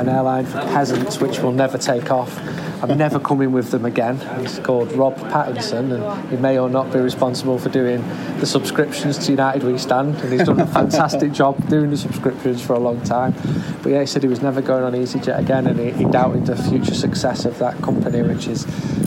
an 0.00 0.08
airline 0.08 0.46
for 0.46 0.60
peasants, 0.60 1.20
which 1.20 1.40
will 1.40 1.52
never 1.52 1.78
take 1.78 2.10
off. 2.10 2.38
I'm 2.82 2.96
never 2.96 3.18
coming 3.18 3.52
with 3.52 3.70
them 3.70 3.84
again." 3.84 4.18
He's 4.40 4.58
called 4.60 4.92
Rob 4.92 5.16
Pattinson, 5.16 5.92
and 5.92 6.30
he 6.30 6.36
may 6.36 6.58
or 6.58 6.68
not 6.68 6.92
be 6.92 6.98
responsible 6.98 7.58
for 7.58 7.68
doing 7.68 8.02
the 8.38 8.46
subscriptions 8.46 9.18
to 9.26 9.32
United 9.32 9.64
We 9.64 9.78
Stand, 9.78 10.16
and 10.16 10.32
he's 10.32 10.44
done 10.44 10.60
a 10.60 10.66
fantastic 10.66 11.32
job 11.32 11.68
doing 11.68 11.90
the 11.90 11.96
subscriptions 11.96 12.62
for 12.62 12.74
a 12.74 12.78
long 12.78 13.00
time. 13.02 13.34
But 13.82 13.92
yeah, 13.92 14.00
he 14.00 14.06
said 14.06 14.22
he 14.22 14.28
was 14.28 14.42
never 14.42 14.60
going 14.60 14.84
on 14.84 14.92
EasyJet 14.92 15.38
again, 15.38 15.66
and 15.66 15.78
he, 15.78 15.90
he 15.90 16.04
doubted 16.04 16.46
the 16.46 16.56
future 16.56 16.94
success 16.94 17.44
of 17.44 17.58
that 17.58 17.80
company, 17.82 18.22
which 18.22 18.44
has 18.46 18.64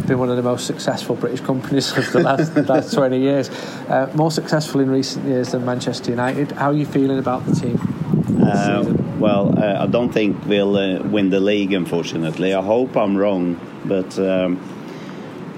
been 0.07 0.19
one 0.19 0.29
of 0.29 0.36
the 0.36 0.43
most 0.43 0.67
successful 0.67 1.15
British 1.15 1.41
companies 1.41 1.98
of 1.98 2.12
the 2.12 2.19
last, 2.19 2.53
the 2.53 2.63
last 2.63 2.93
20 2.93 3.19
years. 3.19 3.50
Uh, 3.88 4.12
more 4.15 4.31
successful 4.31 4.81
in 4.81 4.89
recent 4.89 5.25
years 5.25 5.51
than 5.51 5.65
Manchester 5.65 6.12
United. 6.12 6.51
How 6.51 6.71
are 6.71 6.73
you 6.73 6.86
feeling 6.86 7.19
about 7.19 7.45
the 7.45 7.56
team? 7.56 7.80
season? 8.84 9.01
Well, 9.21 9.57
uh, 9.57 9.84
I 9.84 9.88
don't 9.88 10.12
think 10.12 10.45
we'll 10.45 10.75
uh, 10.75 11.03
win 11.03 11.29
the 11.29 11.39
league, 11.39 11.73
unfortunately. 11.73 12.53
I 12.53 12.62
hope 12.62 12.97
I'm 12.97 13.15
wrong, 13.15 13.60
but 13.86 14.17
um, 14.17 14.60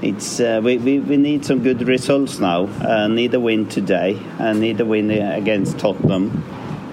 it's 0.01 0.39
uh, 0.39 0.59
we, 0.61 0.77
we, 0.77 0.99
we 0.99 1.17
need 1.17 1.45
some 1.45 1.63
good 1.63 1.87
results 1.87 2.39
now. 2.39 2.65
Uh, 2.65 3.07
need 3.07 3.33
a 3.33 3.39
win 3.39 3.67
today, 3.69 4.19
and 4.37 4.59
need 4.59 4.81
a 4.81 4.85
win 4.85 5.09
against 5.09 5.79
Tottenham. 5.79 6.43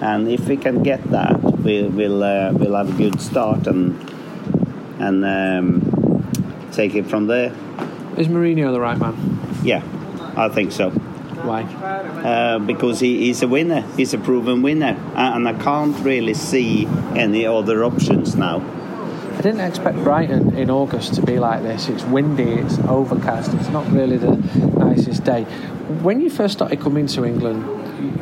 And 0.01 0.29
if 0.29 0.49
we 0.49 0.57
can 0.57 0.83
get 0.83 1.03
that, 1.11 1.43
we, 1.43 1.83
we'll 1.83 2.23
uh, 2.23 2.53
we'll 2.53 2.77
have 2.77 2.95
a 2.95 2.97
good 2.97 3.21
start 3.21 3.67
and 3.67 3.99
and 5.01 5.25
um, 5.25 6.71
take 6.73 6.95
it 6.95 7.07
from 7.07 7.27
there. 7.27 7.53
Is 8.17 8.29
Mourinho 8.29 8.73
the 8.73 8.81
right 8.81 8.99
man? 8.99 9.41
Yeah, 9.65 9.83
I 10.37 10.49
think 10.49 10.73
so. 10.73 10.93
Why? 11.45 11.63
uh, 11.63 12.59
because 12.59 13.01
he, 13.01 13.27
he's 13.27 13.43
a 13.43 13.49
winner. 13.49 13.83
He's 13.97 14.13
a 14.15 14.19
proven 14.19 14.63
winner, 14.63 14.97
A- 15.15 15.33
and 15.37 15.49
I 15.49 15.55
can't 15.55 15.97
really 16.05 16.35
see 16.35 16.87
any 17.17 17.47
other 17.47 17.85
options 17.85 18.37
now. 18.37 18.61
I 19.39 19.43
didn't 19.43 19.61
expect 19.61 19.97
Brighton 20.05 20.55
in 20.55 20.71
August 20.71 21.15
to 21.15 21.23
be 21.23 21.39
like 21.39 21.63
this. 21.63 21.89
It's 21.89 22.05
windy, 22.05 22.43
it's 22.43 22.79
overcast, 22.81 23.55
it's 23.55 23.69
not 23.71 23.91
really 23.91 24.19
the 24.19 24.37
nicest 24.79 25.25
day. 25.25 25.45
When 26.03 26.21
you 26.21 26.29
first 26.29 26.53
started 26.55 26.81
coming 26.81 27.07
to 27.09 27.25
England, 27.25 27.65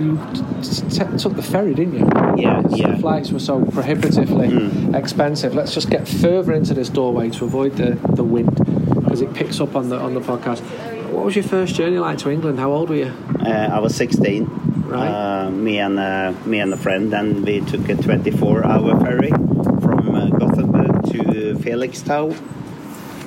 you 0.00 0.16
t- 0.62 1.18
took 1.18 1.34
the 1.34 1.42
ferry, 1.42 1.74
didn't 1.74 1.94
you? 1.94 2.08
Yeah, 2.36 2.62
yeah. 2.70 2.86
Mm. 2.94 3.00
flights 3.00 3.30
were 3.32 3.40
so 3.40 3.64
prohibitively 3.66 4.70
expensive. 4.96 5.54
Let's 5.54 5.74
just 5.74 5.90
get 5.90 6.06
further 6.06 6.52
into 6.52 6.72
this 6.74 6.88
doorway 6.88 7.30
to 7.30 7.44
avoid 7.44 7.76
the, 7.76 7.98
the 8.14 8.24
wind 8.24 8.54
because 9.02 9.20
it 9.20 9.34
picks 9.34 9.60
up 9.60 9.74
on 9.76 9.88
the 9.88 9.98
on 9.98 10.14
the 10.14 10.20
podcast. 10.20 10.62
What 11.10 11.24
was 11.24 11.36
your 11.36 11.44
first 11.44 11.74
journey 11.74 11.98
like 11.98 12.18
to 12.18 12.30
England? 12.30 12.58
How 12.58 12.72
old 12.72 12.88
were 12.90 12.96
you? 12.96 13.12
Uh, 13.40 13.48
I 13.72 13.78
was 13.80 13.94
16. 13.96 14.46
Right. 14.86 15.08
Uh, 15.08 15.50
me 15.50 15.78
and 15.78 15.98
uh, 15.98 16.32
me 16.46 16.60
and 16.60 16.72
a 16.72 16.76
friend, 16.76 17.12
and 17.12 17.44
we 17.44 17.60
took 17.60 17.88
a 17.88 17.94
24-hour 17.94 19.00
ferry 19.00 19.28
from 19.30 20.14
uh, 20.14 20.28
Gothenburg 20.30 21.10
to 21.12 21.54
Felixstowe. 21.62 22.34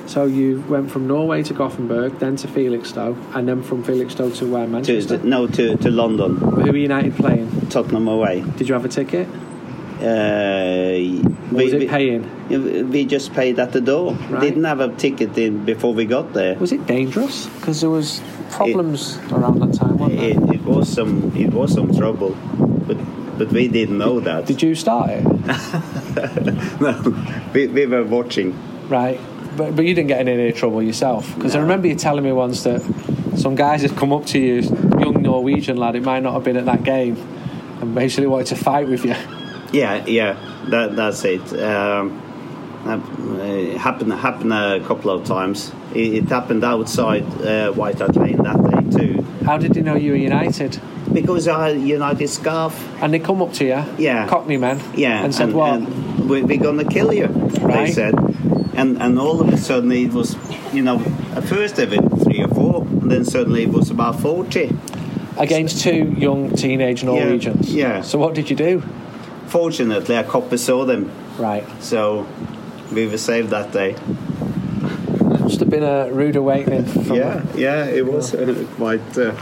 So 0.08 0.26
you 0.26 0.62
went 0.68 0.90
from 0.90 1.06
Norway 1.06 1.42
to 1.44 1.54
Gothenburg, 1.54 2.18
then 2.18 2.36
to 2.36 2.48
Felixstowe, 2.48 3.16
and 3.34 3.48
then 3.48 3.62
from 3.62 3.82
Felixstowe 3.84 4.30
to 4.36 4.46
where 4.46 4.66
To, 4.66 4.70
Manchester. 4.70 5.18
no, 5.18 5.46
to, 5.46 5.76
to 5.76 5.90
London, 5.90 6.36
Who 6.36 6.50
were 6.62 6.76
United 6.76 7.14
playing? 7.16 7.68
Tottenham 7.68 8.08
away. 8.08 8.42
Did 8.56 8.68
you 8.68 8.74
have 8.74 8.84
a 8.84 8.88
ticket? 8.88 9.28
Uh, 10.02 11.28
Or 11.52 11.64
was 11.64 11.72
it 11.72 11.88
paying? 11.88 12.90
We 12.90 13.04
just 13.06 13.32
paid 13.34 13.58
at 13.58 13.72
the 13.72 13.80
door. 13.80 14.14
Right. 14.14 14.40
Didn't 14.40 14.64
have 14.64 14.80
a 14.80 14.88
ticket 14.96 15.36
in 15.38 15.64
before 15.64 15.94
we 15.94 16.04
got 16.06 16.32
there. 16.32 16.56
Was 16.58 16.72
it 16.72 16.86
dangerous? 16.86 17.46
Because 17.46 17.80
there 17.80 17.90
was 17.90 18.20
problems 18.50 19.18
around 19.30 19.60
that 19.60 19.74
time, 19.74 19.98
wasn't 19.98 20.20
there? 20.20 20.30
It, 20.30 20.54
it 20.56 20.62
was 20.64 20.92
some 20.92 21.32
it 21.36 21.52
was 21.52 21.72
some 21.74 21.94
trouble, 21.96 22.36
but 22.86 22.98
but 23.38 23.52
we 23.52 23.68
didn't 23.68 23.98
know 23.98 24.20
that. 24.20 24.46
Did 24.46 24.62
you 24.62 24.74
start 24.74 25.10
it? 25.10 25.22
no, 26.80 26.92
we, 27.54 27.66
we 27.68 27.86
were 27.86 28.04
watching. 28.04 28.58
Right. 28.88 29.20
But, 29.56 29.76
but 29.76 29.84
you 29.84 29.94
didn't 29.94 30.08
get 30.08 30.20
in 30.22 30.28
any 30.28 30.52
trouble 30.52 30.82
yourself? 30.82 31.34
Because 31.34 31.54
I 31.54 31.60
remember 31.60 31.86
you 31.86 31.94
telling 31.94 32.24
me 32.24 32.32
once 32.32 32.62
that 32.62 32.80
some 33.36 33.54
guys 33.54 33.82
had 33.82 33.94
come 33.96 34.12
up 34.12 34.24
to 34.26 34.38
you, 34.38 34.62
young 34.98 35.20
Norwegian 35.22 35.76
lad, 35.76 35.94
it 35.94 36.02
might 36.02 36.22
not 36.22 36.32
have 36.32 36.44
been 36.44 36.56
at 36.56 36.64
that 36.64 36.84
game, 36.84 37.16
and 37.80 37.94
basically 37.94 38.26
wanted 38.26 38.46
to 38.48 38.56
fight 38.56 38.88
with 38.88 39.04
you. 39.04 39.14
Yeah, 39.72 40.04
yeah, 40.06 40.36
that 40.68 40.96
that's 40.96 41.24
it. 41.24 41.42
Um, 41.60 42.20
it 43.40 43.76
happened 43.78 44.12
happened 44.12 44.52
a 44.52 44.80
couple 44.80 45.10
of 45.10 45.24
times. 45.24 45.72
It, 45.94 46.14
it 46.14 46.28
happened 46.28 46.64
outside 46.64 47.24
uh, 47.42 47.72
White 47.72 47.98
Hart 47.98 48.16
Lane 48.16 48.38
that 48.42 48.58
day 48.70 48.98
too, 48.98 49.22
How 49.44 49.56
did 49.58 49.76
you 49.76 49.82
know 49.82 49.94
you 49.94 50.12
were 50.12 50.16
United? 50.18 50.80
because 51.12 51.46
I 51.46 51.68
had 51.70 51.80
United 51.80 52.28
scarf. 52.28 52.74
And 53.02 53.12
they 53.12 53.18
come 53.18 53.42
up 53.42 53.52
to 53.54 53.64
you, 53.64 53.84
Yeah. 53.98 54.26
Cockney 54.28 54.56
men, 54.56 54.80
Yeah, 54.94 55.22
and 55.24 55.34
said, 55.34 55.48
and, 55.48 55.56
"What?" 55.56 55.74
and 55.74 56.28
we, 56.30 56.42
we're 56.42 56.56
gonna 56.62 56.84
kill 56.84 57.12
you. 57.12 57.26
Right. 57.26 57.86
They 57.86 57.92
said, 57.92 58.14
and 58.74 59.00
and 59.02 59.18
all 59.18 59.40
of 59.40 59.48
a 59.52 59.56
sudden 59.56 59.92
it 59.92 60.12
was, 60.12 60.36
you 60.72 60.82
know, 60.82 60.98
at 61.36 61.44
first 61.44 61.78
of 61.78 61.92
it 61.92 62.00
three 62.24 62.42
or 62.42 62.48
four, 62.48 62.82
and 62.82 63.10
then 63.10 63.24
suddenly 63.24 63.62
it 63.64 63.70
was 63.72 63.90
about 63.90 64.20
forty. 64.20 64.74
Against 65.38 65.80
two 65.82 66.14
young 66.18 66.50
teenage 66.56 67.04
Norwegians. 67.04 67.74
yeah. 67.74 68.02
So 68.02 68.18
what 68.18 68.34
did 68.34 68.50
you 68.50 68.56
do? 68.56 68.82
Fortunately, 69.52 70.14
a 70.14 70.24
copper 70.24 70.56
saw 70.56 70.86
them, 70.86 71.10
Right. 71.38 71.64
so 71.82 72.26
we 72.90 73.06
were 73.06 73.18
saved 73.18 73.50
that 73.50 73.70
day. 73.70 73.96
Must 75.40 75.60
have 75.60 75.68
been 75.68 75.82
a 75.82 76.10
rude 76.10 76.36
awakening. 76.36 76.86
Yeah, 77.14 77.42
yeah, 77.54 77.84
it 77.84 78.06
was 78.06 78.32
uh, 78.34 78.64
quite. 78.76 79.18
Uh, 79.18 79.34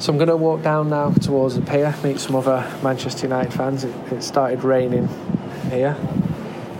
So 0.00 0.10
I'm 0.12 0.18
going 0.18 0.30
to 0.30 0.36
walk 0.36 0.62
down 0.62 0.88
now 0.88 1.10
towards 1.12 1.54
the 1.54 1.60
pier, 1.62 1.94
meet 2.02 2.18
some 2.18 2.34
other 2.34 2.66
Manchester 2.82 3.26
United 3.26 3.52
fans. 3.52 3.84
It, 3.84 3.94
it 4.10 4.22
started 4.24 4.64
raining 4.64 5.08
here. 5.70 5.94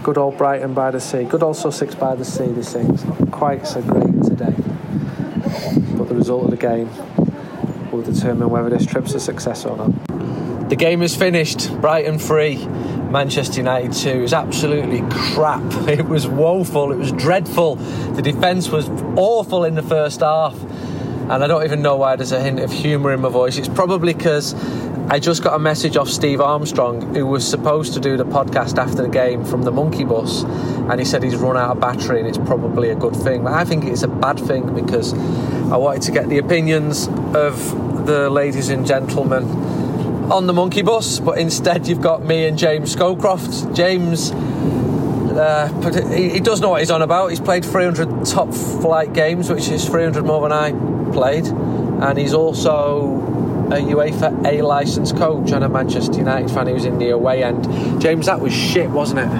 Good 0.03 0.19
old 0.19 0.39
Brighton 0.39 0.75
by 0.75 0.91
the 0.91 1.01
sea. 1.01 1.23
Good 1.25 1.43
old 1.45 1.55
Sussex 1.57 1.95
by 1.95 2.17
the 2.17 2.25
sea, 2.25 2.47
this 2.47 2.73
thing's 2.73 3.05
not 3.05 3.31
quite 3.31 3.65
so 3.67 3.81
great 3.83 4.25
today. 4.25 4.55
But 5.99 6.09
the 6.09 6.15
result 6.17 6.47
of 6.47 6.51
the 6.51 6.57
game 6.57 6.89
will 7.93 8.03
determine 8.03 8.49
whether 8.51 8.71
this 8.71 8.87
trip's 8.87 9.15
a 9.15 9.21
success 9.21 9.65
or 9.67 9.77
not. 9.77 10.10
The 10.71 10.77
game 10.77 11.03
is 11.03 11.17
finished. 11.17 11.69
Brighton 11.81 12.21
3, 12.21 12.65
Manchester 13.11 13.57
United 13.57 13.93
2. 13.93 14.09
It 14.09 14.21
was 14.21 14.33
absolutely 14.33 15.03
crap. 15.11 15.61
It 15.89 16.07
was 16.07 16.29
woeful. 16.29 16.93
It 16.93 16.97
was 16.97 17.11
dreadful. 17.11 17.75
The 17.75 18.23
defence 18.23 18.69
was 18.69 18.89
awful 19.17 19.65
in 19.65 19.75
the 19.75 19.83
first 19.83 20.21
half. 20.21 20.55
And 20.63 21.33
I 21.33 21.49
don't 21.49 21.65
even 21.65 21.83
know 21.83 21.97
why 21.97 22.15
there's 22.15 22.31
a 22.31 22.41
hint 22.41 22.61
of 22.61 22.71
humour 22.71 23.13
in 23.13 23.21
my 23.21 23.29
voice. 23.29 23.59
It's 23.59 23.69
probably 23.69 24.15
because 24.15 24.55
I 25.11 25.19
just 25.19 25.43
got 25.43 25.57
a 25.57 25.59
message 25.59 25.97
off 25.97 26.09
Steve 26.09 26.41
Armstrong, 26.41 27.17
who 27.17 27.27
was 27.27 27.45
supposed 27.45 27.95
to 27.95 28.01
do 28.01 28.17
the 28.17 28.25
podcast 28.25 28.79
after 28.79 29.03
the 29.03 29.09
game 29.09 29.45
from 29.45 29.63
the 29.63 29.73
monkey 29.73 30.05
bus, 30.05 30.45
and 30.45 31.01
he 31.01 31.05
said 31.05 31.25
he's 31.25 31.35
run 31.35 31.57
out 31.57 31.71
of 31.71 31.81
battery 31.81 32.21
and 32.21 32.29
it's 32.29 32.39
probably 32.39 32.91
a 32.91 32.95
good 32.95 33.17
thing. 33.17 33.43
But 33.43 33.55
I 33.55 33.65
think 33.65 33.87
it's 33.87 34.05
a 34.05 34.09
bad 34.09 34.39
thing 34.39 34.73
because 34.73 35.15
I 35.73 35.77
wanted 35.77 36.03
to 36.03 36.13
get 36.13 36.29
the 36.29 36.39
opinions 36.39 37.09
of 37.35 38.07
the 38.07 38.31
ladies 38.31 38.69
and 38.69 38.87
gentlemen 38.87 39.70
on 40.31 40.47
the 40.47 40.53
monkey 40.53 40.83
bus, 40.83 41.19
but 41.19 41.39
instead 41.39 41.87
you've 41.87 42.01
got 42.01 42.25
me 42.25 42.47
and 42.47 42.57
James 42.57 42.95
Scowcroft. 42.95 43.75
James. 43.75 44.31
Uh, 45.31 46.13
he, 46.15 46.31
he 46.31 46.41
does 46.41 46.61
know 46.61 46.71
what 46.71 46.81
he's 46.81 46.91
on 46.91 47.03
about. 47.03 47.29
He's 47.29 47.41
played 47.41 47.65
300 47.65 48.27
top 48.27 48.53
flight 48.53 49.13
games, 49.13 49.49
which 49.51 49.69
is 49.69 49.87
300 49.87 50.25
more 50.25 50.43
than 50.43 50.53
I 50.53 50.73
played, 51.13 51.47
and 51.47 52.19
he's 52.19 52.35
also 52.35 53.17
a 53.71 53.77
UEFA 53.77 54.45
A 54.45 54.63
licensed 54.63 55.17
coach 55.17 55.53
and 55.53 55.63
a 55.63 55.69
Manchester 55.69 56.19
United 56.19 56.51
fan 56.51 56.67
who's 56.67 56.85
in 56.85 56.99
the 56.99 57.11
away 57.11 57.45
end. 57.45 58.01
James, 58.01 58.27
that 58.27 58.41
was 58.41 58.53
shit, 58.53 58.91
wasn't 58.91 59.21
it? 59.21 59.31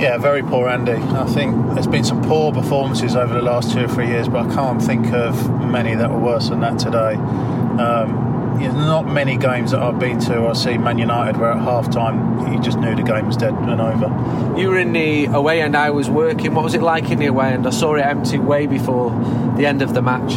Yeah, 0.00 0.18
very 0.18 0.42
poor, 0.42 0.68
Andy. 0.68 0.92
I 0.92 1.26
think 1.26 1.74
there's 1.74 1.86
been 1.86 2.04
some 2.04 2.22
poor 2.22 2.52
performances 2.52 3.14
over 3.14 3.34
the 3.34 3.42
last 3.42 3.72
two 3.72 3.84
or 3.84 3.88
three 3.88 4.08
years, 4.08 4.28
but 4.28 4.48
I 4.48 4.54
can't 4.54 4.82
think 4.82 5.12
of 5.12 5.64
many 5.64 5.94
that 5.94 6.10
were 6.10 6.18
worse 6.18 6.48
than 6.48 6.60
that 6.60 6.78
today. 6.78 7.14
Um, 7.14 8.31
there's 8.58 8.74
not 8.74 9.06
many 9.06 9.36
games 9.36 9.70
that 9.72 9.80
I've 9.80 9.98
been 9.98 10.18
to. 10.20 10.46
I 10.46 10.52
see 10.52 10.78
Man 10.78 10.98
United 10.98 11.36
where 11.38 11.52
at 11.52 11.58
half 11.58 11.90
time 11.90 12.52
you 12.52 12.60
just 12.60 12.78
knew 12.78 12.94
the 12.94 13.02
game 13.02 13.26
was 13.26 13.36
dead 13.36 13.54
and 13.54 13.80
over. 13.80 14.58
You 14.58 14.68
were 14.68 14.78
in 14.78 14.92
the 14.92 15.26
away 15.26 15.62
end, 15.62 15.76
I 15.76 15.90
was 15.90 16.08
working. 16.10 16.54
What 16.54 16.64
was 16.64 16.74
it 16.74 16.82
like 16.82 17.10
in 17.10 17.18
the 17.18 17.26
away 17.26 17.52
end? 17.52 17.66
I 17.66 17.70
saw 17.70 17.94
it 17.94 18.02
empty 18.02 18.38
way 18.38 18.66
before 18.66 19.10
the 19.56 19.66
end 19.66 19.82
of 19.82 19.94
the 19.94 20.02
match. 20.02 20.32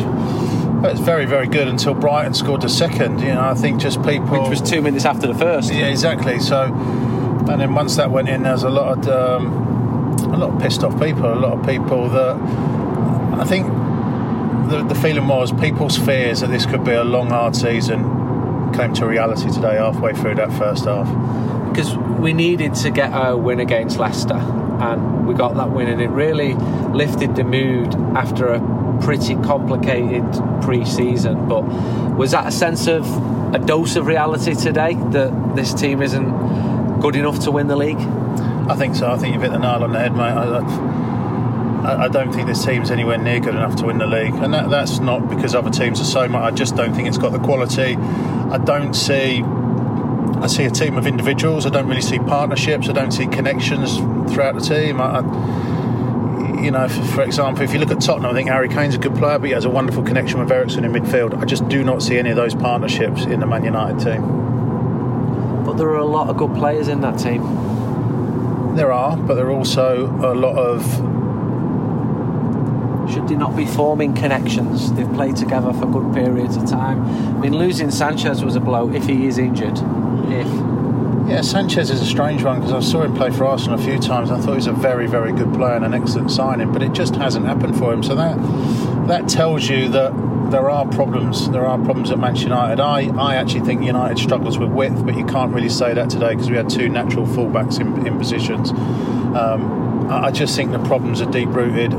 It's 0.86 1.00
very, 1.00 1.26
very 1.26 1.48
good 1.48 1.68
until 1.68 1.96
Brighton 1.96 2.34
scored 2.34 2.62
the 2.62 2.70
second. 2.70 3.20
You 3.20 3.34
know, 3.34 3.42
I 3.42 3.56
think 3.56 3.82
just 3.82 4.04
people. 4.04 4.28
Which 4.28 4.50
was 4.50 4.62
two 4.62 4.82
minutes 4.82 5.06
after 5.06 5.26
the 5.26 5.34
first. 5.34 5.74
Yeah, 5.74 5.88
exactly. 5.88 6.40
So, 6.40 6.64
and 6.64 7.60
then 7.60 7.74
once 7.74 7.96
that 7.96 8.12
went 8.12 8.30
in, 8.30 8.44
there's 8.44 8.64
a 8.64 8.70
lot 8.70 8.98
of 8.98 9.08
um, 9.08 9.54
a 10.32 10.38
lot 10.38 10.54
of 10.54 10.62
pissed 10.62 10.84
off 10.84 11.00
people. 11.02 11.34
A 11.34 11.36
lot 11.36 11.54
of 11.54 11.66
people 11.66 12.10
that 12.10 12.36
I 13.40 13.46
think 13.46 13.66
the, 14.66 14.84
the 14.84 14.96
feeling 14.96 15.28
was 15.28 15.52
people's 15.52 15.98
fears 15.98 16.42
that 16.42 16.50
this 16.50 16.66
could 16.66 16.84
be 16.84 16.94
a 16.94 17.04
long, 17.04 17.30
hard 17.30 17.56
season 17.56 18.04
came 18.74 18.94
to 18.94 19.06
reality 19.06 19.50
today, 19.52 19.76
halfway 19.76 20.14
through 20.14 20.36
that 20.36 20.52
first 20.54 20.86
half. 20.86 21.08
Because 21.70 21.96
we 21.98 22.34
needed 22.34 22.74
to 22.76 22.90
get 22.90 23.12
a 23.14 23.36
win 23.36 23.60
against 23.60 23.98
Leicester, 23.98 24.36
and 24.36 25.28
we 25.28 25.34
got 25.34 25.56
that 25.56 25.72
win, 25.72 25.88
and 25.88 26.02
it 26.02 26.10
really 26.10 26.54
lifted 26.54 27.36
the 27.36 27.44
mood 27.44 27.94
after 28.16 28.48
a 28.48 29.00
pretty 29.02 29.36
complicated 29.36 30.24
pre-season. 30.62 31.48
But 31.48 31.62
was 32.18 32.32
that 32.32 32.48
a 32.48 32.52
sense 32.52 32.88
of 32.88 33.06
a 33.54 33.60
dose 33.60 33.96
of 33.96 34.08
reality 34.08 34.56
today 34.56 34.96
that 35.12 35.56
this 35.56 35.74
team 35.74 36.02
isn't 36.02 37.00
good 37.00 37.16
enough 37.16 37.40
to 37.42 37.52
win 37.52 37.68
the 37.68 37.76
league? 37.76 38.00
I 38.68 38.76
think 38.76 38.96
so. 38.96 39.12
I 39.12 39.18
think 39.18 39.34
you've 39.34 39.44
hit 39.44 39.52
the 39.52 39.60
nail 39.60 39.84
on 39.84 39.92
the 39.92 40.00
head, 40.00 40.14
mate. 40.14 40.24
I, 40.24 40.58
I, 40.58 41.15
don't 42.08 42.34
think 42.34 42.48
this 42.48 42.64
team's 42.66 42.90
anywhere 42.90 43.18
near 43.18 43.40
good 43.40 43.56
enough 43.56 43.76
to 43.78 43.86
win 43.86 43.98
the 43.98 44.08
league, 44.08 44.34
and 44.36 44.54
that, 44.54 44.70
that's 44.70 45.00
not 45.00 45.30
because 45.30 45.54
other 45.54 45.70
teams 45.70 46.02
are 46.02 46.06
so 46.06 46.28
much. 46.28 46.42
I 46.42 46.56
just 46.56 46.76
don't 46.76 46.94
think 46.94 47.08
it's 47.08 47.18
got 47.18 47.32
the 47.32 47.40
quality. 47.40 47.96
I 47.96 48.58
don't 48.58 48.94
see. 48.94 49.44
I 49.44 50.48
see 50.48 50.66
a 50.66 50.72
team 50.72 50.98
of 50.98 51.08
individuals. 51.08 51.66
I 51.66 51.70
don't 51.70 51.88
really 51.88 52.02
see 52.02 52.20
partnerships. 52.20 52.90
I 52.90 52.94
don't 52.94 53.12
see 53.12 53.28
connections 53.28 53.98
throughout 54.34 54.56
the 54.56 54.62
team. 54.62 55.00
I, 55.00 55.22
you 56.64 56.72
know, 56.72 56.88
for 56.88 57.22
example, 57.24 57.64
if 57.64 57.74
you 57.74 57.80
look 57.80 57.92
at 57.92 58.02
Tottenham, 58.02 58.32
I 58.32 58.34
think 58.34 58.50
Harry 58.50 58.70
Kane's 58.70 58.96
a 58.96 58.98
good 58.98 59.16
player, 59.16 59.38
but 59.40 59.48
he 59.48 59.54
has 59.54 59.66
a 59.66 59.70
wonderful 59.70 60.04
connection 60.04 60.40
with 60.40 60.52
Eriksen 60.52 60.84
in 60.84 60.92
midfield. 60.92 61.40
I 61.40 61.46
just 61.46 61.68
do 61.70 61.84
not 61.84 62.02
see 62.02 62.18
any 62.18 62.32
of 62.32 62.36
those 62.36 62.56
partnerships 62.56 63.26
in 63.26 63.40
the 63.40 63.46
Man 63.46 63.64
United 63.64 64.00
team. 64.00 65.64
But 65.64 65.74
there 65.74 65.90
are 65.90 65.98
a 65.98 66.06
lot 66.06 66.30
of 66.30 66.38
good 66.38 66.54
players 66.56 66.88
in 66.88 67.02
that 67.02 67.20
team. 67.20 67.44
There 68.76 68.92
are, 68.92 69.16
but 69.16 69.36
there 69.36 69.46
are 69.46 69.52
also 69.52 70.08
a 70.08 70.34
lot 70.34 70.58
of. 70.58 71.15
Should 73.16 73.30
they 73.30 73.36
not 73.36 73.56
be 73.56 73.66
forming 73.66 74.14
connections? 74.14 74.92
They've 74.92 75.12
played 75.14 75.38
together 75.38 75.72
for 75.72 75.86
good 75.86 76.14
periods 76.14 76.58
of 76.58 76.66
time. 76.66 77.02
I 77.38 77.40
mean, 77.40 77.58
losing 77.58 77.90
Sanchez 77.90 78.44
was 78.44 78.58
a 78.58 78.60
blow 78.60 78.92
if 78.94 79.06
he 79.06 79.26
is 79.26 79.38
injured. 79.38 79.78
If 80.28 80.46
yeah, 81.30 81.40
Sanchez 81.40 81.90
is 81.92 82.02
a 82.02 82.06
strange 82.06 82.44
one 82.44 82.60
because 82.60 82.74
I 82.74 82.82
saw 82.82 83.04
him 83.04 83.16
play 83.16 83.32
for 83.32 83.46
Arsenal 83.46 83.80
a 83.80 83.82
few 83.82 84.00
times. 84.00 84.32
I 84.32 84.38
thought 84.38 84.50
he 84.50 84.56
was 84.58 84.68
a 84.68 84.74
very, 84.74 85.08
very 85.08 85.32
good 85.32 85.54
player 85.54 85.76
and 85.78 85.86
an 85.86 85.94
excellent 85.94 86.30
signing, 86.30 86.74
but 86.74 86.84
it 86.84 86.92
just 86.92 87.16
hasn't 87.16 87.46
happened 87.46 87.78
for 87.80 87.94
him. 87.94 88.04
So 88.04 88.16
that 88.16 88.36
that 89.08 89.30
tells 89.30 89.70
you 89.70 89.88
that 89.90 90.12
there 90.52 90.70
are 90.70 90.86
problems. 90.86 91.50
There 91.52 91.66
are 91.66 91.78
problems 91.78 92.12
at 92.12 92.20
Manchester 92.20 92.50
United. 92.50 92.82
I, 92.82 93.08
I 93.18 93.36
actually 93.38 93.62
think 93.62 93.82
United 93.82 94.20
struggles 94.20 94.58
with 94.58 94.72
width, 94.72 95.06
but 95.06 95.16
you 95.16 95.26
can't 95.26 95.54
really 95.54 95.70
say 95.70 95.94
that 95.94 96.10
today 96.10 96.32
because 96.32 96.50
we 96.50 96.58
had 96.58 96.70
two 96.70 96.90
natural 96.90 97.26
fullbacks 97.26 97.80
in, 97.80 98.06
in 98.06 98.18
positions. 98.18 98.72
Um, 98.72 99.86
I 100.12 100.32
just 100.32 100.54
think 100.56 100.74
the 100.74 100.84
problems 100.84 101.22
are 101.22 101.32
deep 101.32 101.48
rooted. 101.48 101.94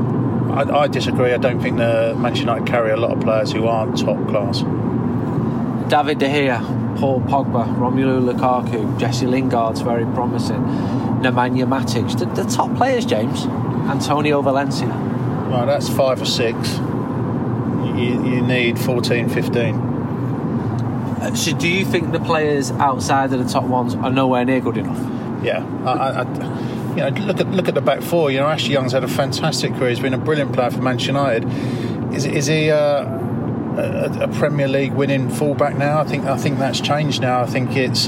I, 0.57 0.83
I 0.83 0.87
disagree. 0.87 1.33
I 1.33 1.37
don't 1.37 1.61
think 1.61 1.77
the 1.77 2.15
Manchester 2.17 2.45
United 2.45 2.67
carry 2.67 2.91
a 2.91 2.97
lot 2.97 3.11
of 3.11 3.21
players 3.21 3.51
who 3.51 3.67
aren't 3.67 3.95
top 3.99 4.17
class. 4.27 4.61
David 5.87 6.17
De 6.17 6.27
Gea, 6.27 6.97
Paul 6.97 7.21
Pogba, 7.21 7.67
Romelu 7.77 8.33
Lukaku, 8.33 8.99
Jesse 8.99 9.27
Lingard's 9.27 9.81
very 9.81 10.05
promising, 10.15 10.63
Nemanja 11.21 11.67
Matic, 11.67 12.17
the, 12.17 12.25
the 12.41 12.49
top 12.49 12.75
players, 12.75 13.05
James, 13.05 13.45
Antonio 13.45 14.41
Valencia. 14.41 14.87
Right, 14.87 15.65
that's 15.65 15.89
five 15.89 16.19
or 16.21 16.25
six. 16.25 16.77
You, 17.95 18.25
you 18.25 18.41
need 18.41 18.79
14, 18.79 19.29
15. 19.29 19.75
Uh, 19.75 21.35
so, 21.35 21.55
do 21.55 21.67
you 21.67 21.85
think 21.85 22.11
the 22.11 22.19
players 22.19 22.71
outside 22.71 23.31
of 23.31 23.43
the 23.43 23.49
top 23.51 23.63
ones 23.65 23.93
are 23.93 24.11
nowhere 24.11 24.43
near 24.43 24.59
good 24.59 24.77
enough? 24.77 24.99
Yeah, 25.43 25.63
I, 25.85 26.21
I, 26.21 26.56
you 26.97 27.03
know, 27.03 27.09
look 27.25 27.39
at 27.39 27.47
look 27.51 27.67
at 27.67 27.75
the 27.75 27.81
back 27.81 28.01
four. 28.01 28.31
You 28.31 28.39
know, 28.39 28.47
Ashley 28.47 28.73
Young's 28.73 28.91
had 28.91 29.03
a 29.03 29.07
fantastic 29.07 29.73
career. 29.75 29.89
He's 29.89 29.99
been 29.99 30.13
a 30.13 30.17
brilliant 30.17 30.53
player 30.53 30.71
for 30.71 30.81
Manchester 30.81 31.11
United. 31.11 32.13
Is 32.13 32.25
is 32.25 32.47
he? 32.47 32.71
Uh, 32.71 33.25
a, 33.77 34.23
a 34.23 34.27
Premier 34.29 34.67
League 34.67 34.93
winning 34.93 35.29
fullback 35.29 35.77
now. 35.77 35.99
I 35.99 36.03
think 36.03 36.25
I 36.25 36.37
think 36.37 36.57
that's 36.57 36.81
changed 36.81 37.21
now. 37.21 37.41
I 37.41 37.45
think 37.45 37.75
it's 37.75 38.07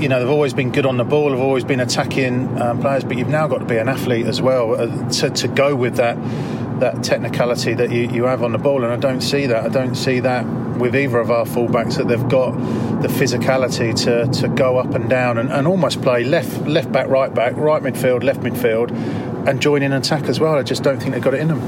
you 0.00 0.08
know 0.08 0.18
they've 0.18 0.28
always 0.28 0.52
been 0.52 0.72
good 0.72 0.86
on 0.86 0.96
the 0.96 1.04
ball, 1.04 1.30
they've 1.30 1.38
always 1.38 1.64
been 1.64 1.80
attacking 1.80 2.60
um, 2.60 2.80
players, 2.80 3.04
but 3.04 3.16
you've 3.16 3.28
now 3.28 3.46
got 3.46 3.58
to 3.58 3.64
be 3.64 3.76
an 3.76 3.88
athlete 3.88 4.26
as 4.26 4.42
well 4.42 4.74
uh, 4.74 5.08
to, 5.10 5.30
to 5.30 5.48
go 5.48 5.76
with 5.76 5.96
that 5.96 6.16
that 6.82 7.04
technicality 7.04 7.74
that 7.74 7.92
you, 7.92 8.08
you 8.10 8.24
have 8.24 8.42
on 8.42 8.50
the 8.50 8.58
ball. 8.58 8.82
And 8.82 8.92
I 8.92 8.96
don't 8.96 9.20
see 9.20 9.46
that. 9.46 9.64
I 9.64 9.68
don't 9.68 9.94
see 9.94 10.18
that 10.20 10.44
with 10.78 10.96
either 10.96 11.18
of 11.18 11.30
our 11.30 11.44
fullbacks 11.44 11.96
that 11.96 12.08
they've 12.08 12.28
got 12.28 12.50
the 13.02 13.08
physicality 13.08 13.94
to, 14.04 14.26
to 14.40 14.48
go 14.48 14.78
up 14.78 14.92
and 14.94 15.08
down 15.08 15.38
and, 15.38 15.50
and 15.52 15.66
almost 15.66 16.02
play 16.02 16.24
left 16.24 16.66
left 16.66 16.90
back, 16.90 17.06
right 17.06 17.32
back, 17.32 17.56
right 17.56 17.82
midfield, 17.82 18.24
left 18.24 18.40
midfield, 18.40 18.90
and 19.48 19.62
join 19.62 19.82
in 19.82 19.92
attack 19.92 20.24
as 20.24 20.40
well. 20.40 20.56
I 20.56 20.64
just 20.64 20.82
don't 20.82 20.98
think 20.98 21.14
they've 21.14 21.22
got 21.22 21.34
it 21.34 21.40
in 21.40 21.48
them. 21.48 21.60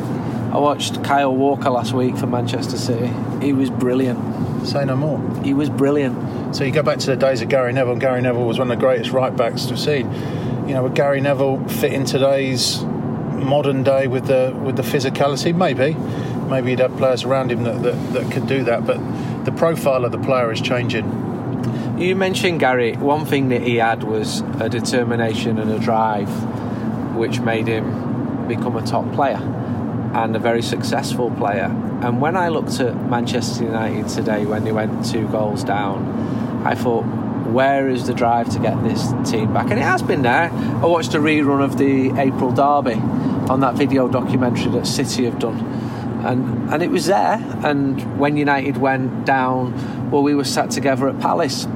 I 0.53 0.59
watched 0.59 1.03
Kyle 1.05 1.35
Walker 1.35 1.71
last 1.71 1.93
week 1.93 2.17
for 2.17 2.27
Manchester 2.27 2.77
City. 2.77 3.13
He 3.41 3.53
was 3.53 3.71
brilliant. 3.71 4.67
Say 4.67 4.85
no 4.85 4.97
more. 4.97 5.21
He 5.45 5.55
was 5.55 5.71
brilliant. 5.71 6.57
So 6.57 6.65
you 6.65 6.73
go 6.73 6.83
back 6.83 6.99
to 6.99 7.07
the 7.07 7.17
days 7.17 7.41
of 7.41 7.49
Gary 7.49 7.73
Neville. 7.73 7.97
Gary 7.97 8.21
Neville 8.21 8.47
was 8.47 8.59
one 8.59 8.71
of 8.71 8.77
the 8.77 8.81
greatest 8.81 9.11
right 9.11 9.37
backs 9.37 9.65
to 9.65 9.71
have 9.71 9.81
seen. 9.81 10.13
You 10.67 10.75
know, 10.75 10.83
would 10.85 10.95
Gary 10.95 11.21
Neville 11.21 11.63
fit 11.69 11.93
in 11.93 12.05
today's 12.05 12.85
modern 13.35 13.83
day 13.83 14.07
with 14.07 14.27
the 14.27 14.55
with 14.65 14.77
the 14.77 14.83
physicality? 14.83 15.55
Maybe. 15.55 15.95
Maybe 16.49 16.71
he'd 16.71 16.81
have 16.81 16.97
players 16.97 17.25
around 17.25 17.51
him 17.51 17.65
that, 17.65 17.83
that, 17.83 18.13
that 18.13 18.31
could 18.33 18.47
do 18.47 18.65
that. 18.65 18.87
But 18.87 18.99
the 19.45 19.53
profile 19.53 20.05
of 20.05 20.13
the 20.13 20.19
player 20.19 20.53
is 20.53 20.61
changing. 20.61 21.07
You 21.99 22.17
mentioned 22.17 22.61
Gary. 22.61 22.97
One 22.97 23.25
thing 23.25 23.49
that 23.49 23.63
he 23.63 23.77
had 23.77 24.03
was 24.03 24.41
a 24.61 24.69
determination 24.69 25.59
and 25.59 25.71
a 25.71 25.79
drive, 25.79 26.29
which 27.17 27.41
made 27.41 27.67
him 27.67 28.47
become 28.47 28.77
a 28.77 28.83
top 28.83 29.11
player 29.15 29.39
and 30.15 30.37
a 30.37 30.39
very 30.39 30.63
successful 30.63 31.31
player. 31.31 31.71
And 32.03 32.21
when 32.21 32.37
I 32.37 32.49
looked 32.49 32.79
at 32.81 32.95
Manchester 33.09 33.65
United 33.65 34.09
today, 34.09 34.45
when 34.45 34.65
they 34.65 34.73
went 34.73 35.05
two 35.05 35.27
goals 35.29 35.65
down, 35.65 36.63
I 36.67 36.75
thought, 36.75 37.05
where 37.53 37.89
is 37.89 38.07
the 38.07 38.15
drive 38.15 38.49
to 38.51 38.59
get 38.59 38.83
this 38.83 39.13
team 39.31 39.53
back? 39.53 39.71
And 39.71 39.79
it 39.79 39.83
has 39.83 40.03
been 40.03 40.23
there. 40.23 40.51
I 40.53 40.87
watched 40.87 41.15
a 41.15 41.19
rerun 41.19 41.63
of 41.63 41.79
the 41.79 42.11
April 42.19 42.53
Derby 42.53 42.95
on 43.51 43.61
that 43.61 43.75
video 43.75 44.09
documentary 44.09 44.71
that 44.73 44.87
City 44.87 45.25
have 45.25 45.39
done. 45.39 45.59
And, 46.25 46.73
and 46.73 46.83
it 46.83 46.91
was 46.91 47.07
there. 47.07 47.39
And 47.63 48.19
when 48.19 48.37
United 48.37 48.79
went 48.79 49.27
down, 49.27 50.11
well, 50.11 50.23
we 50.23 50.35
were 50.35 50.45
sat 50.45 50.71
together 50.71 51.09
at 51.09 51.21
Palace 51.21 51.67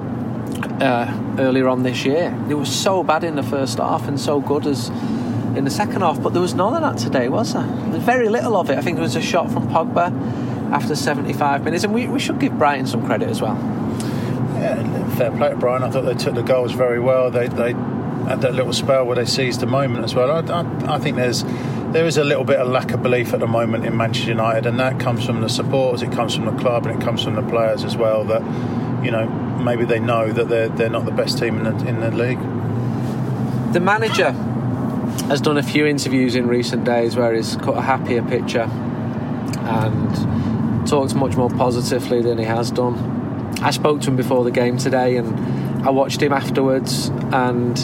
uh, 0.80 1.36
earlier 1.38 1.68
on 1.68 1.82
this 1.82 2.04
year. 2.04 2.36
It 2.48 2.54
was 2.54 2.74
so 2.74 3.02
bad 3.02 3.24
in 3.24 3.36
the 3.36 3.42
first 3.42 3.78
half 3.78 4.08
and 4.08 4.18
so 4.18 4.40
good 4.40 4.66
as 4.66 4.90
in 5.56 5.64
the 5.64 5.70
second 5.70 6.02
half, 6.02 6.22
but 6.22 6.32
there 6.32 6.42
was 6.42 6.54
none 6.54 6.74
of 6.74 6.82
that 6.82 7.02
today, 7.02 7.28
was 7.28 7.52
there? 7.52 7.64
There 7.64 7.90
was 7.90 8.02
very 8.02 8.28
little 8.28 8.56
of 8.56 8.70
it. 8.70 8.78
I 8.78 8.80
think 8.80 8.96
there 8.96 9.02
was 9.02 9.16
a 9.16 9.22
shot 9.22 9.50
from 9.50 9.68
Pogba 9.68 10.12
after 10.72 10.94
75 10.94 11.64
minutes, 11.64 11.84
and 11.84 11.92
we, 11.92 12.06
we 12.06 12.20
should 12.20 12.38
give 12.38 12.56
Brighton 12.58 12.86
some 12.86 13.04
credit 13.04 13.28
as 13.28 13.42
well. 13.42 13.56
Yeah, 14.58 15.16
fair 15.16 15.30
play 15.30 15.50
to 15.50 15.56
Brighton. 15.56 15.86
I 15.86 15.90
thought 15.90 16.02
they 16.02 16.14
took 16.14 16.34
the 16.34 16.42
goals 16.42 16.72
very 16.72 17.00
well. 17.00 17.30
They 17.30 17.48
they 17.48 17.72
had 18.28 18.40
that 18.42 18.54
little 18.54 18.72
spell 18.72 19.06
where 19.06 19.16
they 19.16 19.24
seized 19.24 19.60
the 19.60 19.66
moment 19.66 20.04
as 20.04 20.14
well. 20.14 20.30
I, 20.30 20.40
I, 20.52 20.96
I 20.96 20.98
think 20.98 21.16
there's 21.16 21.44
there 21.92 22.06
is 22.06 22.18
a 22.18 22.24
little 22.24 22.44
bit 22.44 22.58
of 22.58 22.68
lack 22.68 22.92
of 22.92 23.02
belief 23.02 23.32
at 23.32 23.40
the 23.40 23.46
moment 23.46 23.86
in 23.86 23.96
Manchester 23.96 24.30
United, 24.30 24.66
and 24.66 24.78
that 24.80 25.00
comes 25.00 25.24
from 25.24 25.40
the 25.40 25.48
supporters, 25.48 26.02
it 26.02 26.12
comes 26.12 26.34
from 26.34 26.44
the 26.44 26.52
club, 26.52 26.86
and 26.86 27.00
it 27.00 27.04
comes 27.04 27.22
from 27.22 27.34
the 27.34 27.42
players 27.42 27.84
as 27.84 27.96
well. 27.96 28.24
That 28.24 28.42
you 29.04 29.10
know 29.10 29.26
maybe 29.62 29.84
they 29.84 30.00
know 30.00 30.32
that 30.32 30.48
they're 30.48 30.68
they're 30.68 30.90
not 30.90 31.04
the 31.04 31.12
best 31.12 31.38
team 31.38 31.58
in 31.58 31.64
the 31.64 31.88
in 31.88 32.00
the 32.00 32.10
league. 32.10 32.40
The 33.72 33.80
manager 33.80 34.32
has 35.28 35.40
done 35.40 35.58
a 35.58 35.62
few 35.62 35.86
interviews 35.86 36.34
in 36.34 36.46
recent 36.48 36.84
days 36.84 37.16
where 37.16 37.34
he's 37.34 37.56
cut 37.56 37.76
a 37.76 37.82
happier 37.82 38.22
picture 38.22 38.68
and 39.62 40.86
talked 40.88 41.14
much 41.14 41.36
more 41.36 41.50
positively 41.50 42.22
than 42.22 42.38
he 42.38 42.44
has 42.44 42.70
done. 42.70 43.17
I 43.60 43.70
spoke 43.70 44.00
to 44.02 44.10
him 44.10 44.16
before 44.16 44.44
the 44.44 44.50
game 44.50 44.78
today 44.78 45.16
and 45.16 45.86
I 45.86 45.90
watched 45.90 46.22
him 46.22 46.32
afterwards 46.32 47.08
and 47.32 47.78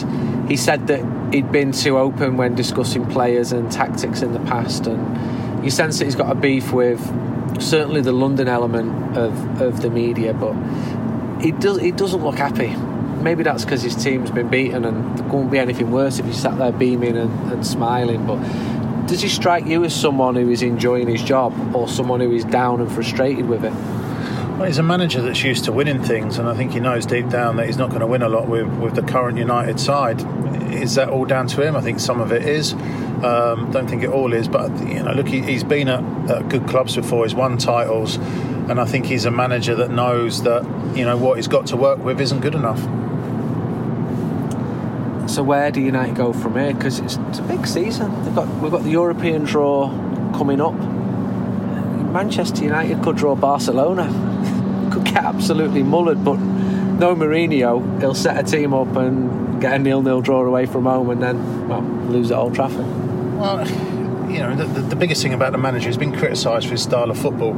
he 0.49 0.57
said 0.57 0.87
that 0.87 1.33
he'd 1.33 1.51
been 1.51 1.71
too 1.71 1.97
open 1.97 2.37
when 2.37 2.55
discussing 2.55 3.05
players 3.07 3.51
and 3.51 3.71
tactics 3.71 4.21
in 4.21 4.33
the 4.33 4.39
past 4.39 4.87
and 4.87 5.63
you 5.63 5.71
sense 5.71 5.99
that 5.99 6.05
he's 6.05 6.15
got 6.15 6.31
a 6.31 6.35
beef 6.35 6.71
with 6.71 7.01
certainly 7.61 8.01
the 8.01 8.11
London 8.11 8.47
element 8.47 9.17
of, 9.17 9.61
of 9.61 9.81
the 9.81 9.89
media 9.89 10.33
but 10.33 10.53
he 11.41 11.51
does 11.51 11.79
he 11.79 11.91
doesn't 11.91 12.23
look 12.23 12.37
happy 12.37 12.75
maybe 13.21 13.43
that's 13.43 13.65
because 13.65 13.81
his 13.81 13.95
team's 13.95 14.31
been 14.31 14.49
beaten 14.49 14.85
and 14.85 15.17
there 15.17 15.27
won't 15.27 15.51
be 15.51 15.57
anything 15.57 15.91
worse 15.91 16.19
if 16.19 16.25
he 16.25 16.33
sat 16.33 16.57
there 16.57 16.71
beaming 16.71 17.17
and, 17.17 17.51
and 17.51 17.65
smiling 17.65 18.25
but 18.25 18.37
does 19.07 19.21
he 19.21 19.29
strike 19.29 19.65
you 19.65 19.83
as 19.83 19.93
someone 19.93 20.35
who 20.35 20.49
is 20.49 20.63
enjoying 20.63 21.07
his 21.07 21.21
job 21.21 21.53
or 21.75 21.87
someone 21.87 22.19
who 22.19 22.31
is 22.31 22.43
down 22.45 22.81
and 22.81 22.91
frustrated 22.91 23.47
with 23.47 23.63
it? 23.63 23.73
Well, 24.57 24.67
he's 24.67 24.77
a 24.77 24.83
manager 24.83 25.21
that's 25.21 25.43
used 25.43 25.65
to 25.65 25.73
winning 25.73 26.01
things, 26.01 26.37
and 26.37 26.47
I 26.47 26.55
think 26.55 26.71
he 26.71 26.79
knows 26.79 27.05
deep 27.05 27.27
down 27.27 27.57
that 27.57 27.65
he's 27.65 27.75
not 27.75 27.89
going 27.89 27.99
to 27.99 28.07
win 28.07 28.21
a 28.21 28.29
lot 28.29 28.47
with, 28.47 28.65
with 28.79 28.95
the 28.95 29.01
current 29.01 29.37
United 29.37 29.81
side. 29.81 30.21
Is 30.73 30.95
that 30.95 31.09
all 31.09 31.25
down 31.25 31.47
to 31.47 31.61
him? 31.61 31.75
I 31.75 31.81
think 31.81 31.99
some 31.99 32.21
of 32.21 32.31
it 32.31 32.43
is. 32.43 32.71
Um, 32.71 33.69
don't 33.71 33.85
think 33.89 34.03
it 34.03 34.09
all 34.09 34.31
is, 34.31 34.47
but 34.47 34.71
you 34.87 35.03
know, 35.03 35.11
look, 35.11 35.27
he, 35.27 35.41
has 35.41 35.65
been 35.65 35.89
at, 35.89 36.01
at, 36.31 36.47
good 36.47 36.69
clubs 36.69 36.95
before. 36.95 37.25
He's 37.25 37.35
won 37.35 37.57
titles, 37.57 38.15
and 38.15 38.79
I 38.79 38.85
think 38.85 39.05
he's 39.07 39.25
a 39.25 39.31
manager 39.31 39.75
that 39.75 39.91
knows 39.91 40.43
that 40.43 40.63
you 40.95 41.03
know 41.03 41.17
what 41.17 41.35
he's 41.35 41.49
got 41.49 41.67
to 41.67 41.75
work 41.75 41.99
with 41.99 42.21
isn't 42.21 42.39
good 42.39 42.55
enough. 42.55 42.79
So 45.29 45.43
where 45.43 45.69
do 45.69 45.81
United 45.81 46.15
go 46.15 46.31
from 46.31 46.53
here? 46.53 46.73
Because 46.73 46.99
it's, 46.99 47.17
it's, 47.27 47.39
a 47.39 47.43
big 47.43 47.67
season. 47.67 48.23
They've 48.23 48.33
got 48.35 48.47
we've 48.61 48.71
got 48.71 48.83
the 48.83 48.91
European 48.91 49.43
draw 49.43 49.89
coming 50.37 50.61
up. 50.61 50.75
Manchester 52.13 52.63
United 52.63 53.03
could 53.03 53.17
draw 53.17 53.35
Barcelona. 53.35 54.24
absolutely 55.15 55.83
mullered, 55.83 56.23
but 56.23 56.37
no 56.37 57.15
Mourinho. 57.15 57.99
He'll 57.99 58.13
set 58.13 58.37
a 58.37 58.43
team 58.43 58.73
up 58.73 58.95
and 58.95 59.61
get 59.61 59.73
a 59.73 59.79
nil-nil 59.79 60.21
draw 60.21 60.43
away 60.43 60.65
from 60.65 60.85
home, 60.85 61.09
and 61.09 61.21
then 61.21 61.67
well, 61.67 61.81
lose 61.81 62.31
at 62.31 62.37
Old 62.37 62.55
Trafford. 62.55 62.85
Well 63.37 63.94
you 64.35 64.41
know, 64.41 64.55
the, 64.55 64.81
the, 64.81 64.95
biggest 64.95 65.21
thing 65.21 65.33
about 65.33 65.53
the 65.53 65.57
manager 65.57 65.87
has 65.87 65.97
been 65.97 66.13
criticised 66.13 66.65
for 66.65 66.71
his 66.71 66.83
style 66.83 67.09
of 67.09 67.17
football. 67.17 67.55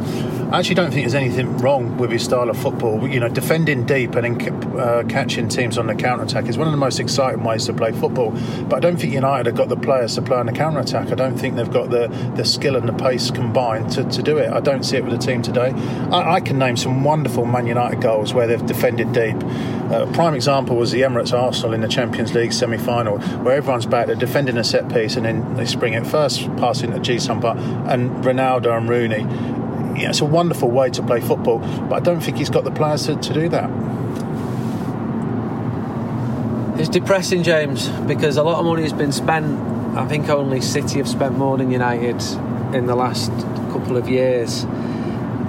I 0.54 0.60
actually 0.60 0.76
don't 0.76 0.92
think 0.92 1.04
there's 1.04 1.16
anything 1.16 1.58
wrong 1.58 1.98
with 1.98 2.12
his 2.12 2.24
style 2.24 2.50
of 2.52 2.58
football. 2.58 3.08
You 3.08 3.20
know, 3.20 3.30
defending 3.30 3.86
deep 3.86 4.13
and 4.13 4.42
uh, 4.78 5.04
catching 5.10 5.50
teams 5.50 5.80
on 5.80 5.88
the 5.88 5.96
counter 5.96 6.24
attack 6.24 6.48
is 6.48 6.58
one 6.58 6.68
of 6.68 6.72
the 6.72 6.78
most 6.78 7.00
exciting 7.00 7.44
ways 7.44 7.66
to 7.66 7.74
play 7.74 7.92
football. 7.92 8.32
But 8.70 8.76
I 8.76 8.80
don't 8.80 8.98
think 8.98 9.13
United 9.13 9.48
have 9.48 9.56
got 9.56 9.70
the 9.70 9.76
players 9.76 10.13
to 10.16 10.22
play 10.22 10.38
on 10.38 10.46
the 10.46 10.52
counter 10.52 10.80
attack. 10.80 11.12
I 11.12 11.16
don't 11.16 11.36
think 11.36 11.56
they've 11.56 11.72
got 11.72 11.90
the, 11.90 12.08
the 12.36 12.46
skill 12.46 12.76
and 12.76 12.88
the 12.88 12.94
pace 12.94 13.32
combined 13.32 13.92
to, 13.94 14.04
to 14.04 14.22
do 14.22 14.38
it. 14.38 14.52
I 14.52 14.60
don't 14.60 14.84
see 14.84 14.98
it 14.98 15.04
with 15.04 15.20
the 15.20 15.26
team 15.26 15.42
today. 15.42 15.72
I, 16.12 16.36
I 16.36 16.40
can 16.42 16.60
name 16.60 16.78
some 16.78 17.04
wonderful 17.04 17.46
Man 17.46 17.66
United 17.66 18.02
goals 18.02 18.36
where 18.36 18.46
they've 18.46 18.66
defended 18.66 19.13
deep. 19.13 19.38
Uh, 19.89 20.06
a 20.06 20.12
prime 20.12 20.34
example 20.34 20.76
was 20.76 20.91
the 20.91 21.02
Emirates 21.02 21.32
Arsenal 21.32 21.73
in 21.73 21.80
the 21.80 21.88
Champions 21.88 22.34
League 22.34 22.52
semi 22.52 22.78
final, 22.78 23.19
where 23.19 23.56
everyone's 23.56 23.86
back, 23.86 24.08
they're 24.08 24.15
defending 24.15 24.58
a 24.58 24.63
set 24.63 24.89
piece 24.91 25.15
and 25.15 25.26
then 25.26 25.56
they 25.56 25.65
spring 25.65 25.93
it 25.93 26.06
first 26.06 26.43
passing 26.58 26.91
to 27.02 27.19
Sung-park 27.19 27.58
and 27.58 28.12
Ronaldo 28.23 28.78
and 28.78 28.89
Rooney. 28.89 29.21
Yeah, 30.02 30.10
it's 30.10 30.19
a 30.19 30.26
wonderful 30.26 30.69
way 30.69 30.89
to 30.89 31.02
play 31.02 31.21
football, 31.21 31.60
but 31.60 31.93
I 31.93 32.00
don't 32.02 32.19
think 32.19 32.38
he's 32.38 32.50
got 32.50 32.65
the 32.65 32.71
players 32.71 33.06
to, 33.06 33.15
to 33.15 33.34
do 33.34 33.47
that. 33.50 33.69
It's 36.80 36.89
depressing, 36.89 37.43
James, 37.43 37.88
because 37.89 38.38
a 38.38 38.43
lot 38.43 38.60
of 38.60 38.65
money 38.65 38.84
has 38.84 38.93
been 38.93 39.12
spent. 39.12 39.58
I 39.97 40.06
think 40.08 40.30
only 40.30 40.62
City 40.62 41.00
have 41.00 41.08
spent 41.08 41.38
more 41.38 41.58
than 41.58 41.71
United 41.71 42.21
in 42.76 42.86
the 42.86 42.95
last 42.95 43.32
couple 43.71 43.97
of 43.97 44.08
years. 44.10 44.63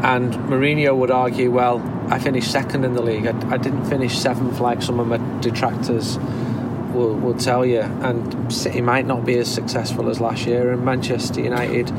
And 0.03 0.33
Mourinho 0.33 0.97
would 0.97 1.11
argue, 1.11 1.51
well, 1.51 1.81
I 2.11 2.19
finished 2.19 2.51
second 2.51 2.85
in 2.85 2.95
the 2.95 3.03
league. 3.03 3.27
I, 3.27 3.51
I 3.51 3.57
didn't 3.59 3.85
finish 3.87 4.19
seventh 4.19 4.61
like 4.61 4.83
some 4.83 4.99
of 5.01 5.07
my 5.07 5.41
detractors 5.41 6.19
will, 6.93 7.15
will 7.15 7.37
tell 7.39 7.65
you. 7.65 7.81
And 7.81 8.53
City 8.53 8.81
might 8.81 9.07
not 9.07 9.25
be 9.25 9.37
as 9.39 9.53
successful 9.53 10.09
as 10.09 10.21
last 10.21 10.47
year, 10.47 10.73
and 10.73 10.85
Manchester 10.85 11.41
United 11.41 11.91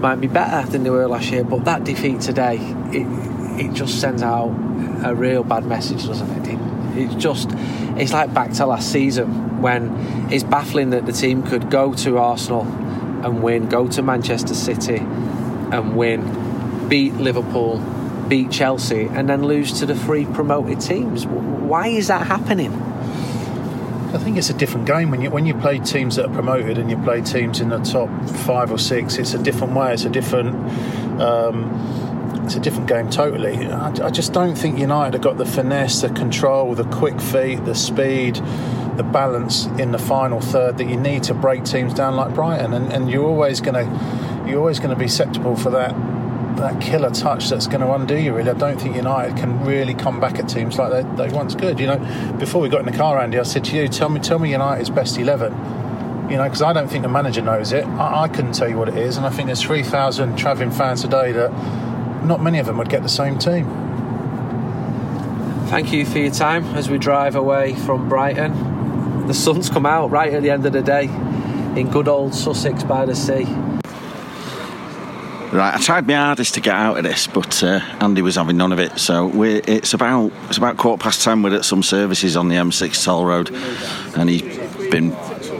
might 0.00 0.20
be 0.20 0.28
better 0.28 0.68
than 0.70 0.82
they 0.82 0.90
were 0.90 1.06
last 1.06 1.30
year. 1.30 1.44
But 1.44 1.64
that 1.64 1.84
defeat 1.84 2.20
today, 2.20 2.56
it 2.92 3.06
it 3.60 3.74
just 3.74 4.00
sends 4.00 4.22
out 4.22 4.48
a 5.04 5.14
real 5.14 5.44
bad 5.44 5.66
message, 5.66 6.06
doesn't 6.06 6.46
it? 6.46 6.54
it 6.54 6.70
it's 6.92 7.14
just 7.14 7.48
it's 7.96 8.12
like 8.12 8.32
back 8.32 8.52
to 8.52 8.66
last 8.66 8.90
season 8.90 9.60
when 9.60 9.90
it's 10.32 10.44
baffling 10.44 10.90
that 10.90 11.06
the 11.06 11.12
team 11.12 11.42
could 11.42 11.70
go 11.70 11.94
to 11.94 12.18
Arsenal 12.18 12.62
and 12.62 13.42
win, 13.42 13.68
go 13.68 13.86
to 13.86 14.02
Manchester 14.02 14.54
City 14.54 14.96
and 14.96 15.96
win, 15.96 16.88
beat 16.88 17.14
Liverpool, 17.14 17.78
beat 18.30 18.50
Chelsea, 18.50 19.08
and 19.12 19.28
then 19.28 19.42
lose 19.42 19.78
to 19.80 19.86
the 19.86 19.94
three 19.94 20.24
promoted 20.24 20.80
teams. 20.80 21.26
Why 21.26 21.88
is 21.88 22.06
that 22.06 22.26
happening? 22.26 22.72
I 22.72 24.18
think 24.18 24.38
it's 24.38 24.50
a 24.50 24.54
different 24.54 24.86
game 24.86 25.10
when 25.10 25.20
you 25.20 25.30
when 25.30 25.46
you 25.46 25.54
play 25.54 25.78
teams 25.78 26.16
that 26.16 26.26
are 26.26 26.32
promoted 26.32 26.78
and 26.78 26.90
you 26.90 26.96
play 26.96 27.20
teams 27.20 27.60
in 27.60 27.68
the 27.68 27.78
top 27.78 28.08
five 28.28 28.72
or 28.72 28.78
six. 28.78 29.18
It's 29.18 29.34
a 29.34 29.42
different 29.42 29.74
way. 29.74 29.92
It's 29.92 30.04
a 30.04 30.10
different. 30.10 30.54
Um, 31.20 32.08
it's 32.44 32.54
a 32.54 32.60
different 32.60 32.88
game 32.88 33.10
totally. 33.10 33.54
I, 33.66 33.90
I, 34.06 34.10
just 34.10 34.32
don't 34.32 34.56
think 34.56 34.78
United 34.78 35.12
have 35.14 35.22
got 35.22 35.36
the 35.36 35.44
finesse, 35.44 36.00
the 36.00 36.08
control, 36.08 36.74
the 36.74 36.84
quick 36.84 37.20
feet, 37.20 37.64
the 37.64 37.74
speed, 37.74 38.36
the 38.96 39.04
balance 39.04 39.66
in 39.78 39.92
the 39.92 39.98
final 39.98 40.40
third 40.40 40.78
that 40.78 40.88
you 40.88 40.96
need 40.96 41.22
to 41.24 41.34
break 41.34 41.64
teams 41.64 41.94
down 41.94 42.16
like 42.16 42.34
Brighton. 42.34 42.72
And, 42.72 42.92
and 42.92 43.08
you're 43.08 43.26
always 43.26 43.60
going 43.60 43.74
to 43.74 44.48
you're 44.48 44.58
always 44.58 44.80
going 44.80 44.90
to 44.90 44.96
be 44.96 45.06
susceptible 45.06 45.54
for 45.54 45.70
that 45.70 45.94
that 46.56 46.80
killer 46.80 47.10
touch 47.10 47.48
that's 47.48 47.66
going 47.66 47.80
to 47.80 47.92
undo 47.92 48.16
you. 48.16 48.34
Really, 48.34 48.50
I 48.50 48.54
don't 48.54 48.80
think 48.80 48.96
United 48.96 49.36
can 49.36 49.64
really 49.64 49.94
come 49.94 50.20
back 50.20 50.38
at 50.38 50.48
teams 50.48 50.78
like 50.78 50.90
they, 50.92 51.28
they 51.28 51.34
once 51.34 51.54
could. 51.54 51.80
You 51.80 51.86
know, 51.86 52.34
before 52.38 52.60
we 52.60 52.68
got 52.68 52.80
in 52.80 52.86
the 52.86 52.96
car, 52.96 53.18
Andy, 53.18 53.38
I 53.38 53.42
said 53.42 53.64
to 53.64 53.76
you, 53.76 53.88
"Tell 53.88 54.08
me, 54.08 54.20
tell 54.20 54.38
me 54.38 54.50
United's 54.50 54.90
best 54.90 55.18
11. 55.18 55.52
You 56.30 56.36
know, 56.36 56.44
because 56.44 56.62
I 56.62 56.72
don't 56.72 56.88
think 56.88 57.02
the 57.02 57.08
manager 57.08 57.42
knows 57.42 57.72
it. 57.72 57.84
I, 57.84 58.22
I, 58.22 58.28
couldn't 58.28 58.52
tell 58.52 58.68
you 58.68 58.78
what 58.78 58.88
it 58.88 58.96
is, 58.96 59.16
and 59.16 59.26
I 59.26 59.30
think 59.30 59.46
there's 59.46 59.62
three 59.62 59.82
thousand 59.82 60.36
travelling 60.36 60.70
fans 60.70 61.02
today 61.02 61.32
that 61.32 61.50
not 62.24 62.42
many 62.42 62.58
of 62.58 62.66
them 62.66 62.78
would 62.78 62.88
get 62.88 63.02
the 63.02 63.08
same 63.08 63.38
team. 63.38 63.66
Thank 65.68 65.92
you 65.92 66.04
for 66.04 66.18
your 66.18 66.32
time 66.32 66.64
as 66.76 66.90
we 66.90 66.98
drive 66.98 67.36
away 67.36 67.74
from 67.74 68.08
Brighton. 68.08 69.26
The 69.26 69.34
sun's 69.34 69.70
come 69.70 69.86
out 69.86 70.10
right 70.10 70.32
at 70.32 70.42
the 70.42 70.50
end 70.50 70.66
of 70.66 70.72
the 70.72 70.82
day 70.82 71.04
in 71.76 71.90
good 71.90 72.08
old 72.08 72.34
Sussex 72.34 72.82
by 72.82 73.06
the 73.06 73.14
sea. 73.14 73.46
Right, 75.52 75.74
I 75.74 75.78
tried 75.78 76.06
my 76.06 76.14
hardest 76.14 76.54
to 76.54 76.60
get 76.60 76.74
out 76.74 76.96
of 76.96 77.02
this, 77.02 77.26
but 77.26 77.60
uh, 77.64 77.80
Andy 78.00 78.22
was 78.22 78.36
having 78.36 78.56
none 78.56 78.70
of 78.70 78.78
it. 78.78 79.00
So 79.00 79.42
it's 79.42 79.94
about 79.94 80.30
it's 80.44 80.58
about 80.58 80.76
quarter 80.76 81.02
past 81.02 81.24
ten. 81.24 81.42
We're 81.42 81.56
at 81.56 81.64
some 81.64 81.82
services 81.82 82.36
on 82.36 82.48
the 82.48 82.54
M6 82.54 83.04
toll 83.04 83.24
road, 83.24 83.50
and 84.16 84.30
he's 84.30 84.42
been 84.90 85.10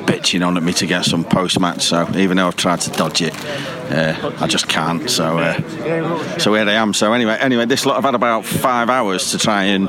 bitching 0.06 0.46
on 0.46 0.56
at 0.56 0.62
me 0.62 0.72
to 0.74 0.86
get 0.86 1.04
some 1.06 1.24
post 1.24 1.58
match. 1.58 1.82
So 1.82 2.08
even 2.16 2.36
though 2.36 2.46
I've 2.46 2.54
tried 2.54 2.80
to 2.82 2.90
dodge 2.90 3.20
it, 3.20 3.34
uh, 3.90 4.32
I 4.38 4.46
just 4.46 4.68
can't. 4.68 5.10
So 5.10 5.38
uh, 5.38 6.38
so 6.38 6.54
here 6.54 6.68
I 6.68 6.74
am. 6.74 6.94
So 6.94 7.12
anyway, 7.12 7.36
anyway, 7.40 7.66
this 7.66 7.84
lot 7.84 7.96
have 7.96 8.04
had 8.04 8.14
about 8.14 8.44
five 8.44 8.90
hours 8.90 9.32
to 9.32 9.38
try 9.38 9.64
and 9.64 9.88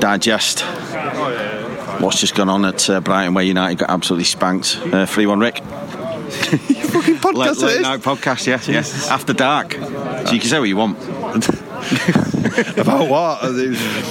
digest 0.00 0.62
what's 2.00 2.20
just 2.20 2.34
gone 2.34 2.48
on 2.48 2.64
at 2.64 2.88
uh, 2.88 3.00
Brighton, 3.00 3.34
where 3.34 3.44
United 3.44 3.78
got 3.78 3.90
absolutely 3.90 4.24
spanked. 4.24 4.78
Uh, 4.82 5.04
three 5.04 5.26
one, 5.26 5.40
Rick. 5.40 5.62
Fucking 6.36 7.16
podcast. 7.16 7.62
Late, 7.62 7.76
late 7.76 7.82
night 7.82 8.00
podcast, 8.00 8.46
yeah, 8.46 8.60
yeah. 8.72 9.12
After 9.12 9.32
dark, 9.32 9.72
so 9.72 10.32
you 10.32 10.40
can 10.40 10.48
say 10.48 10.58
what 10.58 10.68
you 10.68 10.76
want. 10.76 10.96
about 12.76 13.08
what? 13.08 13.42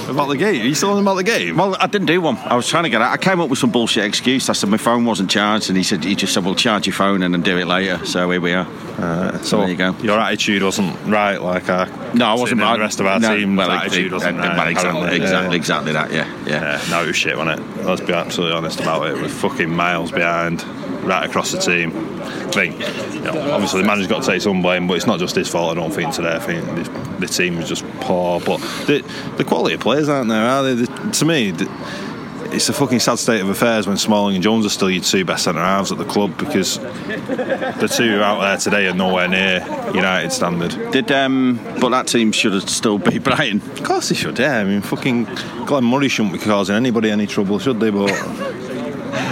About 0.08 0.28
the 0.28 0.36
game? 0.38 0.62
Are 0.62 0.64
you 0.64 0.74
still 0.74 0.92
on 0.92 1.02
about 1.02 1.14
the 1.14 1.24
game? 1.24 1.56
Well, 1.56 1.76
I 1.80 1.86
didn't 1.86 2.06
do 2.06 2.20
one. 2.20 2.36
I 2.38 2.54
was 2.54 2.68
trying 2.68 2.84
to 2.84 2.90
get 2.90 3.02
out. 3.02 3.12
I 3.12 3.16
came 3.16 3.40
up 3.40 3.50
with 3.50 3.58
some 3.58 3.70
bullshit 3.70 4.04
excuse. 4.04 4.48
I 4.48 4.52
said 4.52 4.70
my 4.70 4.76
phone 4.76 5.04
wasn't 5.04 5.30
charged, 5.30 5.68
and 5.68 5.76
he 5.76 5.82
said 5.82 6.04
he 6.04 6.14
just 6.14 6.32
said, 6.32 6.44
"Well, 6.44 6.54
charge 6.54 6.86
your 6.86 6.94
phone 6.94 7.22
and 7.22 7.34
then 7.34 7.42
do 7.42 7.58
it 7.58 7.66
later." 7.66 8.04
So 8.06 8.30
here 8.30 8.40
we 8.40 8.52
are. 8.52 8.66
Uh, 8.98 9.38
so 9.42 9.58
there 9.58 9.68
you 9.68 9.76
go. 9.76 9.94
Your 10.02 10.18
attitude 10.18 10.62
wasn't 10.62 10.96
right, 11.06 11.38
like 11.38 11.68
uh, 11.68 11.86
no, 12.14 12.26
I 12.26 12.34
wasn't. 12.34 12.60
Right. 12.60 12.74
The 12.74 12.80
rest 12.80 13.00
of 13.00 13.06
our 13.06 13.20
no, 13.20 13.36
team's 13.36 13.58
well, 13.58 13.70
attitude 13.70 14.12
wasn't 14.12 14.38
right. 14.38 14.56
Well, 14.56 14.68
exactly, 14.68 15.16
exactly, 15.16 15.50
yeah. 15.50 15.56
exactly 15.56 15.92
that. 15.92 16.12
Yeah, 16.12 16.44
yeah. 16.46 16.80
yeah 16.80 16.90
no, 16.90 17.02
it 17.02 17.08
was 17.08 17.16
shit, 17.16 17.36
wasn't 17.36 17.60
it? 17.60 17.84
Let's 17.84 18.00
be 18.00 18.12
absolutely 18.12 18.56
honest 18.56 18.80
about 18.80 19.06
it. 19.06 19.14
We're 19.14 19.28
fucking 19.28 19.70
miles 19.70 20.12
behind 20.12 20.64
right 21.06 21.28
across 21.28 21.52
the 21.52 21.58
team. 21.58 21.92
I 22.22 22.50
think, 22.50 22.78
you 23.14 23.20
know, 23.20 23.52
obviously, 23.52 23.82
the 23.82 23.86
manager's 23.86 24.08
got 24.08 24.22
to 24.22 24.30
take 24.30 24.42
some 24.42 24.62
blame, 24.62 24.86
but 24.86 24.94
it's 24.94 25.06
not 25.06 25.18
just 25.18 25.36
his 25.36 25.48
fault. 25.48 25.76
I 25.76 25.80
don't 25.80 25.92
think 25.92 26.12
today. 26.12 26.34
I 26.34 26.38
think 26.38 26.64
the, 26.64 26.82
the 27.20 27.26
team 27.26 27.56
was 27.56 27.68
just 27.68 27.84
poor. 28.00 28.40
But 28.40 28.58
the, 28.86 29.04
the 29.36 29.44
quality 29.44 29.74
of 29.74 29.80
players 29.80 30.08
aren't 30.08 30.28
there, 30.28 30.44
are 30.44 30.62
they? 30.62 30.74
The, 30.74 31.10
to 31.12 31.24
me. 31.24 31.54
It's 32.48 32.68
a 32.68 32.72
fucking 32.72 33.00
sad 33.00 33.18
state 33.18 33.40
of 33.40 33.48
affairs 33.48 33.88
when 33.88 33.96
Smalling 33.98 34.36
and 34.36 34.42
Jones 34.42 34.64
are 34.64 34.70
still 34.70 34.88
your 34.88 35.02
two 35.02 35.24
best 35.24 35.44
centre 35.44 35.60
halves 35.60 35.90
at 35.90 35.98
the 35.98 36.04
club 36.04 36.38
because 36.38 36.78
the 36.78 37.92
two 37.94 38.22
out 38.22 38.40
there 38.40 38.56
today 38.56 38.86
are 38.86 38.94
nowhere 38.94 39.26
near 39.28 39.60
United 39.92 40.30
standard. 40.30 40.70
Did 40.92 41.10
um, 41.10 41.60
but 41.80 41.88
that 41.90 42.06
team 42.06 42.30
should 42.30 42.54
have 42.54 42.70
still 42.70 42.98
beat 42.98 43.24
Brighton. 43.24 43.60
Of 43.72 43.82
course 43.82 44.08
they 44.10 44.14
should, 44.14 44.38
yeah. 44.38 44.58
I 44.58 44.64
mean, 44.64 44.80
fucking 44.80 45.24
Glenn 45.66 45.84
Murray 45.84 46.08
shouldn't 46.08 46.34
be 46.34 46.38
causing 46.38 46.76
anybody 46.76 47.10
any 47.10 47.26
trouble, 47.26 47.58
should 47.58 47.80
they? 47.80 47.90
But 47.90 48.12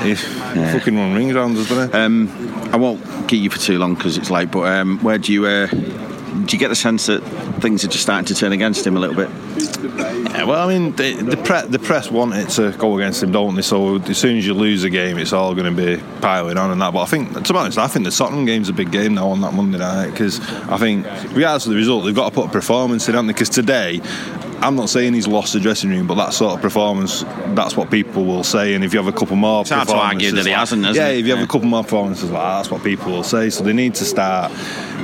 he 0.02 0.14
fucking 0.14 0.96
run 0.96 1.14
rings 1.14 1.34
around 1.34 1.56
us, 1.56 1.68
doesn't 1.68 1.92
he? 1.92 1.98
Um, 1.98 2.28
I 2.72 2.76
won't 2.76 3.28
keep 3.28 3.42
you 3.42 3.50
for 3.50 3.58
too 3.58 3.78
long 3.78 3.94
because 3.94 4.16
it's 4.16 4.30
late. 4.30 4.50
But 4.50 4.66
um, 4.66 4.98
where 5.00 5.18
do 5.18 5.32
you 5.32 5.46
uh, 5.46 5.66
do 5.66 6.56
you 6.56 6.58
get 6.58 6.68
the 6.68 6.74
sense 6.74 7.06
that 7.06 7.20
things 7.60 7.84
are 7.84 7.88
just 7.88 8.02
starting 8.02 8.26
to 8.26 8.34
turn 8.34 8.52
against 8.52 8.86
him 8.86 8.96
a 8.96 9.00
little 9.00 9.16
bit? 9.16 9.30
Yeah, 10.34 10.44
well, 10.44 10.68
I 10.68 10.76
mean, 10.76 10.96
the, 10.96 11.14
the, 11.14 11.36
pre- 11.36 11.66
the 11.68 11.78
press 11.78 12.10
want 12.10 12.34
it 12.34 12.48
to 12.50 12.76
go 12.76 12.98
against 12.98 13.22
him, 13.22 13.30
don't 13.30 13.54
they? 13.54 13.62
So 13.62 13.96
as 14.02 14.18
soon 14.18 14.36
as 14.36 14.44
you 14.44 14.52
lose 14.52 14.82
a 14.82 14.90
game, 14.90 15.16
it's 15.16 15.32
all 15.32 15.54
going 15.54 15.74
to 15.74 15.96
be 15.96 16.02
piling 16.20 16.58
on 16.58 16.72
and 16.72 16.82
that. 16.82 16.92
But 16.92 17.02
I 17.02 17.06
think, 17.06 17.40
to 17.40 17.52
be 17.52 17.58
honest, 17.58 17.78
I 17.78 17.86
think 17.86 18.04
the 18.04 18.10
Tottenham 18.10 18.44
game's 18.44 18.68
a 18.68 18.72
big 18.72 18.90
game 18.90 19.14
now 19.14 19.28
on 19.28 19.40
that 19.42 19.54
Monday 19.54 19.78
night 19.78 20.10
because 20.10 20.40
I 20.68 20.76
think, 20.76 21.06
regardless 21.32 21.66
of 21.66 21.70
the 21.70 21.76
result, 21.76 22.04
they've 22.04 22.14
got 22.14 22.30
to 22.30 22.34
put 22.34 22.46
a 22.46 22.50
performance 22.50 23.08
in, 23.08 23.14
haven't 23.14 23.28
they? 23.28 23.32
Because 23.32 23.48
today, 23.48 24.00
I'm 24.64 24.76
not 24.76 24.88
saying 24.88 25.12
he's 25.12 25.28
lost 25.28 25.52
the 25.52 25.60
dressing 25.60 25.90
room, 25.90 26.06
but 26.06 26.14
that 26.14 26.32
sort 26.32 26.54
of 26.54 26.62
performance, 26.62 27.22
that's 27.48 27.76
what 27.76 27.90
people 27.90 28.24
will 28.24 28.42
say. 28.44 28.74
And 28.74 28.82
if 28.82 28.94
you 28.94 28.98
have 28.98 29.12
a 29.14 29.16
couple 29.16 29.36
more 29.36 29.60
It's 29.60 29.70
hard 29.70 29.88
to 29.88 29.94
argue 29.94 30.30
performances 30.30 30.32
that 30.32 30.44
he 30.48 30.50
like- 30.52 30.58
hasn't, 30.58 30.84
isn't 30.86 30.94
Yeah, 30.96 31.08
it? 31.10 31.18
if 31.18 31.24
you 31.26 31.32
have 31.32 31.38
Yeah. 31.40 31.44
a 31.44 31.48
couple 31.48 31.68
more 31.68 31.82
performances 31.82 32.30
like 32.30 32.42
that, 32.42 32.56
that's 32.56 32.70
what 32.70 32.82
people 32.82 33.12
will 33.12 33.22
say. 33.22 33.50
So 33.50 33.62
they 33.62 33.74
need 33.74 33.94
to 33.96 34.04
start. 34.06 34.50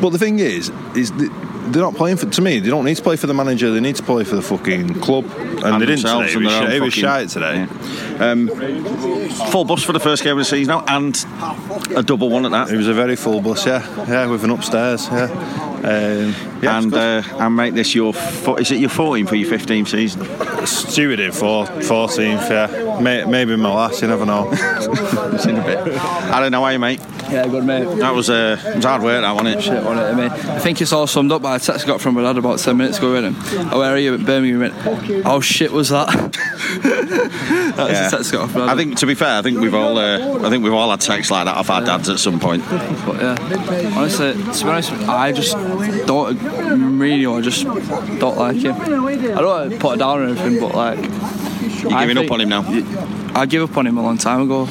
But 0.01 0.11
the 0.11 0.18
thing 0.18 0.38
is, 0.38 0.73
is 0.94 1.11
that 1.12 1.31
they're 1.72 1.83
not 1.83 1.94
playing 1.94 2.16
for. 2.16 2.26
To 2.28 2.42
me, 2.42 2.61
they 2.61 2.70
don't 2.70 2.85
need 2.85 2.96
to 2.96 3.02
play 3.02 3.16
for 3.16 3.26
the 3.26 3.35
manager. 3.35 3.70
They 3.70 3.80
need 3.80 3.96
to 3.96 4.02
play 4.02 4.24
for 4.24 4.37
the 4.37 4.42
fucking 4.42 5.00
club. 5.00 5.24
And, 5.24 5.64
And 5.64 5.83
they 5.83 5.87
didn't 5.87 6.04
today. 6.04 6.33
It 6.33 6.37
was, 6.37 6.54
own 6.54 6.70
it 6.70 6.80
was 6.83 6.94
shite 6.94 7.28
today. 7.28 7.66
Full 9.50 9.64
bus 9.64 9.83
for 9.83 9.92
the 9.92 10.00
first 10.00 10.22
game 10.22 10.33
of 10.33 10.38
the 10.38 10.44
season 10.44 10.72
now, 10.72 10.85
and 10.88 11.16
a 11.96 12.02
double 12.02 12.30
one 12.30 12.44
at 12.44 12.50
that. 12.52 12.70
It 12.70 12.76
was 12.76 12.88
a 12.88 12.94
very 12.94 13.16
full 13.16 13.40
bus, 13.40 13.66
yeah, 13.66 13.87
yeah, 14.06 14.26
with 14.26 14.44
an 14.44 14.50
upstairs, 14.50 15.06
yeah. 15.09 15.24
Um, 15.83 16.35
yeah 16.62 16.78
and 16.78 16.92
uh, 16.92 17.22
and 17.38 17.56
make 17.56 17.72
this 17.74 17.94
your 17.94 18.12
fo- 18.12 18.56
is 18.56 18.70
it 18.70 18.80
your 18.80 18.90
14th 18.90 19.28
for 19.30 19.37
your 19.37 19.50
15th 19.50 19.88
season? 19.88 20.66
Steward 20.66 21.20
in 21.20 21.33
for 21.33 21.64
14th, 21.64 22.50
yeah. 22.50 23.00
May, 23.00 23.24
maybe 23.24 23.56
my 23.56 23.72
last, 23.72 24.02
you 24.02 24.09
never 24.09 24.26
know. 24.26 24.50
It's 25.33 25.46
in 25.46 25.56
a 25.56 25.64
bit. 25.64 25.78
I 25.96 26.40
don't 26.40 26.52
know 26.52 26.62
how 26.62 26.68
you 26.68 26.78
mate. 26.78 27.00
Yeah, 27.31 27.47
good 27.47 27.64
mate. 27.64 27.85
That 27.99 28.14
was 28.14 28.29
uh, 28.29 28.61
it 28.64 28.77
was 28.77 28.85
hard 28.85 29.03
work, 29.03 29.21
that 29.23 29.31
wasn't 29.33 29.57
it? 29.57 29.62
Shit 29.62 29.85
on 29.87 29.99
it, 29.99 30.14
mate. 30.16 30.33
I 30.33 30.59
think 30.59 30.81
it's 30.81 30.93
all 30.93 31.07
summed 31.07 31.31
up 31.33 31.43
by 31.43 31.57
a 31.57 31.59
text 31.61 31.85
I 31.85 31.87
got 31.87 32.01
from 32.01 32.14
my 32.14 32.23
dad 32.23 32.37
about 32.38 32.59
10 32.59 32.77
minutes 32.77 32.99
ago 32.99 33.14
him. 33.14 33.37
Oh, 33.73 33.79
where 33.79 33.93
are 33.93 33.99
you 33.99 34.14
at 34.14 34.25
Birmingham? 34.27 34.61
Went, 34.61 35.25
How 35.25 35.40
shit 35.40 35.71
was 35.73 35.90
that? 35.90 36.09
That's 36.83 37.93
Yeah. 37.93 38.07
a 38.09 38.11
text 38.11 38.35
I 38.35 38.37
got 38.38 38.51
from 38.51 38.69
I 38.69 38.75
think 38.77 38.99
to 38.99 39.07
be 39.07 39.14
fair, 39.14 39.38
I 39.38 39.43
think 39.43 39.61
we've 39.61 39.75
all 39.75 39.97
uh, 39.99 40.38
I 40.47 40.51
think 40.51 40.64
we've 40.64 40.73
all 40.73 40.90
had 40.90 41.01
texts 41.01 41.31
like 41.31 41.45
that 41.45 41.57
off 41.57 41.71
our 41.71 41.85
dads 41.85 42.09
at 42.09 42.19
some 42.19 42.40
point. 42.40 42.64
But 42.69 43.21
yeah, 43.21 43.93
honestly, 43.97 44.33
to 44.33 44.64
be 44.64 44.71
honest, 44.71 44.93
I 44.93 45.33
just 45.33 45.53
don't. 46.07 46.37
Mourinho, 46.38 47.38
I 47.38 47.40
just 47.43 47.64
don't 48.19 48.37
like 48.38 48.57
him. 48.57 48.75
I 48.75 48.85
don't 49.40 49.45
want 49.47 49.73
to 49.73 49.79
put 49.79 49.95
it 49.95 49.99
down 49.99 50.21
or 50.21 50.25
anything, 50.25 50.61
but 50.61 50.75
like. 50.75 50.99
You're 51.83 51.99
giving 52.01 52.19
up 52.19 52.31
on 52.31 52.40
him 52.43 52.49
now. 52.51 52.62
I 53.35 53.47
gave 53.47 53.62
up 53.62 53.75
on 53.77 53.87
him 53.87 53.97
a 53.97 54.03
long 54.03 54.19
time 54.19 54.43
ago. 54.43 54.66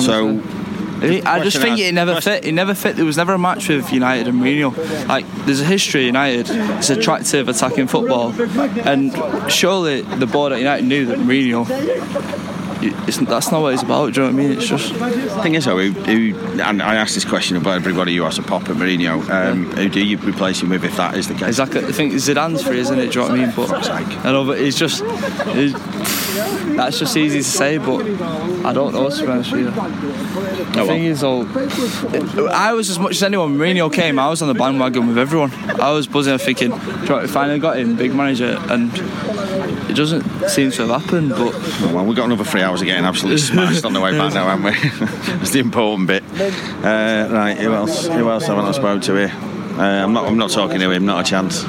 So 0.00 0.34
He- 0.34 0.59
I 1.02 1.42
just 1.42 1.58
think 1.58 1.78
it 1.78 1.92
never 1.94 2.20
fit. 2.20 2.44
It 2.44 2.52
never 2.52 2.74
fit. 2.74 2.96
There 2.96 3.04
was 3.04 3.16
never 3.16 3.34
a 3.34 3.38
match 3.38 3.68
with 3.68 3.92
United 3.92 4.28
and 4.28 4.40
Mourinho. 4.40 5.08
Like, 5.08 5.26
there's 5.46 5.60
a 5.60 5.64
history 5.64 6.06
United. 6.06 6.46
It's 6.50 6.90
attractive 6.90 7.48
attacking 7.48 7.86
football, 7.86 8.32
and 8.86 9.12
surely 9.50 10.02
the 10.02 10.26
board 10.26 10.52
at 10.52 10.58
United 10.58 10.84
knew 10.86 11.06
that 11.06 11.18
Mourinho. 11.18 11.66
It's, 12.82 13.18
that's 13.18 13.50
not 13.52 13.60
what 13.62 13.74
it's 13.74 13.82
about. 13.82 14.14
Do 14.14 14.22
you 14.22 14.26
know 14.26 14.32
what 14.34 14.42
I 14.42 14.48
mean? 14.48 14.58
It's 14.58 14.66
just 14.66 14.92
The 14.94 15.40
thing 15.42 15.54
is 15.54 15.64
though, 15.66 15.78
who, 15.78 15.90
who, 15.90 16.60
and 16.60 16.82
I 16.82 16.94
asked 16.96 17.14
this 17.14 17.24
question 17.24 17.56
about 17.56 17.74
everybody 17.76 18.16
who 18.16 18.22
has 18.24 18.38
a 18.38 18.42
pop 18.42 18.62
at 18.68 18.76
Mourinho. 18.76 19.28
Um, 19.28 19.70
who 19.72 19.88
do 19.88 20.04
you 20.04 20.16
replace 20.18 20.62
him 20.62 20.70
with 20.70 20.84
if 20.84 20.96
that 20.96 21.14
is 21.16 21.28
the 21.28 21.34
case? 21.34 21.48
exactly. 21.48 21.84
I 21.84 21.92
think 21.92 22.14
Zidane's 22.14 22.62
free, 22.62 22.78
isn't 22.80 22.98
it? 22.98 23.12
Do 23.12 23.20
you 23.20 23.26
know 23.26 23.32
what 23.32 23.40
I 23.40 23.44
mean? 23.46 23.54
But 23.54 24.24
I 24.26 24.32
know, 24.32 24.44
but 24.46 24.58
it's 24.60 24.78
just 24.78 25.02
it's, 25.04 25.74
that's 26.76 26.98
just 26.98 27.16
easy 27.16 27.38
to 27.38 27.44
say, 27.44 27.78
but 27.78 28.02
I 28.64 28.72
don't 28.72 28.92
know. 28.94 29.10
To 29.10 29.22
be 29.22 29.28
honest 29.28 29.52
with 29.52 29.60
you. 29.60 29.70
The 29.70 30.84
thing 30.86 31.04
is, 31.04 31.20
though, 31.20 31.42
I 32.50 32.72
was 32.72 32.88
as 32.88 32.98
much 32.98 33.12
as 33.12 33.22
anyone. 33.22 33.58
Mourinho 33.58 33.92
came, 33.92 34.18
I 34.18 34.28
was 34.30 34.40
on 34.40 34.48
the 34.48 34.54
bandwagon 34.54 35.08
with 35.08 35.18
everyone. 35.18 35.52
I 35.80 35.90
was 35.90 36.06
buzzing, 36.06 36.38
thinking, 36.38 36.70
"Do 36.70 36.76
you 36.76 36.92
know 37.06 37.14
what, 37.16 37.22
we 37.22 37.28
finally 37.28 37.58
got 37.58 37.78
him, 37.78 37.96
big 37.96 38.14
manager, 38.14 38.56
and 38.70 38.90
it 39.90 39.96
doesn't 39.96 40.22
seem 40.48 40.70
to 40.70 40.86
have 40.86 41.02
happened. 41.02 41.30
But 41.30 41.52
Oh, 41.82 41.92
well, 41.94 42.04
we've 42.04 42.16
got 42.16 42.26
another 42.26 42.44
three 42.44 42.62
hours 42.62 42.69
of 42.78 42.84
getting 42.84 43.04
absolutely 43.04 43.38
smashed 43.40 43.84
on 43.84 43.92
the 43.92 44.00
way 44.00 44.16
back 44.16 44.32
now, 44.34 44.46
haven't 44.48 44.64
we? 44.64 45.06
That's 45.38 45.50
the 45.50 45.58
important 45.58 46.06
bit. 46.06 46.22
Uh, 46.24 47.28
right, 47.30 47.56
who 47.58 47.74
else? 47.74 48.06
Who 48.06 48.30
else 48.30 48.46
haven't 48.46 48.66
I 48.66 48.72
spoke 48.72 49.02
to 49.02 49.14
here? 49.14 49.32
Uh, 49.78 50.04
I'm 50.04 50.12
not. 50.12 50.26
I'm 50.26 50.38
not 50.38 50.50
talking 50.50 50.78
to 50.80 50.90
him. 50.90 51.04
Not 51.06 51.26
a 51.26 51.28
chance. 51.28 51.64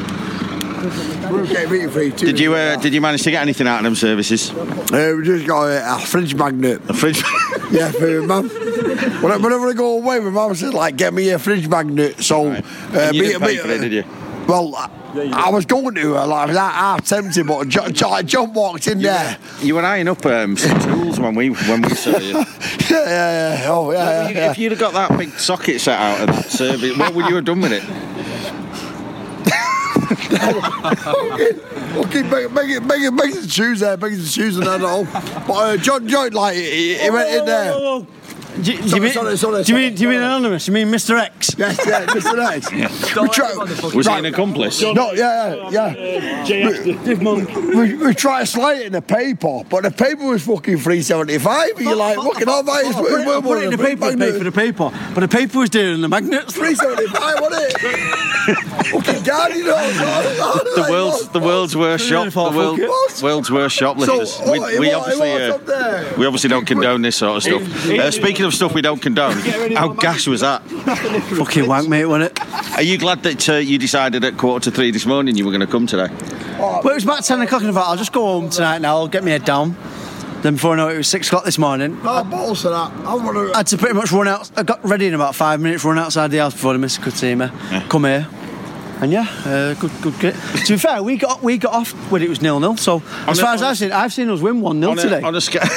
Did 1.32 2.40
you? 2.40 2.54
Uh, 2.56 2.76
did 2.78 2.94
you 2.94 3.02
manage 3.02 3.24
to 3.24 3.32
get 3.32 3.42
anything 3.42 3.68
out 3.68 3.78
of 3.80 3.84
them 3.84 3.96
services? 3.96 4.52
Uh, 4.52 5.14
we 5.18 5.24
just 5.24 5.48
got 5.48 5.64
a, 5.66 5.96
a 5.96 6.00
fridge 6.00 6.36
magnet. 6.36 6.82
A 6.90 6.94
fridge. 6.94 7.22
yeah, 7.72 7.92
for 7.92 8.22
mum. 8.22 8.50
Whenever 8.50 9.70
I 9.70 9.74
go 9.74 9.98
away, 9.98 10.20
my 10.20 10.30
mum 10.30 10.56
says 10.56 10.74
like, 10.74 10.98
"Get 10.98 11.14
me 11.14 11.30
a 11.30 11.40
fridge 11.40 11.68
magnet." 11.68 12.22
So, 12.24 12.52
uh, 12.52 13.12
you 13.14 13.22
me- 13.22 13.38
me- 13.38 13.58
for 13.58 13.70
it, 13.70 13.82
did 13.82 13.94
you? 13.94 14.04
Well, 14.48 14.72
I, 15.16 15.48
I 15.48 15.50
was 15.50 15.66
going 15.66 15.96
to. 15.96 16.18
uh, 16.18 16.26
Like, 16.28 16.44
I 16.44 16.46
was 16.48 16.58
half 16.58 17.06
tempted, 17.06 17.48
but 17.48 17.68
John, 17.68 17.94
John, 17.94 18.26
John 18.26 18.54
walked 18.54 18.88
in 18.88 19.00
there. 19.02 19.38
You 19.62 19.76
were 19.76 19.84
eyeing 19.86 20.08
up 20.08 20.26
um, 20.26 20.58
some 20.58 20.80
tools 20.82 21.20
when 21.20 21.36
we 21.36 21.50
when 21.50 21.82
we 21.82 21.90
saw 21.96 22.18
you. 22.18 22.34
yeah, 22.34 22.44
yeah, 22.90 23.62
yeah. 23.64 23.66
Oh, 23.70 23.92
yeah, 23.92 24.00
yeah. 24.00 24.30
yeah. 24.30 24.52
If 24.52 24.58
you'd 24.58 24.72
have 24.72 24.80
got 24.80 24.94
that 24.94 25.18
big 25.18 25.30
socket 25.40 25.82
set 25.82 26.00
out 26.00 26.22
of 26.22 26.36
that 26.36 26.50
service, 26.50 26.98
what 26.98 27.14
would 27.14 27.28
you 27.28 27.36
have 27.36 27.46
done 27.46 27.62
with 27.62 27.74
it? 27.74 27.84
Okay, 31.92 32.22
make, 32.24 32.52
make 32.52 32.70
it, 32.70 32.84
make 32.86 33.02
it, 33.02 33.12
make 33.12 33.36
it 33.36 33.50
shoes 33.50 33.82
there, 33.82 33.98
make 33.98 34.14
it 34.14 34.26
shoes 34.26 34.56
and 34.58 34.66
that 34.66 34.82
all. 34.82 35.04
But 35.04 35.50
uh, 35.54 35.78
John, 35.78 36.08
John, 36.08 36.32
like, 36.32 36.56
he, 36.56 36.96
he 36.98 37.10
went 37.10 37.30
in 37.30 37.46
there. 37.46 37.74
Do, 38.62 38.78
do, 38.78 38.88
Sorry, 38.88 38.96
you 38.96 39.02
mean, 39.02 39.12
sorry, 39.14 39.38
sorry, 39.38 39.64
do, 39.64 39.72
you 39.74 39.78
mean, 39.80 39.88
sorry. 39.90 39.96
do 39.96 40.04
you 40.04 40.10
mean 40.10 40.18
anonymous? 40.20 40.68
You 40.68 40.74
mean 40.74 40.88
Mr. 40.90 41.20
X? 41.20 41.56
Yes, 41.62 41.78
yeah, 41.86 42.06
Mr. 42.08 42.40
X. 42.44 42.72
We 43.16 43.28
try, 43.30 43.54
Was 43.94 44.08
he 44.08 44.14
an 44.14 44.26
accomplice? 44.26 44.82
No, 44.82 45.12
yeah, 45.14 45.70
yeah, 45.70 46.44
yeah. 46.46 46.84
We, 46.84 47.44
we, 47.76 47.96
we 47.96 48.14
try 48.16 48.40
to 48.42 48.46
slide 48.46 48.80
it 48.82 48.86
in 48.88 48.94
the 48.94 49.02
paper, 49.02 49.62
but 49.70 49.84
the 49.84 49.92
paper 49.92 50.26
was 50.26 50.44
fucking 50.46 50.78
three 50.80 51.02
seventy 51.02 51.38
five. 51.38 51.80
You're 51.80 51.96
like, 51.96 52.16
fucking 52.18 52.48
all 52.50 52.64
that 52.64 52.86
is. 52.86 52.96
I'll 52.96 53.04
put 53.04 53.22
it, 53.22 53.28
I'll 53.28 53.42
put 53.42 53.58
it 53.60 53.64
in 53.66 53.72
the 53.72 53.78
paper, 53.78 54.18
pay 54.18 54.32
for 54.38 54.44
the 54.44 54.52
paper. 54.52 54.92
But 55.14 55.22
the 55.22 55.28
paper 55.28 55.60
was 55.60 55.70
doing 55.70 56.02
the 56.02 56.10
magnets. 56.10 56.54
Three 56.54 56.74
seventy 56.76 57.08
five, 57.08 57.40
wasn't 57.42 57.64
it? 57.68 57.78
fucking 58.92 59.24
God, 59.24 59.54
you 59.56 59.66
know. 59.66 60.68
The 60.82 60.88
world's 60.90 61.30
the 61.30 61.40
world's 61.40 61.76
worst 61.76 62.06
shop. 62.08 62.30
The 62.32 62.40
world, 62.56 62.80
world's 63.22 63.52
worst 63.52 63.76
shoplifters. 63.76 64.34
So, 64.34 64.52
we, 64.52 64.60
we 64.80 64.90
it 64.90 64.96
was- 64.96 65.20
obviously 65.20 65.30
it 65.30 65.34
was 65.34 65.50
uh, 65.52 65.56
up 65.56 65.66
there. 65.66 66.18
we 66.18 66.26
obviously 66.26 66.50
don't 66.50 66.66
condone 66.66 67.02
this 67.02 67.18
sort 67.18 67.38
of 67.38 67.44
stuff. 67.44 67.90
Uh, 67.90 68.10
speaking 68.12 68.46
of 68.46 68.51
stuff 68.52 68.74
we 68.74 68.82
don't 68.82 69.02
condone, 69.02 69.34
how 69.76 69.90
gash 69.90 70.28
was 70.28 70.42
that? 70.42 70.62
Fucking 70.64 71.68
wank, 71.68 71.90
mate, 71.90 72.06
wasn't 72.06 72.32
it? 72.32 72.76
Are 72.76 72.82
you 72.82 72.98
glad 72.98 73.24
that 73.24 73.50
uh, 73.50 73.54
you 73.56 73.78
decided 73.78 74.24
at 74.24 74.38
quarter 74.38 74.70
to 74.70 74.76
three 74.76 74.92
this 74.92 75.06
morning 75.06 75.36
you 75.36 75.46
were 75.46 75.52
going 75.52 75.62
to 75.62 75.68
come 75.68 75.88
today? 75.88 76.08
Well, 76.60 76.88
it 76.88 76.94
was 76.94 77.04
about 77.04 77.24
10 77.24 77.42
o'clock 77.42 77.62
and 77.62 77.72
I 77.72 77.74
thought, 77.74 77.90
I'll 77.90 77.98
just 77.98 78.14
go 78.14 78.22
home 78.26 78.50
tonight 78.50 78.82
now, 78.82 78.98
I'll 78.98 79.08
get 79.08 79.24
my 79.24 79.32
head 79.32 79.46
down. 79.46 79.76
Then 80.42 80.56
before 80.56 80.74
I 80.74 80.78
know 80.78 80.90
it, 80.90 80.96
it 80.96 80.98
was 80.98 81.08
6 81.08 81.28
o'clock 81.28 81.46
this 81.46 81.60
morning. 81.60 82.02
No 82.04 82.24
balls 82.24 82.64
to 82.64 82.70
that. 82.70 82.92
I 83.06 83.14
want 83.16 83.36
to. 83.38 83.54
I 83.54 83.58
had 83.58 83.68
to 83.68 83.78
pretty 83.78 83.94
much 83.94 84.12
run 84.12 84.28
out. 84.28 84.50
I 84.58 84.64
got 84.64 84.84
ready 84.84 85.06
in 85.06 85.14
about 85.14 85.36
five 85.36 85.60
minutes, 85.60 85.86
run 85.86 86.00
outside 86.00 86.32
the 86.32 86.40
house 86.40 86.54
before 86.54 86.74
the 86.74 86.80
mister 86.80 87.00
could 87.02 87.14
see 87.14 87.36
me. 87.36 87.48
Come 87.90 88.06
here. 88.06 88.28
And 89.02 89.12
yeah, 89.12 89.26
uh, 89.46 89.74
good, 89.74 89.92
good 90.04 90.14
kit. 90.20 90.36
to 90.66 90.74
be 90.74 90.78
fair, 90.78 91.02
we 91.02 91.18
got 91.18 91.42
we 91.42 91.58
got 91.58 91.74
off 91.74 91.92
when 92.12 92.22
it 92.22 92.30
was 92.30 92.40
nil 92.40 92.60
nil. 92.60 92.78
So 92.78 93.02
as 93.28 93.40
a- 93.40 93.42
far 93.42 93.56
as 93.56 93.62
on 93.64 93.68
a- 93.68 93.72
I've 93.72 93.78
seen, 93.78 93.92
I've 93.92 94.14
seen 94.14 94.30
us 94.30 94.42
win 94.42 94.62
one 94.62 94.80
0 94.80 94.94
today. 94.94 95.22
on 95.24 95.34
a 95.36 95.42
scale. 95.42 95.64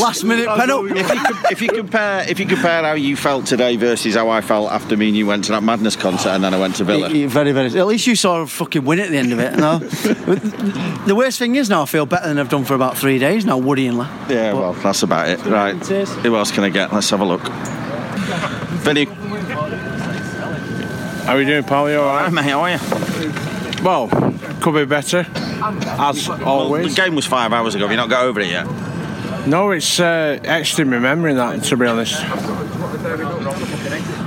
Last 0.00 0.24
minute 0.24 0.46
penalty. 0.46 0.98
if, 0.98 1.08
you, 1.10 1.20
com- 1.20 1.44
if 1.50 1.62
you 1.62 1.68
compare 1.68 2.24
if 2.30 2.40
you 2.40 2.46
compare 2.46 2.82
how 2.82 2.92
you 2.94 3.14
felt 3.16 3.44
today 3.46 3.76
versus 3.76 4.14
how 4.14 4.30
I 4.30 4.40
felt 4.40 4.70
after 4.72 4.96
me 4.96 5.08
and 5.08 5.16
you 5.16 5.26
went 5.26 5.44
to 5.44 5.52
that 5.52 5.62
Madness 5.62 5.96
concert 5.96 6.30
and 6.30 6.42
then 6.44 6.54
I 6.54 6.58
went 6.58 6.76
to 6.76 6.84
Villa. 6.84 7.10
Yeah, 7.10 7.26
Very, 7.28 7.52
very. 7.52 7.78
At 7.78 7.86
least 7.86 8.06
you 8.06 8.16
saw 8.16 8.40
a 8.42 8.46
fucking 8.46 8.84
win 8.84 8.98
at 9.00 9.10
the 9.10 9.16
end 9.18 9.32
of 9.32 9.38
it. 9.38 9.56
No? 9.58 9.78
the 11.06 11.14
worst 11.14 11.38
thing 11.38 11.56
is 11.56 11.68
now 11.68 11.82
I 11.82 11.86
feel 11.86 12.06
better 12.06 12.28
than 12.28 12.38
I've 12.38 12.48
done 12.48 12.64
for 12.64 12.74
about 12.74 12.96
three 12.96 13.18
days 13.18 13.44
now, 13.44 13.58
Woody 13.58 13.86
and 13.86 13.98
La. 13.98 14.08
Yeah, 14.28 14.52
well, 14.54 14.72
that's 14.74 15.02
about 15.02 15.28
it. 15.28 15.44
Right. 15.44 15.74
Who 15.76 16.36
else 16.36 16.50
can 16.52 16.64
I 16.64 16.70
get? 16.70 16.92
Let's 16.92 17.10
have 17.10 17.20
a 17.20 17.24
look. 17.24 17.42
Vinny. 18.82 19.06
How 21.24 21.34
are 21.36 21.40
you 21.40 21.46
doing? 21.46 21.64
You 21.88 22.00
all 22.00 22.06
Hi, 22.18 22.28
mate, 22.30 22.44
how 22.44 22.60
are 22.62 22.70
you? 22.70 22.78
Well, 23.84 24.08
could 24.60 24.74
be 24.74 24.84
better, 24.84 25.26
as 25.28 26.28
Well, 26.28 26.42
always. 26.44 26.94
the 26.94 27.02
game 27.02 27.14
was 27.14 27.26
five 27.26 27.52
hours 27.52 27.74
ago. 27.74 27.84
Have 27.84 27.90
you 27.92 27.96
not 27.96 28.10
got 28.10 28.24
over 28.24 28.40
it 28.40 28.48
yet? 28.48 28.66
No, 29.46 29.70
it's 29.70 29.98
uh, 30.00 30.38
my 30.88 30.98
memory 30.98 31.34
that, 31.34 31.62
to 31.64 31.76
be 31.76 31.86
honest. 31.86 32.14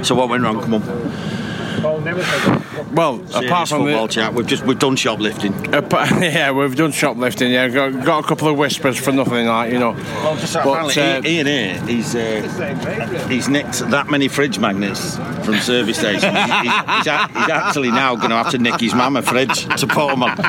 So 0.06 0.16
what 0.16 0.30
went 0.30 0.44
wrong? 0.44 0.62
Come 0.62 0.76
on. 0.76 1.43
Well, 1.84 3.18
Serious 3.28 3.36
apart 3.36 3.68
from 3.70 3.80
the 3.86 3.92
football 3.92 4.08
the, 4.08 4.14
chat, 4.14 4.34
we've 4.34 4.48
just 4.48 4.64
we've 4.66 4.80
done 4.80 4.96
shoplifting. 4.96 5.74
Apart, 5.74 6.10
yeah, 6.22 6.52
we've 6.52 6.76
done 6.76 6.92
shoplifting. 6.92 7.52
Yeah, 7.52 7.68
got, 7.68 8.06
got 8.06 8.24
a 8.24 8.28
couple 8.28 8.48
of 8.48 8.58
whispers 8.58 8.98
for 8.98 9.12
nothing, 9.12 9.48
like 9.48 9.74
you 9.74 9.80
know. 9.80 9.92
Well, 9.92 10.36
just 10.38 10.54
But, 10.54 10.68
apparently, 10.68 11.02
uh, 11.02 11.22
Ian 11.26 11.48
here, 11.48 11.82
he's 11.86 12.16
uh, 12.16 13.28
he's 13.30 13.50
nicked 13.50 13.80
that 13.90 14.10
many 14.10 14.28
fridge 14.30 14.60
magnets 14.60 15.18
from 15.46 15.56
service 15.60 15.98
stations. 16.00 16.24
He's, 16.24 16.34
he's, 16.34 16.62
he's, 16.62 17.08
a- 17.08 17.28
he's 17.28 17.50
actually 17.50 17.92
now 17.92 18.16
going 18.16 18.30
to 18.30 18.38
have 18.38 18.52
to 18.52 18.58
nick 18.58 18.80
his 18.80 18.94
mum 18.94 19.18
a 19.18 19.22
fridge 19.22 19.66
to 19.80 19.88
put 19.88 20.08
them 20.10 20.24
on. 20.24 20.40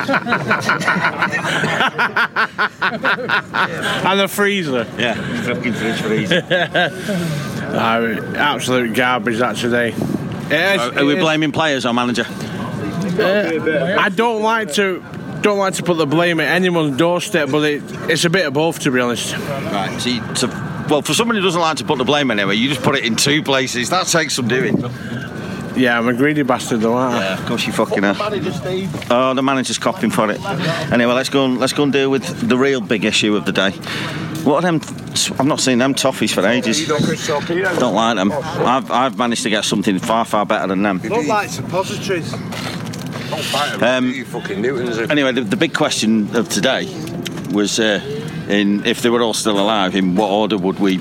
and 4.05 4.21
a 4.21 4.27
freezer. 4.27 4.87
Yeah, 4.97 5.15
fucking 5.43 5.73
fridge 5.73 6.01
freezer. 6.01 7.41
No, 7.65 8.33
absolute 8.37 8.93
garbage 8.95 9.39
that 9.39 9.57
today. 9.57 9.93
Are, 10.51 11.05
we 11.05 11.15
blaming 11.15 11.51
players 11.51 11.85
or 11.85 11.93
manager? 11.93 12.25
Uh, 12.27 13.97
I 13.99 14.09
don't 14.09 14.41
like 14.41 14.73
to 14.73 15.03
don't 15.41 15.59
like 15.59 15.75
to 15.75 15.83
put 15.83 15.97
the 15.97 16.07
blame 16.07 16.39
at 16.39 16.49
anyone's 16.49 16.97
doorstep, 16.97 17.49
but 17.51 17.63
it, 17.63 17.83
it's 18.09 18.25
a 18.25 18.29
bit 18.29 18.47
of 18.47 18.53
both, 18.53 18.79
to 18.79 18.91
be 18.91 18.99
honest. 18.99 19.37
Right. 19.37 19.95
So, 20.01 20.09
you, 20.09 20.35
so, 20.35 20.47
well, 20.89 21.03
for 21.03 21.13
someone 21.13 21.35
who 21.35 21.43
doesn't 21.43 21.61
like 21.61 21.77
to 21.77 21.85
put 21.85 21.99
the 21.99 22.03
blame 22.03 22.31
anywhere, 22.31 22.55
you 22.55 22.67
just 22.67 22.81
put 22.81 22.95
it 22.95 23.05
in 23.05 23.15
two 23.15 23.43
places. 23.43 23.91
That 23.91 24.07
takes 24.07 24.33
some 24.33 24.47
doing. 24.47 24.75
Yeah, 25.75 25.97
I'm 25.97 26.07
a 26.07 26.13
greedy 26.13 26.41
bastard, 26.41 26.81
though, 26.81 26.95
aren't 26.95 27.15
I? 27.15 27.19
Yeah, 27.19 27.39
of 27.39 27.45
course 27.45 27.67
you 27.67 27.73
fucking 27.73 28.03
are. 28.03 28.15
Oh, 29.11 29.33
the 29.33 29.43
manager's 29.43 29.77
copying 29.77 30.11
for 30.11 30.31
it. 30.31 30.43
Anyway, 30.91 31.13
let's 31.13 31.29
go 31.29 31.45
and 31.45 31.59
let's 31.59 31.73
go 31.73 31.83
and 31.83 31.93
deal 31.93 32.09
with 32.09 32.23
the 32.47 32.57
real 32.57 32.81
big 32.81 33.05
issue 33.05 33.35
of 33.35 33.45
the 33.45 33.51
day. 33.51 33.71
What 34.45 34.63
are 34.63 34.71
them? 34.71 34.79
I've 35.39 35.47
not 35.47 35.59
seen 35.59 35.79
them 35.79 35.95
toffees 35.95 36.31
for 36.31 36.45
ages. 36.45 36.87
Don't 36.87 37.95
like 37.95 38.15
them. 38.15 38.31
I've, 38.31 38.91
I've 38.91 39.17
managed 39.17 39.41
to 39.43 39.49
get 39.49 39.65
something 39.65 39.97
far 39.97 40.23
far 40.23 40.45
better 40.45 40.67
than 40.67 40.83
them. 40.83 41.01
Look 41.03 41.25
like 41.25 41.49
suppositories. 41.49 42.31
Um, 43.81 44.13
anyway, 45.09 45.31
the, 45.31 45.41
the 45.41 45.57
big 45.57 45.73
question 45.73 46.35
of 46.35 46.47
today 46.47 46.85
was 47.51 47.79
uh, 47.79 47.99
in 48.47 48.85
if 48.85 49.01
they 49.01 49.09
were 49.09 49.23
all 49.23 49.33
still 49.33 49.59
alive, 49.59 49.95
in 49.95 50.15
what 50.15 50.29
order 50.29 50.59
would 50.59 50.79
we 50.79 50.97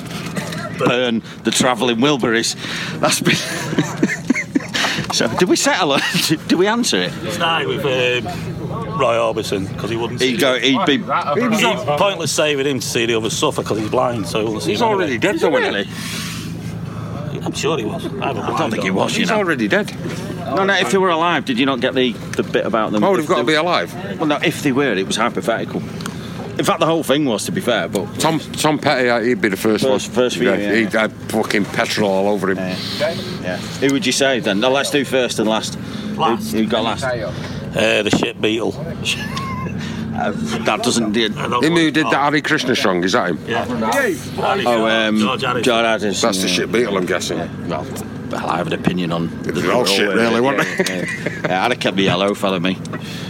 burn 0.79 1.23
the 1.43 1.51
travelling 1.51 1.99
Wilburys? 1.99 2.57
That's 3.01 3.21
been. 3.21 3.35
so, 5.13 5.29
did 5.37 5.51
we 5.51 5.57
settle 5.57 5.97
it? 5.97 6.03
Did 6.49 6.59
we 6.59 6.67
answer 6.67 6.97
it? 6.97 7.13
Started 7.33 7.69
with 7.69 7.85
um, 7.85 8.64
Roy 8.99 9.15
Orbison 9.17 9.69
because 9.69 9.91
he 9.91 9.97
wouldn't. 9.97 10.21
He'd 10.21 10.35
see 10.35 10.37
go- 10.37 10.55
it. 10.55 10.63
he'd 10.65 10.85
be- 10.87 10.99
He'd 10.99 11.99
pointless 11.99 12.33
saving 12.33 12.67
him 12.67 12.81
to 12.81 12.87
see 12.87 13.07
the 13.07 13.15
others 13.17 13.37
suffer 13.37 13.63
because 13.63 13.79
he's 13.79 13.91
blind. 13.91 14.27
So 14.27 14.45
we'll 14.45 14.61
see 14.61 14.73
He's 14.73 14.81
him 14.81 14.89
already 14.89 15.15
anyway. 15.15 15.33
dead, 15.33 15.41
though, 15.41 15.57
isn't 15.59 15.87
he? 15.87 17.41
I'm 17.45 17.53
sure 17.53 17.77
he 17.79 17.85
was. 17.85 18.07
I, 18.07 18.31
I 18.31 18.59
don't 18.59 18.71
think 18.71 18.85
he 18.85 18.91
was. 18.91 19.13
You 19.15 19.21
He's 19.21 19.31
know. 19.31 19.37
already 19.39 19.69
dead. 19.69 19.93
No, 20.57 20.65
no. 20.65 20.75
If 20.75 20.93
they 20.93 20.99
were 20.99 21.11
alive, 21.11 21.45
did 21.45 21.59
you 21.59 21.67
not 21.67 21.81
get 21.81 21.95
the, 21.95 22.13
the 22.13 22.43
bit 22.43 22.65
about 22.65 22.93
them? 22.93 23.05
Oh, 23.05 23.13
If 23.15 23.19
they've 23.21 23.29
got 23.29 23.37
to 23.39 23.43
they- 23.43 23.53
be 23.53 23.57
alive. 23.57 23.93
Well, 24.19 24.27
no. 24.27 24.37
If 24.37 24.63
they 24.63 24.73
were, 24.73 24.93
it 24.95 25.07
was 25.07 25.17
hypothetical. 25.17 25.83
In 26.57 26.65
fact, 26.65 26.79
the 26.79 26.87
whole 26.87 27.03
thing 27.03 27.25
was, 27.25 27.45
to 27.47 27.53
be 27.53 27.61
fair, 27.61 27.89
but 27.89 28.07
Tom 28.21 28.39
Tom 28.39 28.79
Petty, 28.79 29.11
uh, 29.11 29.21
he'd 29.21 29.41
be 29.41 29.49
the 29.49 29.57
first, 29.57 29.83
First- 29.85 30.07
one. 30.09 30.15
first 30.15 30.37
for 30.37 30.45
you, 30.45 30.53
yeah. 30.55 30.73
He'd 30.75 30.93
had 30.93 31.13
fucking 31.29 31.65
petrol 31.65 32.09
all 32.09 32.29
over 32.29 32.51
him. 32.53 32.59
yeah. 32.59 33.57
Who 33.81 33.93
would 33.93 34.07
you 34.07 34.13
say 34.13 34.39
then? 34.39 34.61
No, 34.61 34.71
let's 34.71 34.91
do 34.91 35.05
first 35.05 35.41
and 35.41 35.49
last. 35.49 35.77
Last. 36.17 36.53
Who, 36.53 36.59
who 36.59 36.67
got 36.67 36.85
last? 36.85 37.03
Uh, 37.75 38.03
the 38.03 38.11
shit 38.11 38.41
Beatle. 38.41 38.75
Uh, 40.17 40.31
that 40.65 40.83
doesn't. 40.85 41.13
Did, 41.13 41.33
Him 41.35 41.51
who 41.73 41.91
did 41.91 42.07
that 42.07 42.33
Hare 42.33 42.41
Krishna 42.41 42.77
song, 42.77 43.03
is 43.03 43.13
that 43.13 43.31
him? 43.31 43.39
Yeah. 43.49 43.65
Oh, 43.69 44.87
um, 44.87 45.19
George 45.19 45.43
Harrison. 45.43 45.63
George 45.65 45.85
Harrison. 45.85 46.29
That's 46.29 46.43
the 46.43 46.49
shit 46.49 46.69
Beatle, 46.71 46.97
I'm 46.97 47.07
guessing. 47.07 47.39
Well, 47.69 47.85
well, 48.31 48.49
I 48.49 48.57
have 48.59 48.69
an 48.69 48.75
opinion 48.75 49.11
on. 49.13 49.29
It 49.47 49.55
was 49.55 49.69
all 49.69 49.85
shit, 49.85 50.09
really, 50.15 50.41
wasn't 50.41 50.81
it? 50.81 50.89
Yeah, 50.89 51.41
yeah. 51.49 51.65
I'd 51.65 51.73
have 51.73 51.81
kept 51.81 51.97
the 51.97 52.05
yellow 52.05 52.33
fella, 52.35 52.61
me. 52.61 52.79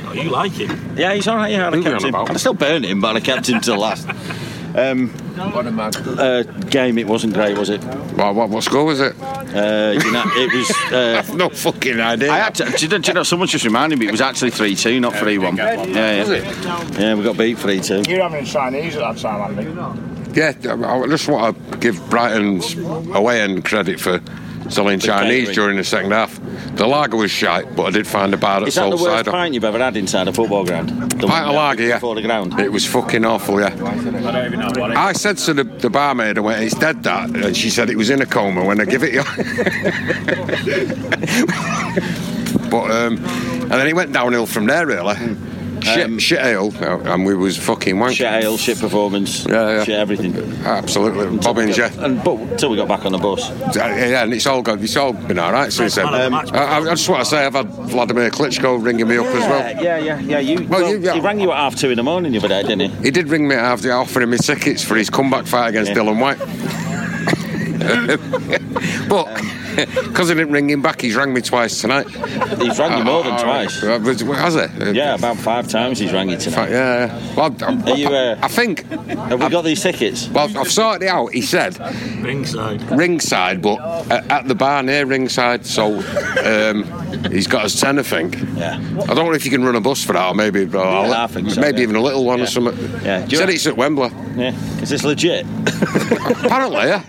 Oh, 0.07 0.13
you 0.13 0.29
like 0.31 0.53
him? 0.53 0.95
Yeah, 0.97 1.15
he's 1.15 1.27
all 1.27 1.37
right. 1.37 1.51
Yeah, 1.51 1.67
I'd 1.69 1.75
have 1.75 1.83
Who 1.85 1.91
kept 1.91 2.03
we 2.03 2.09
him. 2.09 2.15
on 2.15 2.21
I'd 2.21 2.25
about? 2.25 2.29
have 2.29 2.41
still 2.41 2.55
burned 2.55 2.85
him, 2.85 3.01
but 3.01 3.17
I'd 3.17 3.25
kept 3.25 3.49
him 3.49 3.61
till 3.61 3.79
last. 3.79 4.07
Um, 4.75 5.15
uh, 5.39 6.43
game, 6.43 6.99
it 6.99 7.07
wasn't 7.07 7.33
great, 7.35 7.57
was 7.57 7.71
it? 7.71 7.83
Well, 8.17 8.35
what, 8.35 8.51
what 8.51 8.65
score 8.65 8.85
was 8.85 9.01
it? 9.01 9.15
Uh, 9.23 9.93
you 10.03 10.11
know, 10.11 10.25
it 10.27 10.53
was. 10.53 10.93
Uh, 10.93 11.19
I've 11.25 11.37
no 11.37 11.49
fucking 11.49 12.01
idea. 12.01 12.33
I 12.33 12.39
had 12.39 12.55
to, 12.57 12.65
do, 12.65 12.87
you 12.87 12.89
do 12.99 13.09
you 13.09 13.15
know, 13.15 13.23
someone's 13.23 13.53
just 13.53 13.65
reminded 13.65 14.01
me 14.01 14.09
it 14.09 14.11
was 14.11 14.21
actually 14.21 14.51
3 14.51 14.75
2, 14.75 14.99
not 14.99 15.15
3 15.15 15.39
1. 15.39 15.57
Yeah, 15.57 15.85
yeah. 15.85 16.91
Yeah, 16.99 17.15
we 17.15 17.23
got 17.23 17.39
beat 17.39 17.59
3 17.59 17.81
2. 17.81 18.03
You're 18.09 18.23
having 18.23 18.45
Chinese 18.45 18.97
at 18.97 19.15
that 19.15 19.19
time, 19.19 19.59
Andy. 19.59 20.41
Yeah, 20.41 20.53
I 20.65 21.07
just 21.07 21.29
want 21.29 21.73
to 21.73 21.79
give 21.79 22.11
Brighton's 22.11 22.77
away 22.77 23.43
end 23.43 23.65
credit 23.65 24.01
for 24.01 24.21
selling 24.71 24.99
Chinese 24.99 25.49
catering. 25.49 25.55
during 25.55 25.77
the 25.77 25.85
second 25.85 26.13
half. 26.13 26.41
The 26.77 26.87
lager 26.87 27.17
was 27.17 27.31
shite, 27.31 27.75
but 27.77 27.85
I 27.85 27.91
did 27.91 28.07
find 28.07 28.33
a 28.35 28.37
bar 28.37 28.61
that 28.61 28.69
Is 28.69 28.75
that 28.75 28.83
sold 28.83 28.99
the 28.99 29.03
worst 29.03 29.17
cider. 29.17 29.31
pint 29.31 29.55
you've 29.55 29.65
ever 29.65 29.79
had 29.79 29.97
inside 29.97 30.29
a 30.29 30.33
football 30.33 30.65
ground? 30.65 30.91
The 30.91 31.27
Pint 31.27 31.49
of 31.49 31.55
lager, 31.55 31.83
yeah. 31.85 31.97
Before 31.97 32.15
the 32.15 32.23
ground? 32.23 32.59
It 32.59 32.73
was 32.73 32.87
fucking 32.87 33.25
awful, 33.25 33.61
yeah. 33.61 33.67
I 33.67 33.71
don't 33.71 34.47
even 34.47 34.61
know 34.61 34.81
what 34.81 34.91
it 34.91 34.97
I 34.97 35.13
said 35.13 35.39
to 35.39 35.55
the, 35.55 35.65
the 35.65 35.91
barmaid, 35.91 36.39
I 36.39 36.41
went, 36.41 36.63
it's 36.63 36.75
dead 36.75 37.03
that. 37.05 37.31
And 37.31 37.57
she 37.57 37.71
said 37.71 37.91
it 37.91 37.97
was 37.97 38.11
in 38.11 38.21
a 38.23 38.27
coma 38.27 38.65
when 38.65 38.81
I 38.81 38.85
give 38.85 39.03
it 39.05 39.15
you. 39.15 39.23
but, 42.71 42.91
um, 42.91 43.17
and 43.19 43.71
then 43.71 43.87
it 43.87 43.95
went 43.95 44.13
downhill 44.13 44.47
from 44.47 44.67
there, 44.67 44.87
really. 44.87 45.15
Shit, 45.85 46.21
shit 46.23 46.39
ale, 46.41 46.73
and 46.81 47.25
we 47.25 47.35
was 47.35 47.57
fucking 47.59 47.99
wank. 47.99 48.11
Um, 48.11 48.15
Shit 48.15 48.33
ale, 48.45 48.57
shit 48.57 48.79
performance, 48.81 49.45
Yeah, 49.47 49.71
yeah. 49.79 49.85
shit 49.85 49.95
everything. 49.99 50.35
Absolutely. 50.65 51.37
Bobbins, 51.39 51.77
yeah. 51.77 51.91
And, 52.05 52.23
but 52.25 52.39
until 52.39 52.71
we 52.71 52.77
got 52.77 52.89
back 52.89 53.05
on 53.05 53.13
the 53.13 53.19
bus. 53.19 53.49
Yeah, 53.77 53.95
yeah, 54.09 54.23
and 54.25 54.33
it's 54.33 54.47
all 54.47 54.63
good. 54.63 54.83
It's 54.83 54.97
all 54.97 55.13
been 55.13 55.39
all 55.39 55.53
right 55.53 55.73
since 55.73 55.95
then. 55.97 56.07
Um, 56.13 56.35
I, 56.35 56.43
I 56.53 56.79
I 56.79 56.85
just 56.85 57.09
want 57.09 57.23
to 57.23 57.31
say 57.31 57.45
I've 57.45 57.55
had 57.55 57.69
Vladimir 57.69 58.31
Klitschko 58.31 58.83
ringing 58.85 59.09
me 59.09 59.19
up 59.19 59.27
as 59.27 59.33
well. 59.49 59.83
Yeah, 59.83 59.99
yeah, 59.99 60.21
yeah. 60.21 60.39
You, 60.39 60.67
Well, 60.69 60.81
well, 60.83 60.91
you- 60.93 60.99
yeah. 61.01 61.15
He 61.15 61.21
rang 61.21 61.41
you 61.41 61.51
at 61.53 61.57
half 61.59 61.77
two 61.77 61.91
in 61.91 61.97
the 61.97 62.03
morning 62.03 62.33
the 62.33 62.39
other 62.39 62.49
day, 62.49 62.63
didn't 62.63 62.91
he? 62.91 63.05
He 63.05 63.11
did 63.11 63.29
ring 63.29 63.47
me 63.49 63.55
after 63.55 63.93
offering 63.93 64.31
me 64.31 64.39
tickets 64.39 64.83
for 64.83 64.95
his 64.97 65.11
comeback 65.11 65.47
fight 65.47 65.69
against 65.69 65.91
Yeah. 65.91 65.99
Dillian 65.99 66.21
Whyte. 66.21 66.84
but 69.09 69.27
because 70.07 70.31
I 70.31 70.35
didn't 70.35 70.53
ring 70.53 70.71
him 70.71 70.83
back, 70.83 71.01
he's 71.01 71.17
rang 71.17 71.33
me 71.35 71.41
twice 71.41 71.81
tonight. 71.81 72.09
He's 72.09 72.79
rang 72.79 72.99
you 72.99 73.05
more 73.05 73.25
than 73.25 73.39
twice. 73.43 73.83
Uh, 73.83 73.99
Has 73.99 74.55
he? 74.55 74.91
Yeah, 74.93 75.15
about 75.15 75.37
five 75.37 75.69
times 75.69 75.99
he's 75.99 76.13
rang 76.13 76.29
you 76.31 76.37
tonight. 76.37 76.71
Yeah, 76.71 77.07
yeah. 77.07 77.35
Well, 77.35 77.57
I, 77.61 77.91
Are 77.91 77.97
you, 77.97 78.09
uh, 78.09 78.39
I 78.43 78.49
think. 78.49 78.85
Have 78.91 79.43
we 79.43 79.49
got 79.49 79.63
these 79.63 79.83
tickets? 79.83 80.29
Well, 80.29 80.57
I've 80.57 80.71
sorted 80.71 81.05
it 81.05 81.09
out. 81.11 81.33
He 81.33 81.43
said 81.43 81.79
Ringside. 82.23 82.83
ringside, 82.91 83.61
but 83.63 83.79
at, 84.11 84.31
at 84.31 84.49
the 84.49 84.55
bar 84.55 84.83
near 84.83 85.07
ringside. 85.07 85.67
So 85.67 85.97
um, 86.45 86.85
he's 87.33 87.47
got 87.47 87.65
us 87.65 87.81
ten, 87.81 87.99
I 87.99 88.03
think. 88.03 88.39
Yeah. 88.57 88.77
I 89.03 89.15
don't 89.15 89.27
know 89.27 89.33
if 89.33 89.45
you 89.45 89.51
can 89.51 89.65
run 89.65 89.75
a 89.77 89.81
bus 89.81 90.05
for 90.05 90.13
that, 90.13 90.29
or 90.29 90.35
maybe, 90.35 90.65
or 90.65 90.79
I 90.85 91.27
think 91.27 91.51
so, 91.51 91.61
maybe 91.61 91.79
yeah. 91.79 91.83
even 91.85 91.97
a 91.97 92.01
little 92.01 92.25
one 92.25 92.39
Yeah. 92.39 92.45
or 92.45 92.49
something. 92.49 92.91
Yeah. 93.05 93.21
Do 93.21 93.25
He 93.27 93.31
you 93.33 93.37
said 93.39 93.49
re- 93.49 93.55
it's 93.55 93.67
at 93.67 93.77
Wembley. 93.77 94.11
Yeah. 94.37 94.55
Is 94.81 94.91
this 94.91 95.05
legit? 95.05 95.47
Apparently, 96.25 96.87
yeah. 96.87 97.03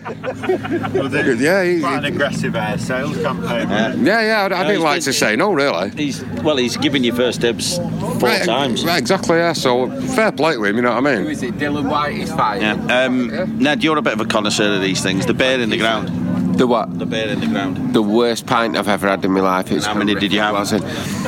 yeah, 1.35 1.63
he- 1.63 1.79
Quite 1.79 1.97
an 1.99 2.05
aggressive 2.05 2.55
uh, 2.55 2.77
sales 2.77 3.17
campaign. 3.21 3.69
Yeah. 3.69 3.93
yeah, 3.95 4.21
yeah. 4.21 4.41
I, 4.41 4.45
I 4.45 4.47
No, 4.49 4.57
didn't 4.57 4.69
he's 4.75 4.79
like 4.83 4.95
been- 4.97 5.03
to 5.03 5.13
say 5.13 5.35
no, 5.35 5.53
really. 5.53 5.89
He's 5.91 6.23
well. 6.43 6.57
He's 6.57 6.77
given 6.77 7.03
you 7.03 7.13
first 7.13 7.41
dibs 7.41 7.77
four 7.77 8.15
Right, 8.19 8.43
times. 8.43 8.83
right, 8.85 8.97
exactly, 8.99 9.37
yeah. 9.37 9.53
So 9.53 9.89
fair 10.15 10.31
play 10.31 10.53
to 10.55 10.63
him, 10.63 10.75
you 10.75 10.81
know 10.81 10.95
what 10.95 11.05
I 11.07 11.15
mean? 11.15 11.23
Who 11.23 11.29
is 11.29 11.43
it? 11.43 11.55
Dillian 11.57 11.89
Whyte 11.89 12.15
is 12.15 12.31
fighting. 12.31 12.63
Yeah. 12.87 13.03
Um, 13.05 13.57
Ned, 13.59 13.83
you're 13.83 13.97
a 13.97 14.01
bit 14.01 14.13
of 14.13 14.21
a 14.21 14.25
connoisseur 14.25 14.75
of 14.75 14.81
these 14.81 15.01
things. 15.01 15.25
The 15.25 15.33
bear 15.33 15.59
in 15.59 15.69
the 15.69 15.77
ground. 15.77 16.09
The 16.57 16.67
what? 16.67 16.97
The 16.97 17.05
bear 17.05 17.27
in 17.29 17.39
the 17.41 17.47
ground. 17.47 17.93
The 17.93 18.01
worst 18.01 18.45
pint 18.45 18.77
I've 18.77 18.87
ever 18.87 19.07
had 19.09 19.23
in 19.25 19.31
my 19.31 19.41
life. 19.41 19.71
It's 19.71 19.85
How 19.85 19.93
many 19.93 20.15
did 20.15 20.31
you 20.31 20.39
have? 20.39 20.55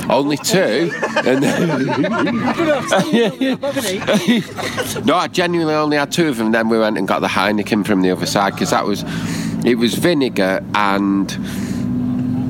Wasn't. 0.07 0.11
Only 0.11 0.37
two. 0.37 0.91
And 1.25 1.41
no, 5.05 5.15
I 5.15 5.27
genuinely 5.31 5.73
only 5.73 5.97
had 5.97 6.11
two 6.11 6.27
of 6.29 6.37
them. 6.37 6.51
Then 6.51 6.69
we 6.69 6.79
went 6.79 6.97
and 6.97 7.07
got 7.07 7.19
the 7.19 7.27
Heineken 7.27 7.85
from 7.85 8.01
the 8.01 8.11
other 8.11 8.25
side 8.25 8.53
because 8.53 8.71
that 8.71 8.85
was, 8.85 9.03
it 9.65 9.75
was 9.75 9.93
vinegar 9.95 10.63
and. 10.75 11.31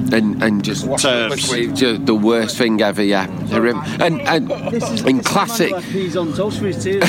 And, 0.09 0.41
and 0.41 0.63
just 0.63 0.85
Turps. 0.85 1.51
just 1.77 2.05
the 2.05 2.15
worst 2.15 2.57
thing 2.57 2.81
ever, 2.81 3.03
yeah. 3.03 3.27
Horrim- 3.27 3.83
And 3.99 4.21
and 4.21 4.49
in 5.05 5.19
classic, 5.19 5.75
He's 5.83 6.15
on 6.15 6.31
toast 6.31 6.59
for 6.59 6.67
his 6.67 6.81
tears. 6.81 7.03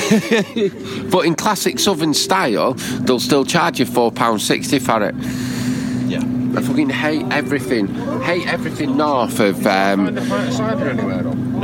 but 1.12 1.24
in 1.24 1.36
classic 1.36 1.78
Southern 1.78 2.12
style, 2.12 2.74
they'll 2.74 3.20
still 3.20 3.44
charge 3.44 3.78
you 3.78 3.86
four 3.86 4.10
pound 4.10 4.42
sixty 4.42 4.80
for 4.80 5.00
it. 5.04 5.14
Yeah. 6.52 6.58
I 6.58 6.62
fucking 6.62 6.90
hate 6.90 7.26
everything. 7.30 7.88
Hate 8.22 8.46
everything 8.46 8.96
north 8.96 9.40
of 9.40 9.66
um, 9.66 10.16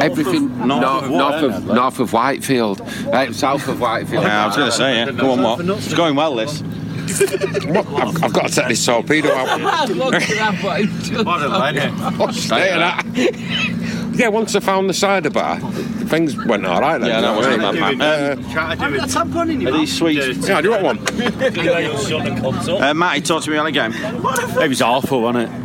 everything 0.00 0.56
North 0.66 0.80
north, 0.80 1.04
of 1.04 1.10
north, 1.10 1.42
what? 1.42 1.44
of 1.44 1.64
north 1.66 2.00
of 2.00 2.12
Whitefield, 2.12 2.80
uh, 2.80 3.32
south 3.32 3.68
of 3.68 3.80
Whitefield. 3.80 4.24
Yeah, 4.24 4.44
I 4.44 4.46
was 4.46 4.56
going 4.56 4.70
to 4.70 4.76
say. 4.76 4.96
Yeah. 4.96 5.12
Go 5.12 5.32
on, 5.32 5.42
what? 5.42 5.60
It's 5.78 5.94
going 5.94 6.16
well. 6.16 6.34
This. 6.34 6.60
What? 6.62 7.86
I've, 7.86 8.24
I've 8.24 8.32
got 8.32 8.48
to 8.48 8.54
take 8.54 8.68
this 8.68 8.84
torpedo 8.84 9.32
out. 9.32 9.60
What 9.94 11.42
a 11.42 11.48
legend. 11.58 12.34
Stay 12.34 12.72
in 12.72 12.78
that. 12.78 14.00
yeah, 14.14 14.28
once 14.28 14.54
I 14.54 14.60
found 14.60 14.88
the 14.88 14.94
cider 14.94 15.30
bar, 15.30 15.58
things 16.06 16.36
went 16.46 16.64
all 16.66 16.80
right. 16.80 16.98
Then, 16.98 17.08
Yeah, 17.10 17.16
you 17.16 17.22
that 17.22 17.32
know 17.32 17.36
wasn't 17.36 17.62
what 17.62 17.82
I 17.82 17.90
mean? 17.90 17.98
bad, 17.98 18.38
man. 18.38 18.56
Uh, 18.58 18.76
Have 18.76 18.90
you 18.92 18.98
got 18.98 19.10
a 19.10 19.12
tampon 19.18 19.50
in 19.52 19.60
your 19.60 19.74
Are 19.74 19.78
these 19.78 19.96
sweets? 19.96 20.48
yeah, 20.48 20.60
do 20.60 20.70
you 20.70 20.82
want 20.82 21.00
one? 21.00 22.74
Uh, 22.84 22.94
Matty, 22.94 23.20
talk 23.22 23.42
to 23.44 23.50
me 23.50 23.56
on 23.56 23.66
a 23.66 23.72
game. 23.72 23.92
It 23.94 24.68
was 24.68 24.82
awful, 24.82 25.22
wasn't 25.22 25.50
it? 25.50 25.60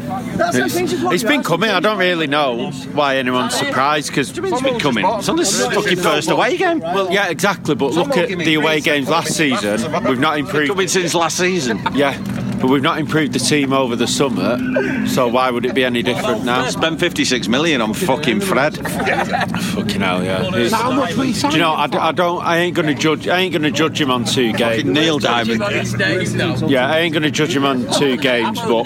It's, 0.55 0.75
it's 0.93 1.23
been 1.23 1.43
coming. 1.43 1.69
I 1.69 1.79
don't 1.79 1.97
really 1.97 2.27
know 2.27 2.71
why 2.93 3.17
anyone's 3.17 3.55
surprised 3.55 4.09
because 4.09 4.29
It's 4.37 4.61
been 4.61 4.79
coming. 4.79 5.05
It's 5.05 5.29
on 5.29 5.35
this 5.35 5.65
fucking 5.65 5.97
first 5.97 6.29
away 6.29 6.57
game. 6.57 6.79
Well, 6.79 7.11
yeah, 7.11 7.29
exactly. 7.29 7.75
But 7.75 7.93
look 7.93 8.15
at 8.17 8.29
the 8.29 8.53
away 8.55 8.79
games 8.81 9.09
last 9.09 9.35
season. 9.35 9.91
We've 10.05 10.19
not 10.19 10.37
improved. 10.39 10.69
Coming 10.69 10.87
since 10.87 11.13
last 11.13 11.37
season. 11.37 11.79
Yeah, 11.93 12.17
but 12.61 12.69
we've 12.69 12.81
not 12.83 12.99
improved 12.99 13.33
the 13.33 13.39
team 13.39 13.73
over 13.73 13.95
the 13.95 14.07
summer. 14.07 14.57
So 15.07 15.27
why 15.27 15.49
would 15.51 15.65
it 15.65 15.73
be 15.75 15.83
any 15.85 16.01
different 16.03 16.43
now? 16.45 16.67
Spent 16.69 16.99
56 16.99 17.47
million 17.47 17.81
on 17.81 17.93
fucking 17.93 18.41
Fred. 18.41 18.75
Fucking 19.59 20.01
hell, 20.01 20.23
yeah. 20.23 20.43
It's- 20.55 20.71
do 21.41 21.49
you 21.49 21.57
know? 21.59 21.73
I, 21.73 21.87
d- 21.87 21.97
I 21.97 22.11
don't. 22.11 22.43
I 22.43 22.57
ain't 22.57 22.75
gonna 22.75 22.93
judge. 22.93 23.27
I 23.27 23.39
ain't 23.39 23.53
gonna 23.53 23.71
judge 23.71 23.99
him 23.99 24.11
on 24.11 24.25
two 24.25 24.53
games. 24.53 24.83
Neil 24.85 25.19
Diamond. 25.19 25.61
Yeah, 26.69 26.89
I 26.89 26.99
ain't 26.99 27.13
going 27.13 27.23
to 27.23 27.31
judge 27.31 27.55
him 27.55 27.65
on 27.65 27.89
two 27.93 28.17
games, 28.17 28.59
but 28.61 28.83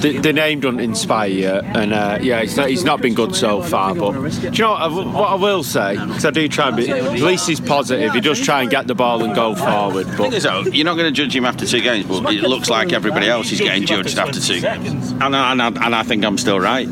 the, 0.00 0.18
the 0.22 0.32
name 0.32 0.60
doesn't 0.60 0.80
inspire 0.80 1.28
you. 1.28 1.48
And 1.48 1.92
uh, 1.92 2.18
yeah, 2.20 2.42
he's 2.42 2.56
not, 2.56 2.68
he's 2.68 2.84
not 2.84 3.00
been 3.00 3.14
good 3.14 3.34
so 3.34 3.62
far. 3.62 3.94
But 3.94 4.12
do 4.12 4.46
you 4.48 4.50
know 4.64 4.70
what 4.72 4.80
I, 4.82 4.88
w- 4.88 5.08
what 5.10 5.28
I 5.30 5.34
will 5.34 5.62
say? 5.62 5.94
Because 5.96 6.24
I 6.24 6.30
do 6.30 6.48
try 6.48 6.68
and 6.68 6.76
be. 6.76 6.90
At 6.90 7.12
least 7.20 7.48
he's 7.48 7.60
positive. 7.60 8.12
He 8.12 8.20
does 8.20 8.40
try 8.40 8.62
and 8.62 8.70
get 8.70 8.86
the 8.86 8.94
ball 8.94 9.22
and 9.24 9.34
go 9.34 9.54
forward. 9.54 10.06
But 10.16 10.32
you're 10.74 10.84
not 10.84 10.94
going 10.94 11.06
to 11.06 11.10
judge 11.12 11.34
him 11.34 11.44
after 11.44 11.66
two 11.66 11.80
games, 11.80 12.06
but 12.06 12.32
it 12.32 12.42
looks 12.42 12.68
like 12.70 12.92
everybody 12.92 13.15
else 13.24 13.52
is 13.52 13.60
getting 13.60 13.86
judged 13.86 14.18
after 14.18 14.40
two 14.40 14.60
games. 14.60 15.12
And 15.12 15.36
I, 15.36 15.52
and 15.52 15.62
I, 15.62 15.66
and 15.68 15.94
I 15.94 16.02
think 16.02 16.24
I'm 16.24 16.38
still 16.38 16.60
right. 16.60 16.88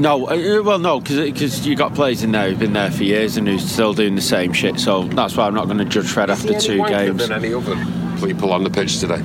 no, 0.00 0.28
uh, 0.28 0.62
well, 0.62 0.78
no, 0.78 1.00
because 1.00 1.66
you 1.66 1.74
got 1.76 1.94
players 1.94 2.22
in 2.22 2.32
there 2.32 2.48
who've 2.50 2.58
been 2.58 2.72
there 2.72 2.90
for 2.90 3.04
years 3.04 3.36
and 3.36 3.48
who's 3.48 3.68
still 3.70 3.94
doing 3.94 4.14
the 4.14 4.22
same 4.22 4.52
shit. 4.52 4.78
So 4.78 5.04
that's 5.04 5.36
why 5.36 5.46
I'm 5.46 5.54
not 5.54 5.66
going 5.66 5.78
to 5.78 5.84
judge 5.84 6.10
Fred 6.10 6.30
after 6.30 6.58
two 6.58 6.84
games. 6.86 7.28
than 7.28 7.32
any 7.32 7.54
other 7.54 7.74
people 8.22 8.52
on 8.52 8.64
the 8.64 8.70
pitch 8.70 8.98
today. 9.00 9.20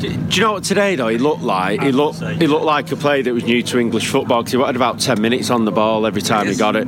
Do 0.00 0.08
you 0.08 0.42
know 0.42 0.52
what 0.54 0.64
today 0.64 0.96
though? 0.96 1.08
He 1.08 1.18
looked 1.18 1.42
like 1.42 1.80
he 1.82 1.92
looked 1.92 2.20
he 2.20 2.46
looked 2.46 2.64
like 2.64 2.90
a 2.92 2.96
player 2.96 3.22
that 3.22 3.32
was 3.32 3.44
new 3.44 3.62
to 3.62 3.78
English 3.78 4.06
football 4.08 4.42
because 4.42 4.52
he 4.52 4.58
wanted 4.58 4.76
about 4.76 5.00
ten 5.00 5.20
minutes 5.20 5.50
on 5.50 5.64
the 5.64 5.72
ball 5.72 6.06
every 6.06 6.22
time 6.22 6.46
he 6.46 6.54
got 6.54 6.76
it. 6.76 6.86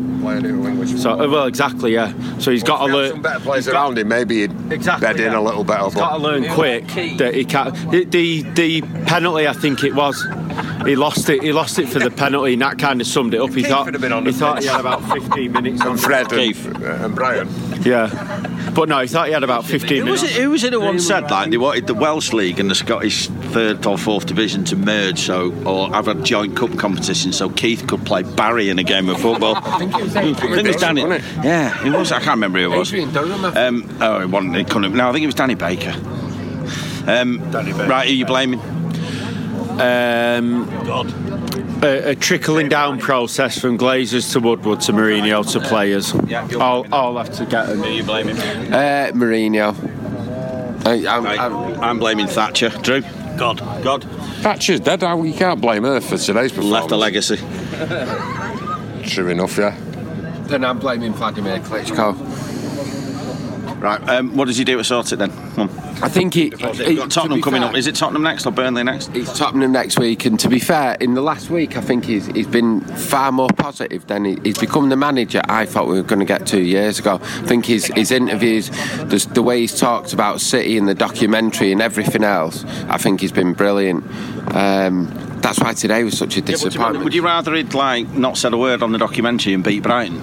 So 0.98 1.12
uh, 1.12 1.28
well, 1.28 1.46
exactly, 1.46 1.94
yeah. 1.94 2.12
So 2.38 2.50
he's 2.50 2.62
got 2.62 2.78
to 2.78 2.84
If 2.86 2.90
he 2.90 2.96
learn. 2.96 3.11
some 3.12 3.22
better 3.22 3.40
players 3.40 3.68
around 3.68 3.98
him, 3.98 4.09
maybe 4.09 4.40
he'd 4.42 4.72
Exactly, 4.72 5.06
bed 5.06 5.20
in 5.20 5.32
a 5.34 5.40
little 5.40 5.64
better. 5.64 5.84
He's 5.84 5.94
got 5.94 6.16
to 6.16 6.22
learn 6.22 6.48
quick 6.52 6.86
that 7.18 7.34
he 7.34 7.44
can't. 7.44 7.74
The, 7.90 8.04
the 8.04 8.42
the 8.42 8.80
penalty, 9.06 9.46
I 9.48 9.52
think 9.52 9.84
it 9.84 9.94
was. 9.94 10.22
He 10.84 10.96
lost 10.96 11.28
it. 11.28 11.42
He 11.42 11.52
lost 11.52 11.78
it 11.78 11.88
for 11.88 11.98
the 11.98 12.11
penalty, 12.11 12.52
and 12.54 12.62
that 12.62 12.78
kind 12.78 13.00
of 13.00 13.06
summed 13.06 13.34
it 13.34 13.40
up. 13.40 13.50
He 13.50 13.56
Keith 13.62 13.68
thought 13.68 13.92
have 13.92 14.00
been 14.00 14.12
on 14.12 14.26
he 14.26 14.32
thought 14.32 14.56
pitch. 14.56 14.64
he 14.64 14.70
had 14.70 14.80
about 14.80 15.02
15 15.12 15.52
minutes. 15.52 15.80
on 15.82 15.88
and 15.92 16.00
Fred 16.00 16.32
and, 16.32 16.82
uh, 16.84 17.04
and 17.04 17.14
Brian. 17.14 17.48
Yeah, 17.82 18.06
but 18.78 18.88
no, 18.88 19.00
he 19.00 19.08
thought 19.08 19.26
he 19.26 19.32
had 19.32 19.42
about 19.42 19.64
15 19.64 20.04
Who 20.04 20.10
was, 20.12 20.22
minutes. 20.22 20.38
it, 20.38 20.40
who 20.42 20.50
was 20.50 20.62
it 20.62 20.72
who 20.72 20.80
once 20.80 21.04
said 21.04 21.28
like 21.30 21.50
they 21.50 21.56
wanted 21.56 21.88
the 21.88 21.94
Welsh 21.94 22.32
League 22.32 22.60
and 22.60 22.70
the 22.70 22.76
Scottish 22.76 23.26
third 23.26 23.84
or 23.84 23.98
fourth 23.98 24.26
division 24.26 24.62
to 24.66 24.76
merge, 24.76 25.18
so 25.18 25.52
or 25.64 25.88
have 25.92 26.06
a 26.06 26.14
joint 26.14 26.56
cup 26.56 26.78
competition, 26.78 27.32
so 27.32 27.50
Keith 27.50 27.88
could 27.88 28.06
play 28.06 28.22
Barry 28.22 28.70
in 28.70 28.78
a 28.78 28.84
game 28.84 29.08
of 29.08 29.20
football. 29.20 29.56
I 29.62 29.78
think 29.80 29.96
it 29.96 30.64
was, 30.66 30.76
Danny. 30.76 31.02
wasn't 31.04 31.24
it? 31.24 31.44
Yeah, 31.44 31.84
it 31.84 31.90
was. 31.90 32.12
I 32.12 32.18
can't 32.20 32.36
remember 32.36 32.60
who 32.60 32.72
it 32.72 32.78
was. 32.78 32.88
Adrian 32.94 33.12
Durham, 33.12 33.44
I 33.44 33.50
think. 33.50 33.90
Um, 33.90 33.98
oh, 34.00 34.20
it 34.20 34.30
wasn't. 34.30 34.56
It 34.56 34.70
couldn't. 34.70 34.94
No, 34.94 35.08
I 35.08 35.12
think 35.12 35.24
it 35.24 35.26
was 35.26 35.34
Danny 35.34 35.56
Baker. 35.56 35.94
Um, 37.08 37.40
Right, 37.50 38.06
who 38.06 38.12
are 38.12 38.16
you 38.16 38.26
blaming? 38.26 38.60
Um, 39.80 40.68
a, 41.82 42.10
a 42.10 42.14
trickling 42.14 42.68
down 42.68 42.98
process 42.98 43.58
from 43.58 43.78
Glazers 43.78 44.32
to 44.32 44.40
Woodward 44.40 44.80
to 44.82 44.92
Mourinho 44.92 45.50
to 45.52 45.60
players. 45.60 46.14
I'll, 46.54 46.86
I'll 46.92 47.16
have 47.16 47.32
to 47.36 47.46
get 47.46 47.66
them. 47.66 47.78
Who 47.78 47.84
are 47.84 47.88
you 47.90 48.02
blaming? 48.04 48.36
Uh, 48.36 49.10
Mourinho. 49.14 49.74
I, 50.86 51.16
I'm, 51.16 51.24
Right, 51.24 51.38
I'm, 51.38 51.80
I'm 51.80 51.98
blaming 51.98 52.26
Thatcher. 52.26 52.70
Drew. 52.70 53.02
God. 53.36 53.58
God. 53.82 54.04
Thatcher's 54.42 54.80
dead. 54.80 55.02
How 55.02 55.22
You 55.22 55.34
can't 55.34 55.60
blame 55.60 55.84
her 55.84 56.00
for 56.00 56.16
today's 56.18 56.52
performance. 56.52 56.72
Left 56.72 56.90
a 56.92 56.96
legacy. 56.96 57.36
True 59.08 59.28
enough, 59.28 59.56
yeah. 59.58 59.76
then 60.48 60.64
I'm 60.64 60.78
blaming 60.78 61.12
Vladimir 61.12 61.58
Klitschko. 61.60 62.16
Right. 63.78 64.00
Um, 64.08 64.36
what 64.36 64.46
does 64.46 64.56
he 64.56 64.64
do 64.64 64.76
to 64.76 64.84
sort 64.84 65.12
it 65.12 65.16
then? 65.16 65.30
Come 65.54 65.68
on. 65.68 65.78
I 66.02 66.08
think 66.08 66.34
he. 66.34 66.50
We've 66.50 66.96
got 66.96 67.10
Tottenham 67.10 67.38
be 67.38 67.42
coming 67.42 67.60
fair- 67.62 67.70
up. 67.70 67.76
Is 67.76 67.86
it 67.86 67.94
Tottenham 67.94 68.22
next 68.22 68.44
or 68.46 68.52
Burnley 68.52 68.82
next? 68.84 69.10
It's 69.14 69.36
Tottenham 69.38 69.70
next 69.72 69.98
week, 69.98 70.24
and 70.26 70.38
to 70.40 70.48
be 70.48 70.58
fair, 70.58 70.96
in 71.00 71.14
the 71.14 71.20
last 71.22 71.48
week, 71.50 71.76
I 71.76 71.80
think 71.80 72.04
he's, 72.04 72.26
he's 72.26 72.46
been 72.46 72.80
far 72.80 73.30
more 73.32 73.48
positive 73.56 74.06
than 74.06 74.24
he, 74.24 74.38
he's 74.44 74.58
become 74.58 74.88
the 74.88 74.96
manager 74.96 75.42
I 75.48 75.64
thought 75.66 75.86
we 75.88 75.94
were 75.94 76.02
going 76.06 76.18
to 76.20 76.24
get 76.24 76.46
two 76.46 76.62
years 76.62 76.98
ago. 76.98 77.20
I 77.22 77.46
think 77.46 77.66
his, 77.66 77.86
his 77.86 78.10
interviews, 78.10 78.68
the, 78.70 79.28
the 79.32 79.42
way 79.42 79.60
he's 79.60 79.78
talked 79.78 80.12
about 80.12 80.40
City 80.40 80.76
and 80.78 80.88
the 80.88 80.94
documentary 80.94 81.72
and 81.72 81.80
everything 81.80 82.24
else, 82.24 82.64
I 82.88 82.98
think 82.98 83.20
he's 83.20 83.32
been 83.32 83.52
brilliant. 83.54 84.04
Um, 84.54 85.06
that's 85.40 85.58
why 85.60 85.72
today 85.72 86.02
was 86.04 86.18
such 86.18 86.36
a 86.36 86.40
Yeah, 86.40 86.46
would, 86.46 86.48
you, 86.50 86.64
disappointment. 86.66 87.04
would 87.04 87.14
you 87.14 87.24
rather 87.24 87.54
he'd 87.54 87.74
like 87.74 88.08
not 88.10 88.36
said 88.36 88.52
a 88.54 88.56
word 88.58 88.82
on 88.82 88.92
the 88.92 88.98
documentary 88.98 89.52
and 89.54 89.62
beat 89.64 89.82
Brighton? 89.82 90.20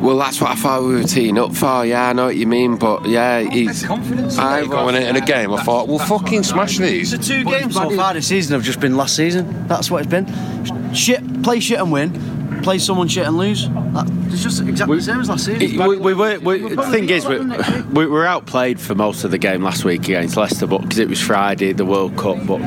Well, 0.00 0.16
that's 0.16 0.40
what 0.40 0.50
I 0.50 0.54
thought 0.54 0.82
we 0.82 0.94
were 0.94 1.02
teeing 1.02 1.38
up 1.38 1.54
for. 1.54 1.84
Yeah, 1.84 2.08
I 2.08 2.12
know 2.14 2.26
what 2.26 2.36
you 2.36 2.46
mean, 2.46 2.76
but 2.76 3.06
yeah, 3.06 3.40
he's. 3.40 3.84
Confidence. 3.84 4.38
I 4.38 4.64
Going 4.66 4.94
in 4.94 5.16
a 5.16 5.20
game, 5.20 5.52
I 5.52 5.62
thought, 5.62 5.88
we'll 5.88 5.98
fucking 5.98 6.42
smash 6.42 6.78
these. 6.78 7.10
The 7.10 7.18
two 7.18 7.44
games 7.44 7.74
so 7.74 7.90
far 7.90 8.14
this 8.14 8.28
season 8.28 8.54
have 8.54 8.62
just 8.62 8.80
been 8.80 8.96
last 8.96 9.14
season. 9.14 9.66
That's 9.68 9.90
what 9.90 10.02
it's 10.02 10.10
been. 10.10 10.94
Shit, 10.94 11.42
play 11.42 11.60
shit 11.60 11.78
and 11.78 11.92
win. 11.92 12.60
Play 12.62 12.78
someone 12.78 13.08
shit 13.08 13.26
and 13.26 13.36
lose. 13.38 13.68
That, 13.68 14.10
it's 14.26 14.42
just 14.42 14.60
exactly 14.62 14.96
the 14.96 15.02
same 15.02 15.20
as 15.20 15.28
last 15.28 15.44
season. 15.46 15.86
We, 15.86 15.96
we 15.96 16.14
were, 16.14 16.38
we, 16.40 16.74
the 16.74 16.90
thing 16.90 17.08
is, 17.08 17.26
we, 17.26 17.38
we 17.92 18.06
were 18.06 18.26
outplayed 18.26 18.80
for 18.80 18.94
most 18.94 19.24
of 19.24 19.30
the 19.30 19.38
game 19.38 19.62
last 19.62 19.84
week 19.84 20.02
against 20.02 20.36
Leicester, 20.36 20.66
but 20.66 20.82
because 20.82 20.98
it 20.98 21.08
was 21.08 21.20
Friday, 21.20 21.72
the 21.72 21.86
World 21.86 22.16
Cup. 22.16 22.38
But 22.46 22.60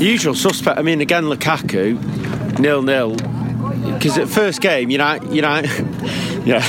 usual 0.00 0.34
suspect. 0.34 0.78
I 0.78 0.82
mean, 0.82 1.00
again, 1.00 1.24
Lukaku, 1.24 2.58
nil 2.58 2.82
nil. 2.82 3.16
Because 3.94 4.16
at 4.18 4.28
first 4.28 4.60
game, 4.60 4.90
United, 4.90 5.32
United, 5.32 5.70
yeah, 6.44 6.60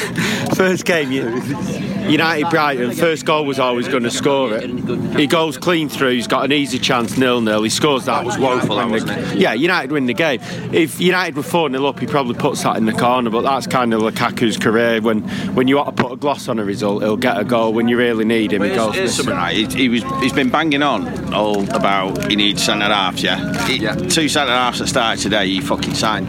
first 0.55 0.85
game, 0.85 1.11
United 1.11 2.49
Brighton, 2.49 2.91
first 2.91 3.25
goal 3.25 3.45
was 3.45 3.59
always 3.59 3.87
going 3.87 4.03
to 4.03 4.11
score 4.11 4.53
it. 4.53 4.69
He 5.17 5.25
goes 5.25 5.57
clean 5.57 5.89
through. 5.89 6.11
He's 6.11 6.27
got 6.27 6.43
an 6.45 6.51
easy 6.51 6.77
chance, 6.77 7.17
nil 7.17 7.41
nil. 7.41 7.63
He 7.63 7.69
scores 7.69 8.05
that. 8.05 8.17
That 8.17 8.25
was 8.25 8.37
woeful, 8.37 8.75
that, 8.75 8.89
wasn't 8.89 9.11
it? 9.11 9.37
Yeah, 9.37 9.53
United 9.53 9.91
win 9.91 10.05
the 10.05 10.13
game. 10.13 10.39
If 10.71 10.99
United 10.99 11.35
were 11.35 11.43
4 11.43 11.69
0 11.69 11.85
up, 11.85 11.99
he 11.99 12.05
probably 12.05 12.35
puts 12.35 12.63
that 12.63 12.77
in 12.77 12.85
the 12.85 12.93
corner, 12.93 13.29
but 13.29 13.41
that's 13.41 13.67
kind 13.67 13.93
of 13.93 14.01
Lukaku's 14.01 14.57
career. 14.57 15.01
When 15.01 15.21
when 15.55 15.67
you 15.67 15.77
want 15.77 15.95
to 15.95 16.03
put 16.03 16.11
a 16.11 16.17
gloss 16.17 16.47
on 16.47 16.59
a 16.59 16.65
result, 16.65 17.01
he'll 17.01 17.17
get 17.17 17.39
a 17.39 17.43
goal. 17.43 17.73
When 17.73 17.87
you 17.87 17.97
really 17.97 18.25
need 18.25 18.53
him, 18.53 18.63
he 18.63 18.69
goes. 18.69 18.95
Here's 18.95 19.15
something 19.15 19.35
right. 19.35 19.55
He, 19.55 19.65
he, 19.65 19.89
was, 19.89 20.03
he's 20.21 20.33
been 20.33 20.49
banging 20.49 20.83
on 20.83 21.33
all 21.33 21.63
about 21.75 22.29
he 22.29 22.35
needs 22.35 22.63
centre 22.63 22.85
halves. 22.85 23.23
Yeah, 23.23 23.65
He- 23.65 23.79
two 24.09 24.27
centre 24.29 24.51
halves 24.53 24.79
that 24.79 24.87
started 24.87 25.21
today. 25.21 25.47
He 25.47 25.61
fucking 25.61 25.95
signed. 25.95 26.27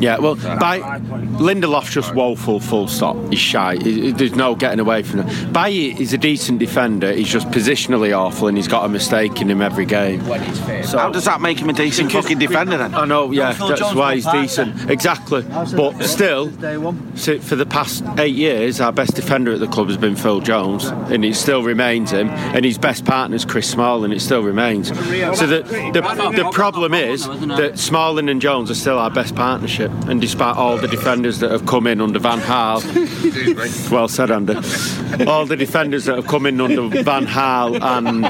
Yeah, 0.00 0.18
well, 0.18 0.34
by 0.36 0.80
Lindelof 1.38 1.90
just 1.90 2.14
woeful, 2.14 2.60
full 2.60 2.88
stop. 2.88 3.16
He's 3.30 3.38
shy. 3.38 3.76
He- 3.76 4.00
he- 4.06 4.10
There's 4.12 4.34
no 4.34 4.54
getting 4.54 4.80
away 4.80 5.02
from 5.02 5.22
him. 5.22 5.52
Bailly 5.52 6.00
is 6.00 6.12
a 6.12 6.18
decent 6.18 6.58
defender. 6.58 7.12
He's 7.12 7.28
just 7.28 7.48
positionally 7.50 8.16
awful, 8.16 8.48
and 8.48 8.56
he's 8.56 8.68
got 8.68 8.84
a 8.84 8.88
mistake 8.88 9.40
in 9.40 9.50
him 9.50 9.62
every 9.62 9.84
game. 9.86 10.22
So 10.84 10.98
How 10.98 11.10
does 11.10 11.24
that 11.24 11.40
make 11.40 11.58
him 11.58 11.68
a 11.70 11.72
decent 11.72 12.12
fucking 12.12 12.38
defender 12.38 12.76
then? 12.76 12.94
I 12.94 13.04
know, 13.04 13.30
yeah, 13.30 13.52
that's 13.52 13.80
Jones 13.80 13.94
why 13.94 14.14
he's 14.16 14.24
pass 14.24 14.34
decent. 14.56 14.90
Exactly. 14.90 15.42
But 15.76 16.02
still, 16.04 16.46
Day 16.46 16.76
one. 16.76 17.16
so 17.16 17.38
for 17.38 17.56
the 17.56 17.66
past 17.66 18.04
eight 18.18 18.34
years, 18.34 18.80
our 18.80 18.92
best 18.92 19.14
defender 19.14 19.52
at 19.52 19.60
the 19.60 19.66
club 19.68 19.88
has 19.88 19.96
been 19.96 20.16
Phil 20.16 20.40
Jones, 20.40 20.84
and 20.86 21.24
it 21.24 21.36
still 21.36 21.62
remains 21.62 22.10
him. 22.10 22.28
And 22.30 22.64
his 22.64 22.78
best 22.78 23.04
partner 23.04 23.36
is 23.36 23.44
Chris 23.44 23.68
Smalling, 23.68 24.04
and 24.06 24.14
it 24.14 24.20
still 24.20 24.42
remains. 24.42 24.88
So 24.88 25.46
the, 25.46 25.62
the, 25.92 26.32
the 26.42 26.50
problem 26.52 26.94
is 26.94 27.26
that 27.26 27.78
Smalling 27.78 28.28
and 28.28 28.40
Jones 28.40 28.70
are 28.70 28.74
still 28.74 28.98
our 28.98 29.10
best 29.10 29.34
partnership, 29.34 29.83
and 29.90 30.20
despite 30.20 30.56
all 30.56 30.76
the 30.76 30.88
defenders 30.88 31.38
that 31.40 31.50
have 31.50 31.66
come 31.66 31.86
in 31.86 32.00
under 32.00 32.18
Van 32.18 32.40
Gaal, 32.40 33.90
well 33.90 34.08
said, 34.08 34.30
Andy. 34.30 34.54
All 35.26 35.46
the 35.46 35.56
defenders 35.56 36.04
that 36.06 36.16
have 36.16 36.26
come 36.26 36.46
in 36.46 36.60
under 36.60 36.88
Van 37.02 37.26
Gaal 37.26 37.80
and 37.80 38.24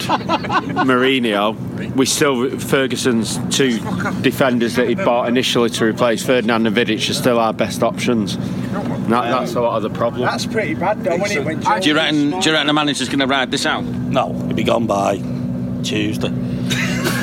Mourinho, 0.87 1.95
we 1.95 2.07
still 2.07 2.59
Ferguson's 2.59 3.39
two 3.57 3.79
defenders 4.23 4.77
that 4.77 4.89
he 4.89 4.95
bought 4.95 5.29
initially 5.29 5.71
to 5.71 5.85
replace 5.85 6.25
Ferdinand 6.25 6.67
and 6.67 6.77
Vidic 6.77 7.09
are 7.11 7.15
still 7.15 7.39
our 7.39 7.53
best 7.53 7.83
options. 7.83 8.35
And 8.35 9.13
That, 9.13 9.31
that's 9.31 9.55
a 9.55 9.61
lot 9.61 9.77
of 9.77 9.83
the 9.83 9.91
problem. 9.91 10.23
That's 10.23 10.47
pretty 10.47 10.75
bad, 10.75 11.03
though, 11.05 11.17
when 11.19 11.31
it 11.31 11.45
went 11.45 11.83
Do 11.83 11.89
you 11.89 11.95
reckon? 11.95 12.31
Do 12.41 12.49
you 12.49 12.53
reckon 12.53 12.67
the 12.67 12.73
manager's 12.73 13.09
going 13.09 13.21
to 13.21 13.27
ride 13.27 13.51
this 13.51 13.67
out? 13.67 13.85
No, 13.85 14.33
he'll 14.33 14.55
be 14.55 14.65
gone 14.65 14.87
by 14.87 15.19
Tuesday. 15.83 16.54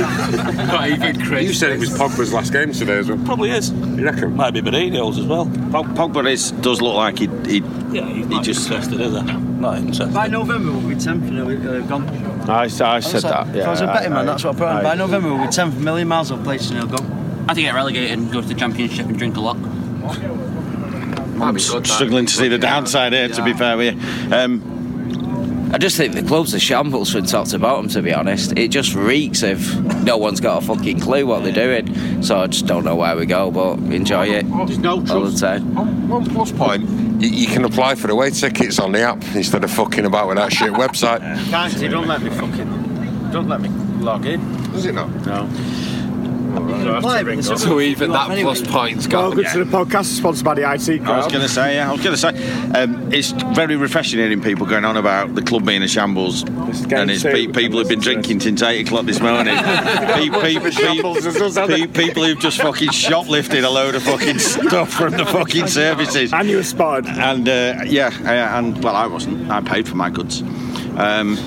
You 0.02 1.54
said 1.54 1.72
it 1.72 1.80
was 1.80 1.90
Pogba's 1.92 2.34
last 2.34 2.52
game 2.54 2.72
today 2.72 2.98
as 2.98 3.10
well. 3.10 3.24
Probably 3.26 3.52
is. 3.52 3.72
You 3.72 4.04
reckon? 4.06 4.36
Might 4.36 4.52
be 4.52 4.62
Mourinho's 4.62 5.20
as 5.20 5.26
well. 5.26 5.46
Pog- 5.46 5.96
Pogba 5.96 6.30
is, 6.32 6.52
does 6.52 6.82
look 6.82 6.96
like 6.96 7.20
he, 7.20 7.28
he 7.46 7.58
Yeah, 7.92 8.06
he's 8.08 8.26
He 8.28 8.34
not 8.36 8.44
just- 8.44 8.68
interested, 8.70 9.00
is 9.02 9.14
he? 9.14 9.22
Not 9.22 9.78
interested. 9.78 10.14
By 10.14 10.28
November 10.28 10.72
we'll 10.72 10.90
be 10.90 10.96
10th 10.96 11.28
and 11.28 11.46
we'll 11.46 11.84
uh, 11.84 11.88
gone. 11.88 12.08
I, 12.50 12.64
I 12.64 12.68
said 12.68 13.22
that. 13.22 13.48
if 13.50 13.56
Yeah, 13.56 13.68
I 13.68 13.70
was 13.70 13.82
a 13.82 13.86
betting 13.88 14.14
man, 14.14 14.26
that's 14.26 14.44
what 14.44 14.56
I 14.56 14.58
put 14.60 14.68
on. 14.68 14.78
I- 14.78 14.84
By 14.84 14.96
November 14.96 15.30
we'll 15.30 15.38
be 15.46 15.48
10th, 15.52 15.78
a 15.78 15.80
million 15.80 16.08
miles 16.08 16.32
off 16.32 16.44
place 16.44 16.70
and 16.72 16.80
he'll 16.80 16.88
go. 16.98 17.04
I 17.04 17.48
have 17.50 17.56
to 17.58 17.62
get 17.62 17.74
relegated 17.76 18.12
and 18.12 18.32
go 18.32 18.42
to 18.42 18.48
the 18.48 18.54
championship 18.56 19.06
and 19.08 19.18
drink 19.18 19.38
a 19.38 19.42
lot. 19.42 19.58
I'm 21.42 21.58
struggling 21.60 22.26
to 22.28 22.34
see 22.34 22.48
the 22.48 22.58
downside 22.60 23.14
here. 23.14 23.28
To 23.30 23.44
be 23.44 23.54
fair 23.54 23.76
with 23.78 23.96
you, 23.96 24.36
um, 24.36 24.81
I 25.74 25.78
just 25.78 25.96
think 25.96 26.14
the 26.14 26.22
club's 26.22 26.54
a 26.54 26.60
shambles 26.60 27.14
from 27.14 27.26
top 27.26 27.48
to 27.48 27.60
bottom, 27.60 27.88
to 27.90 28.02
be 28.02 28.14
honest. 28.14 28.58
It 28.58 28.70
just 28.70 28.94
reeks 28.94 29.42
of 29.42 30.04
no 30.04 30.18
one's 30.18 30.42
got 30.42 30.62
a 30.62 30.66
fucking 30.66 31.00
clue 31.00 31.26
what 31.26 31.44
they're 31.44 31.54
doing. 31.54 32.22
So 32.22 32.40
I 32.40 32.48
just 32.48 32.66
don't 32.66 32.84
know 32.84 32.98
where 32.98 33.16
we 33.16 33.26
go, 33.26 33.52
but 33.52 33.80
enjoy 33.80 34.28
it 34.28 34.44
There's 34.68 34.86
all 34.86 35.22
the 35.24 35.38
time. 35.40 36.10
One 36.10 36.26
plus 36.26 36.52
point. 36.52 36.90
You, 37.22 37.30
you 37.30 37.48
can 37.48 37.64
apply 37.64 37.96
for 37.96 38.12
away 38.12 38.32
tickets 38.32 38.80
on 38.80 38.92
the 38.92 39.02
app 39.02 39.24
instead 39.34 39.64
of 39.64 39.72
fucking 39.72 40.06
about 40.06 40.28
with 40.28 40.38
that 40.38 40.52
shit 40.52 40.74
website. 40.74 41.22
Can't 41.50 41.74
you? 41.78 41.88
Don't 41.88 42.08
let 42.08 42.22
me 42.22 42.32
fucking. 42.32 43.32
Don't 43.32 43.48
let 43.48 43.62
me 43.62 43.70
log 44.04 44.26
in. 44.26 44.42
Does 44.74 44.86
it 44.86 44.94
not? 44.94 45.10
No. 45.26 45.48
So 46.52 47.80
even 47.80 48.12
that 48.12 48.28
plus 48.42 48.62
point's 48.62 49.08
gone. 49.08 49.36
Welcome 49.36 49.54
to 49.54 49.64
the 49.64 49.72
podcast 49.78 50.06
sponsored 50.06 50.44
by 50.44 50.56
the 50.56 50.70
IT 50.70 51.04
crowd. 51.04 51.10
I 51.14 51.18
was 51.18 51.28
going 51.32 51.42
to 51.44 51.50
say, 51.50 51.76
yeah, 51.76 51.90
I 51.90 51.92
was 51.94 52.02
going 52.02 52.16
to 52.16 52.18
say, 52.18 52.82
um, 52.82 53.14
it's 53.14 53.32
very 53.56 53.76
refreshing 53.76 54.20
hearing 54.20 54.42
people 54.42 54.66
going 54.66 54.84
on 54.84 54.98
about 54.98 55.34
the 55.36 55.42
club 55.42 55.66
being 55.66 55.82
a 55.82 55.88
shambles, 55.88 56.44
and 56.44 57.10
it's 57.10 57.24
pe- 57.24 57.48
people 57.48 57.80
who've 57.80 57.88
been 57.88 58.00
drinking 58.02 58.42
since 58.42 58.62
eight 58.64 58.86
o'clock 58.88 59.06
this 59.06 59.22
morning. 59.22 59.56
Pe- 60.12 60.30
pe- 60.30 60.60
pe- 60.60 61.88
pe- 61.88 61.88
people 61.88 62.24
who've 62.26 62.40
just 62.40 62.62
fucking 62.62 62.90
shoplifted 62.90 63.64
a 63.64 63.70
load 63.70 63.96
of 63.96 64.04
fucking 64.04 64.40
stuff 64.40 64.92
from 64.92 65.12
the 65.14 65.26
fucking 65.26 65.68
services. 65.68 66.34
And 66.34 66.50
you 66.50 66.58
were 66.58 66.64
spotted. 66.64 67.08
And 67.08 67.48
uh, 67.48 67.84
yeah, 67.86 68.08
uh, 68.24 68.58
and 68.58 68.84
well, 68.84 68.96
I 68.96 69.08
wasn't. 69.08 69.50
I 69.50 69.62
paid 69.62 69.88
for 69.88 69.96
my 69.96 70.10
goods. 70.10 70.42
Um, 70.98 71.38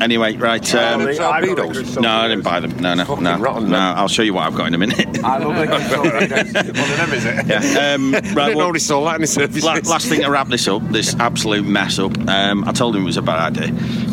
anyway, 0.00 0.36
right. 0.36 0.74
Um, 0.74 1.02
I 1.02 1.04
no, 1.04 2.10
I 2.10 2.28
didn't 2.28 2.42
buy 2.44 2.60
them. 2.60 2.76
No, 2.78 2.94
no, 2.94 3.14
no, 3.16 3.58
no. 3.58 3.76
I'll 3.76 4.08
show 4.08 4.22
you 4.22 4.34
what 4.34 4.46
I've 4.46 4.56
got 4.56 4.66
in 4.68 4.74
a 4.74 4.78
minute. 4.78 5.22
I 5.24 5.38
love 5.38 5.56
it. 5.56 5.70
One 5.70 6.90
of 6.90 6.96
them, 6.96 7.12
is 7.12 7.24
it? 7.24 7.46
Yeah. 7.46 7.94
Um, 7.94 8.14
I 8.14 8.18
right, 8.18 8.46
didn't 8.48 8.56
well, 8.56 8.74
sold 8.74 9.08
that 9.08 9.16
in 9.16 9.22
the. 9.22 9.60
La- 9.64 9.90
last 9.90 10.08
thing 10.08 10.20
to 10.22 10.30
wrap 10.30 10.48
this 10.48 10.68
up, 10.68 10.82
this 10.88 11.14
absolute 11.16 11.64
mess 11.64 11.98
up. 11.98 12.16
Um, 12.28 12.64
I 12.64 12.72
told 12.72 12.96
him 12.96 13.02
it 13.02 13.06
was 13.06 13.16
a 13.16 13.22
bad 13.22 13.56
idea. 13.56 13.68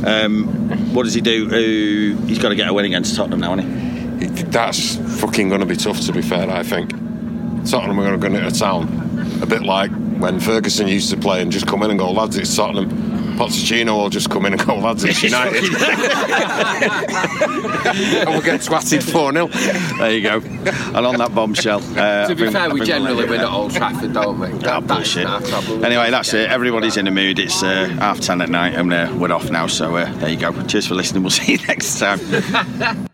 Um, 0.06 0.94
what 0.94 1.04
does 1.04 1.14
he 1.14 1.22
do? 1.22 1.48
Uh, 1.48 2.26
he's 2.28 2.40
got 2.40 2.50
to 2.50 2.56
get 2.56 2.68
a 2.68 2.74
win 2.74 2.86
against 2.86 3.16
Tottenham 3.16 3.40
now, 3.40 3.56
hasn't 3.56 4.38
he? 4.38 4.44
That's 4.44 4.98
fucking 5.20 5.50
going 5.50 5.62
to 5.62 5.66
be 5.66 5.76
tough, 5.76 6.00
to 6.02 6.14
be 6.14 6.22
fair, 6.22 6.50
I 6.50 6.64
think. 6.64 6.92
Tottenham 7.66 8.00
are 8.00 8.18
going 8.18 8.20
to 8.20 8.30
go 8.30 8.46
into 8.46 8.60
town. 8.60 9.40
A 9.42 9.46
bit 9.46 9.64
like 9.64 9.92
when 10.20 10.40
Ferguson 10.40 10.88
used 10.88 11.10
to 11.12 11.18
play 11.18 11.42
and 11.42 11.52
just 11.52 11.68
come 11.68 11.84
in 11.84 11.90
and 11.90 12.00
go, 12.00 12.12
lads, 12.12 12.38
it's 12.38 12.56
Tottenham. 12.56 13.11
Pochettino 13.32 13.98
will 13.98 14.10
just 14.10 14.30
come 14.30 14.46
in 14.46 14.54
and 14.54 14.66
go, 14.66 14.76
lads, 14.76 15.04
it's 15.04 15.22
United. 15.32 15.64
and 18.22 18.30
we'll 18.30 18.42
get 18.42 18.62
twatted 18.62 19.04
4 19.04 19.34
0. 19.34 19.48
There 19.98 20.12
you 20.12 20.22
go. 20.22 20.38
And 20.98 21.06
on 21.06 21.18
that 21.18 21.34
bombshell. 21.34 21.82
Uh, 21.98 22.28
to 22.28 22.36
be 22.36 22.42
think- 22.44 22.54
fair, 22.54 22.70
we 22.70 22.82
generally 22.82 23.28
win 23.28 23.42
at 23.42 23.48
Old 23.52 23.72
Trafford, 23.72 24.14
don't 24.14 24.40
we? 24.40 24.48
Oh, 24.48 24.58
That- 24.60 24.88
that's 24.88 25.18
our 25.18 25.42
trouble. 25.42 25.86
Anyway, 25.86 26.10
that's 26.12 26.34
it. 26.34 26.50
Everybody's 26.50 26.98
in 26.98 27.06
the 27.06 27.12
mood. 27.12 27.40
It's 27.40 27.62
uh, 27.64 27.88
half 28.00 28.20
ten 28.20 28.42
at 28.42 28.50
night, 28.50 28.76
and 28.76 28.92
uh, 28.94 29.14
we're 29.18 29.32
off 29.32 29.50
now. 29.50 29.68
So 29.68 29.96
uh, 29.96 30.12
there 30.20 30.30
you 30.30 30.38
go. 30.38 30.52
Cheers 30.68 30.88
for 30.88 30.96
listening. 30.96 31.24
We'll 31.24 31.30
see 31.32 31.54
you 31.54 31.58
next 31.68 32.00
time. 32.00 33.08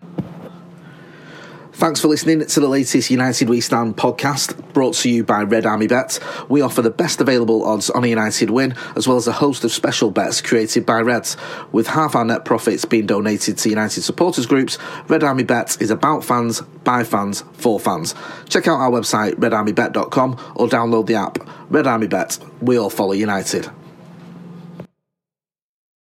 Thanks 1.78 2.02
for 2.02 2.08
listening 2.08 2.44
to 2.44 2.60
the 2.60 2.68
latest 2.68 3.12
United 3.12 3.50
We 3.50 3.62
Stand 3.62 3.98
podcast, 3.98 4.74
brought 4.74 4.96
to 4.96 5.12
you 5.12 5.24
by 5.24 5.44
Red 5.44 5.68
Army 5.68 5.86
Bet. 5.86 6.18
We 6.50 6.60
offer 6.60 6.82
the 6.82 6.90
best 6.90 7.22
available 7.22 7.64
odds 7.64 7.92
on 7.92 8.04
a 8.04 8.08
United 8.08 8.50
win, 8.50 8.74
as 8.96 9.08
well 9.08 9.18
as 9.18 9.28
a 9.28 9.32
host 9.32 9.64
of 9.64 9.72
special 9.72 10.10
bets 10.10 10.42
created 10.42 10.88
by 10.88 11.02
Reds. 11.02 11.38
With 11.72 11.86
half 11.86 12.16
our 12.16 12.26
net 12.26 12.46
profits 12.46 12.84
being 12.84 13.06
donated 13.06 13.60
to 13.60 13.70
United 13.70 14.02
supporters 14.02 14.48
groups, 14.48 14.80
Red 15.08 15.24
Army 15.24 15.44
Bet 15.44 15.80
is 15.80 15.92
about 15.92 16.24
fans, 16.24 16.62
by 16.84 17.04
fans, 17.04 17.44
for 17.54 17.80
fans. 17.80 18.16
Check 18.50 18.68
out 18.68 18.80
our 18.80 18.90
website, 18.90 19.36
redarmybet.com, 19.36 20.54
or 20.56 20.68
download 20.68 21.06
the 21.06 21.14
app. 21.14 21.38
Red 21.70 21.86
Army 21.86 22.08
Bet, 22.08 22.40
we 22.60 22.80
all 22.80 22.90
follow 22.90 23.12
United. 23.14 23.70